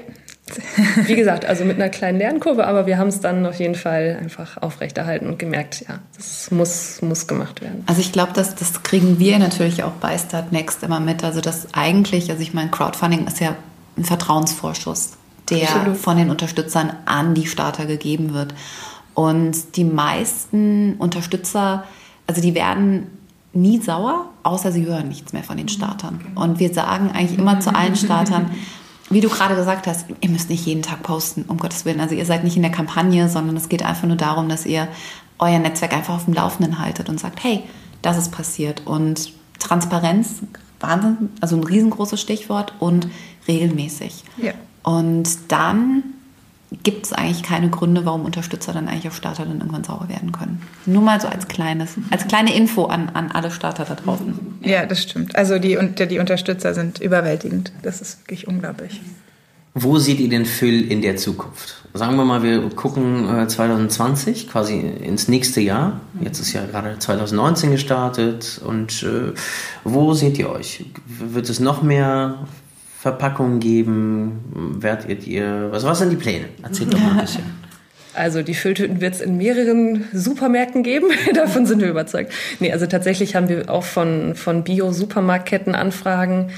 Wie 1.06 1.14
gesagt, 1.14 1.44
also 1.44 1.64
mit 1.64 1.76
einer 1.76 1.88
kleinen 1.88 2.18
Lernkurve, 2.18 2.66
aber 2.66 2.86
wir 2.86 2.98
haben 2.98 3.08
es 3.08 3.20
dann 3.20 3.46
auf 3.46 3.58
jeden 3.60 3.76
Fall 3.76 4.18
einfach 4.20 4.56
aufrechterhalten 4.60 5.28
und 5.28 5.38
gemerkt, 5.38 5.84
ja, 5.88 6.00
das 6.16 6.50
muss, 6.50 7.00
muss 7.02 7.28
gemacht 7.28 7.60
werden. 7.60 7.84
Also 7.86 8.00
ich 8.00 8.10
glaube, 8.10 8.32
das, 8.34 8.56
das 8.56 8.82
kriegen 8.82 9.20
wir 9.20 9.38
natürlich 9.38 9.84
auch 9.84 9.92
bei 9.92 10.18
Start 10.18 10.50
Next 10.50 10.82
immer 10.82 10.98
mit. 10.98 11.22
Also 11.22 11.40
das 11.40 11.68
eigentlich, 11.72 12.30
also 12.30 12.42
ich 12.42 12.52
meine, 12.52 12.70
Crowdfunding 12.70 13.26
ist 13.26 13.38
ja 13.38 13.54
ein 13.96 14.04
Vertrauensvorschuss, 14.04 15.12
der 15.50 15.62
Absolut. 15.62 15.96
von 15.96 16.16
den 16.16 16.30
Unterstützern 16.30 16.92
an 17.04 17.34
die 17.34 17.46
Starter 17.46 17.86
gegeben 17.86 18.34
wird. 18.34 18.54
Und 19.14 19.76
die 19.76 19.84
meisten 19.84 20.94
Unterstützer, 20.94 21.84
also 22.26 22.40
die 22.40 22.54
werden 22.54 23.06
nie 23.52 23.80
sauer, 23.80 24.26
außer 24.42 24.72
sie 24.72 24.86
hören 24.86 25.08
nichts 25.08 25.32
mehr 25.32 25.42
von 25.42 25.56
den 25.56 25.68
Startern. 25.68 26.20
Und 26.34 26.60
wir 26.60 26.72
sagen 26.72 27.10
eigentlich 27.10 27.38
immer 27.38 27.60
zu 27.60 27.74
allen 27.74 27.96
Startern, 27.96 28.50
wie 29.10 29.20
du 29.20 29.28
gerade 29.28 29.56
gesagt 29.56 29.88
hast, 29.88 30.06
ihr 30.20 30.28
müsst 30.30 30.50
nicht 30.50 30.64
jeden 30.66 30.82
Tag 30.82 31.02
posten, 31.02 31.44
um 31.48 31.58
Gottes 31.58 31.84
Willen. 31.84 32.00
Also 32.00 32.14
ihr 32.14 32.24
seid 32.24 32.44
nicht 32.44 32.56
in 32.56 32.62
der 32.62 32.70
Kampagne, 32.70 33.28
sondern 33.28 33.56
es 33.56 33.68
geht 33.68 33.84
einfach 33.84 34.06
nur 34.06 34.16
darum, 34.16 34.48
dass 34.48 34.66
ihr 34.66 34.86
euer 35.40 35.58
Netzwerk 35.58 35.92
einfach 35.92 36.14
auf 36.14 36.26
dem 36.26 36.34
Laufenden 36.34 36.78
haltet 36.78 37.08
und 37.08 37.18
sagt, 37.18 37.42
hey, 37.42 37.64
das 38.02 38.18
ist 38.18 38.30
passiert. 38.30 38.86
Und 38.86 39.32
Transparenz, 39.58 40.42
Wahnsinn, 40.78 41.30
also 41.40 41.56
ein 41.56 41.64
riesengroßes 41.64 42.20
Stichwort 42.20 42.74
und 42.78 43.08
regelmäßig. 43.48 44.24
Ja. 44.36 44.52
Und 44.84 45.28
dann 45.48 46.04
gibt 46.82 47.06
es 47.06 47.12
eigentlich 47.12 47.42
keine 47.42 47.68
Gründe, 47.68 48.04
warum 48.04 48.24
Unterstützer 48.24 48.72
dann 48.72 48.88
eigentlich 48.88 49.08
auf 49.08 49.16
Starter 49.16 49.44
dann 49.44 49.58
irgendwann 49.58 49.84
sauer 49.84 50.08
werden 50.08 50.32
können. 50.32 50.62
Nur 50.86 51.02
mal 51.02 51.20
so 51.20 51.28
als 51.28 51.48
kleines, 51.48 51.94
als 52.10 52.26
kleine 52.28 52.54
Info 52.54 52.84
an, 52.84 53.10
an 53.10 53.30
alle 53.32 53.50
Starter 53.50 53.84
da 53.84 53.94
draußen. 53.94 54.60
Ja, 54.62 54.86
das 54.86 55.02
stimmt. 55.02 55.34
Also 55.34 55.58
die, 55.58 55.78
die 56.08 56.18
Unterstützer 56.18 56.74
sind 56.74 57.00
überwältigend. 57.00 57.72
Das 57.82 58.00
ist 58.00 58.20
wirklich 58.20 58.46
unglaublich. 58.46 59.00
Wo 59.74 59.98
seht 59.98 60.18
ihr 60.18 60.28
den 60.28 60.46
Phil 60.46 60.90
in 60.90 61.00
der 61.00 61.16
Zukunft? 61.16 61.84
Sagen 61.94 62.16
wir 62.16 62.24
mal, 62.24 62.42
wir 62.42 62.68
gucken 62.70 63.28
äh, 63.36 63.46
2020, 63.46 64.48
quasi 64.48 64.78
ins 64.78 65.28
nächste 65.28 65.60
Jahr. 65.60 66.00
Jetzt 66.20 66.40
ist 66.40 66.52
ja 66.52 66.66
gerade 66.66 66.98
2019 66.98 67.70
gestartet. 67.70 68.60
Und 68.64 69.02
äh, 69.04 69.32
wo 69.84 70.12
seht 70.14 70.38
ihr 70.38 70.50
euch? 70.50 70.86
Wird 71.06 71.48
es 71.48 71.60
noch 71.60 71.82
mehr 71.82 72.46
Verpackungen 73.00 73.60
geben? 73.60 74.76
Werdet 74.78 75.26
ihr, 75.26 75.68
was, 75.70 75.84
was 75.84 76.00
sind 76.00 76.10
die 76.10 76.16
Pläne? 76.16 76.44
Erzählt 76.62 76.92
doch 76.92 76.98
mal 76.98 77.12
ein 77.12 77.20
bisschen. 77.20 77.44
Also 78.12 78.42
die 78.42 78.52
Fülltüten 78.52 79.00
wird 79.00 79.14
es 79.14 79.20
in 79.22 79.38
mehreren 79.38 80.04
Supermärkten 80.12 80.82
geben, 80.82 81.06
davon 81.34 81.64
sind 81.64 81.80
wir 81.80 81.88
überzeugt. 81.88 82.32
Nee, 82.58 82.72
also 82.72 82.86
tatsächlich 82.86 83.36
haben 83.36 83.48
wir 83.48 83.70
auch 83.70 83.84
von, 83.84 84.34
von 84.34 84.64
Bio-Supermarktketten 84.64 85.74
Anfragen, 85.74 86.50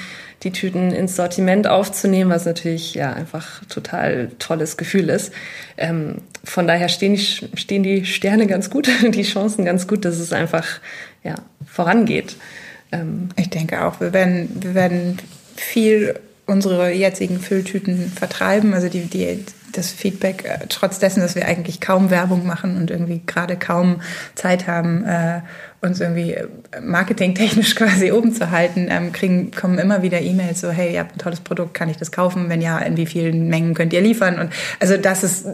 die 0.42 0.50
Tüten 0.50 0.90
ins 0.90 1.14
Sortiment 1.14 1.68
aufzunehmen, 1.68 2.30
was 2.30 2.44
natürlich 2.44 2.94
ja 2.94 3.12
einfach 3.12 3.64
total 3.66 4.32
tolles 4.40 4.76
Gefühl 4.76 5.10
ist. 5.10 5.32
Ähm, 5.76 6.16
von 6.42 6.66
daher 6.66 6.88
stehen 6.88 7.14
die, 7.14 7.20
stehen 7.20 7.84
die 7.84 8.04
Sterne 8.04 8.48
ganz 8.48 8.68
gut, 8.68 8.88
die 9.14 9.22
Chancen 9.22 9.64
ganz 9.64 9.86
gut, 9.86 10.04
dass 10.04 10.18
es 10.18 10.32
einfach 10.32 10.66
ja, 11.22 11.36
vorangeht. 11.64 12.34
Ähm, 12.90 13.28
ich 13.36 13.50
denke 13.50 13.84
auch, 13.84 14.00
wir 14.00 14.12
werden, 14.12 14.48
wir 14.60 14.74
werden 14.74 15.18
viel 15.54 16.16
unsere 16.46 16.92
jetzigen 16.92 17.38
Fülltüten 17.38 18.10
vertreiben. 18.10 18.74
Also 18.74 18.88
die, 18.88 19.02
die, 19.02 19.44
das 19.72 19.90
Feedback, 19.90 20.44
äh, 20.44 20.66
trotz 20.68 20.98
dessen, 20.98 21.20
dass 21.20 21.34
wir 21.34 21.46
eigentlich 21.46 21.80
kaum 21.80 22.10
Werbung 22.10 22.46
machen 22.46 22.76
und 22.76 22.90
irgendwie 22.90 23.22
gerade 23.26 23.56
kaum 23.56 24.02
Zeit 24.34 24.66
haben, 24.66 25.04
äh, 25.04 25.40
uns 25.80 26.00
irgendwie 26.00 26.34
äh, 26.34 26.46
marketingtechnisch 26.80 27.74
quasi 27.76 28.12
oben 28.12 28.32
zu 28.32 28.50
halten, 28.50 28.88
ähm, 28.90 29.12
kriegen, 29.12 29.50
kommen 29.50 29.78
immer 29.78 30.02
wieder 30.02 30.20
E-Mails 30.20 30.60
so, 30.60 30.70
hey, 30.70 30.94
ihr 30.94 31.00
habt 31.00 31.16
ein 31.16 31.18
tolles 31.18 31.40
Produkt, 31.40 31.74
kann 31.74 31.88
ich 31.88 31.96
das 31.96 32.12
kaufen? 32.12 32.48
Wenn 32.48 32.60
ja, 32.60 32.78
in 32.78 32.96
wie 32.96 33.06
vielen 33.06 33.48
Mengen 33.48 33.74
könnt 33.74 33.92
ihr 33.92 34.00
liefern? 34.00 34.38
Und 34.38 34.52
also 34.80 34.96
das 34.96 35.24
ist 35.24 35.46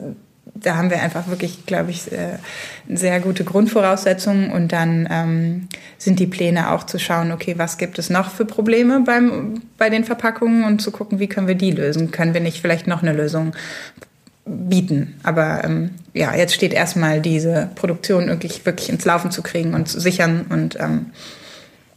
da 0.63 0.77
haben 0.77 0.91
wir 0.91 1.01
einfach 1.03 1.29
wirklich, 1.29 1.67
glaube 1.67 1.91
ich, 1.91 2.11
äh, 2.13 2.39
sehr 2.89 3.21
gute 3.21 3.45
Grundvoraussetzungen. 3.45 4.51
Und 4.51 4.73
dann 4.73 5.09
ähm, 5.11 5.69
sind 5.99 6.19
die 6.19 6.27
Pläne 6.27 6.71
auch 6.71 6.85
zu 6.85 6.99
schauen, 6.99 7.33
okay, 7.33 7.55
was 7.57 7.79
gibt 7.79 7.99
es 7.99 8.11
noch 8.11 8.31
für 8.31 8.45
Probleme 8.45 9.01
beim, 9.01 9.63
bei 9.77 9.91
den 9.91 10.05
Verpackungen 10.05 10.65
und 10.65 10.81
zu 10.81 10.91
gucken, 10.91 11.19
wie 11.19 11.29
können 11.29 11.49
wir 11.49 11.55
die 11.55 11.71
lösen? 11.71 12.11
Können 12.11 12.35
wir 12.35 12.41
nicht 12.41 12.61
vielleicht 12.61 12.87
noch 12.87 13.03
eine 13.03 13.13
Lösung 13.13 13.55
bieten? 14.45 15.15
Aber 15.23 15.65
ähm, 15.65 15.91
ja, 16.15 16.35
jetzt 16.35 16.55
steht 16.55 16.73
erstmal 16.73 17.21
diese 17.21 17.71
Produktion 17.75 18.29
wirklich, 18.29 18.65
wirklich 18.67 18.89
ins 18.89 19.05
Laufen 19.05 19.31
zu 19.31 19.43
kriegen 19.43 19.75
und 19.75 19.89
zu 19.89 20.01
sichern 20.01 20.47
und 20.49 20.79
ähm, 20.81 21.07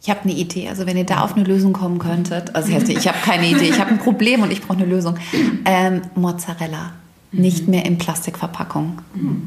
ich 0.04 0.10
habe 0.10 0.22
eine 0.24 0.32
Idee. 0.32 0.68
Also 0.68 0.84
wenn 0.84 0.96
ihr 0.96 1.06
da 1.06 1.20
auf 1.20 1.36
eine 1.36 1.44
Lösung 1.44 1.72
kommen 1.72 2.00
könntet, 2.00 2.56
also 2.56 2.72
ich 2.72 3.06
habe 3.06 3.18
keine 3.24 3.46
Idee, 3.46 3.68
ich 3.68 3.78
habe 3.78 3.90
ein 3.90 3.98
Problem 3.98 4.42
und 4.42 4.50
ich 4.50 4.60
brauche 4.60 4.78
eine 4.78 4.86
Lösung. 4.86 5.16
Ähm, 5.64 6.02
Mozzarella 6.16 6.92
nicht 7.32 7.66
mehr 7.66 7.86
in 7.86 7.98
Plastikverpackung. 7.98 9.00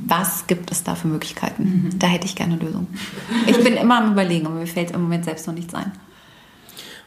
Was 0.07 0.47
gibt 0.47 0.71
es 0.71 0.83
da 0.83 0.95
für 0.95 1.07
Möglichkeiten? 1.07 1.91
Da 1.99 2.07
hätte 2.07 2.25
ich 2.25 2.35
gerne 2.35 2.55
eine 2.55 2.63
Lösung. 2.63 2.87
Ich 3.47 3.57
bin 3.63 3.75
immer 3.75 3.99
am 3.99 4.13
Überlegen, 4.13 4.47
aber 4.47 4.55
mir 4.55 4.67
fällt 4.67 4.91
im 4.91 5.03
Moment 5.03 5.25
selbst 5.25 5.45
noch 5.47 5.53
nichts 5.53 5.73
ein. 5.73 5.91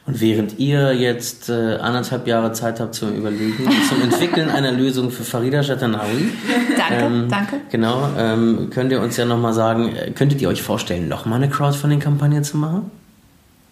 Und 0.05 0.21
während 0.21 0.57
ihr 0.57 0.93
jetzt 0.95 1.49
äh, 1.49 1.75
anderthalb 1.75 2.25
Jahre 2.25 2.51
Zeit 2.53 2.79
habt 2.79 2.95
zum 2.95 3.15
Überlegen 3.15 3.65
und 3.65 3.85
zum 3.87 4.01
Entwickeln 4.01 4.49
einer 4.49 4.71
Lösung 4.71 5.11
für 5.11 5.23
Farida 5.23 5.61
Shatanawi. 5.61 6.31
Danke, 6.75 7.05
ähm, 7.05 7.27
danke. 7.29 7.55
Genau, 7.69 8.09
ähm, 8.17 8.69
könnt 8.71 8.91
ihr 8.91 9.01
uns 9.01 9.17
ja 9.17 9.25
nochmal 9.25 9.53
sagen, 9.53 9.95
äh, 9.95 10.09
könntet 10.11 10.41
ihr 10.41 10.49
euch 10.49 10.63
vorstellen, 10.63 11.09
nochmal 11.09 11.43
eine 11.43 11.51
Crowdfunding-Kampagne 11.51 12.41
zu 12.41 12.57
machen? 12.57 12.89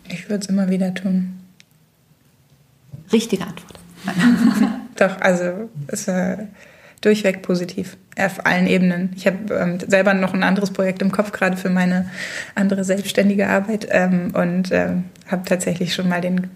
Ich 0.10 0.30
würde 0.30 0.44
es 0.44 0.48
immer 0.48 0.70
wieder 0.70 0.94
tun. 0.94 1.40
Richtige 3.12 3.44
Antwort. 3.44 3.80
Doch, 4.98 5.20
also 5.20 5.70
es, 5.88 6.08
äh, 6.08 6.38
durchweg 7.02 7.42
positiv 7.42 7.98
auf 8.18 8.46
allen 8.46 8.68
Ebenen. 8.68 9.12
Ich 9.16 9.28
habe 9.28 9.54
ähm, 9.54 9.78
selber 9.86 10.14
noch 10.14 10.34
ein 10.34 10.44
anderes 10.44 10.72
Projekt 10.72 11.02
im 11.02 11.12
Kopf 11.12 11.32
gerade 11.32 11.58
für 11.58 11.70
meine 11.70 12.10
andere 12.56 12.84
selbstständige 12.84 13.48
Arbeit 13.48 13.88
ähm, 13.92 14.32
und 14.34 14.72
ähm, 14.72 15.06
habe 15.28 15.44
tatsächlich 15.46 15.94
schon 15.94 16.10
mal 16.10 16.22
den 16.22 16.50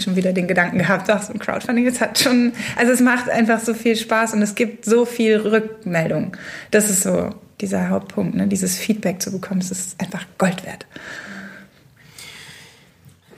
schon 0.00 0.16
wieder 0.16 0.32
den 0.32 0.48
Gedanken 0.48 0.78
gehabt, 0.78 1.10
ach, 1.10 1.22
so 1.22 1.34
ein 1.34 1.38
Crowdfunding, 1.38 1.86
es 1.86 2.00
hat 2.00 2.18
schon, 2.18 2.52
also 2.76 2.92
es 2.92 3.00
macht 3.00 3.28
einfach 3.28 3.60
so 3.60 3.74
viel 3.74 3.94
Spaß 3.94 4.32
und 4.32 4.40
es 4.40 4.54
gibt 4.54 4.86
so 4.86 5.04
viel 5.04 5.36
Rückmeldung. 5.36 6.34
Das 6.70 6.88
ist 6.88 7.02
so 7.02 7.34
dieser 7.60 7.90
Hauptpunkt, 7.90 8.34
ne? 8.34 8.46
dieses 8.46 8.78
Feedback 8.78 9.20
zu 9.20 9.30
bekommen, 9.30 9.60
das 9.60 9.70
ist 9.70 10.00
einfach 10.00 10.24
Gold 10.38 10.64
wert. 10.64 10.86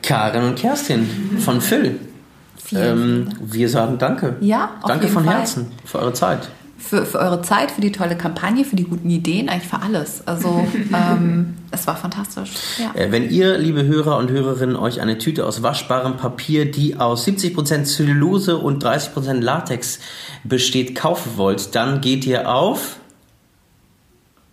Karin 0.02 0.44
und 0.44 0.58
Kerstin 0.58 1.40
von 1.40 1.60
Phil. 1.60 1.98
Ähm, 2.72 3.28
wir 3.40 3.68
sagen 3.68 3.98
Danke. 3.98 4.36
Ja, 4.40 4.70
auf 4.80 4.88
Danke 4.88 5.08
von 5.08 5.24
Fall. 5.24 5.38
Herzen 5.38 5.72
für 5.84 5.98
eure 5.98 6.12
Zeit. 6.12 6.48
Für, 6.78 7.04
für 7.06 7.18
eure 7.18 7.40
Zeit, 7.40 7.70
für 7.70 7.80
die 7.80 7.92
tolle 7.92 8.16
Kampagne, 8.16 8.64
für 8.64 8.76
die 8.76 8.84
guten 8.84 9.08
Ideen, 9.08 9.48
eigentlich 9.48 9.68
für 9.68 9.80
alles. 9.80 10.26
Also 10.26 10.66
ähm, 10.92 11.54
es 11.70 11.86
war 11.86 11.96
fantastisch. 11.96 12.50
Ja. 12.78 13.00
Äh, 13.00 13.10
wenn 13.10 13.30
ihr, 13.30 13.56
liebe 13.56 13.84
Hörer 13.84 14.18
und 14.18 14.30
Hörerinnen, 14.30 14.76
euch 14.76 15.00
eine 15.00 15.16
Tüte 15.18 15.46
aus 15.46 15.62
waschbarem 15.62 16.18
Papier, 16.18 16.70
die 16.70 16.96
aus 16.96 17.26
70% 17.26 17.84
Zellulose 17.84 18.58
und 18.58 18.84
30% 18.84 19.40
Latex 19.40 20.00
besteht, 20.42 20.94
kaufen 20.94 21.32
wollt, 21.36 21.74
dann 21.74 22.02
geht 22.02 22.26
ihr 22.26 22.50
auf 22.50 22.98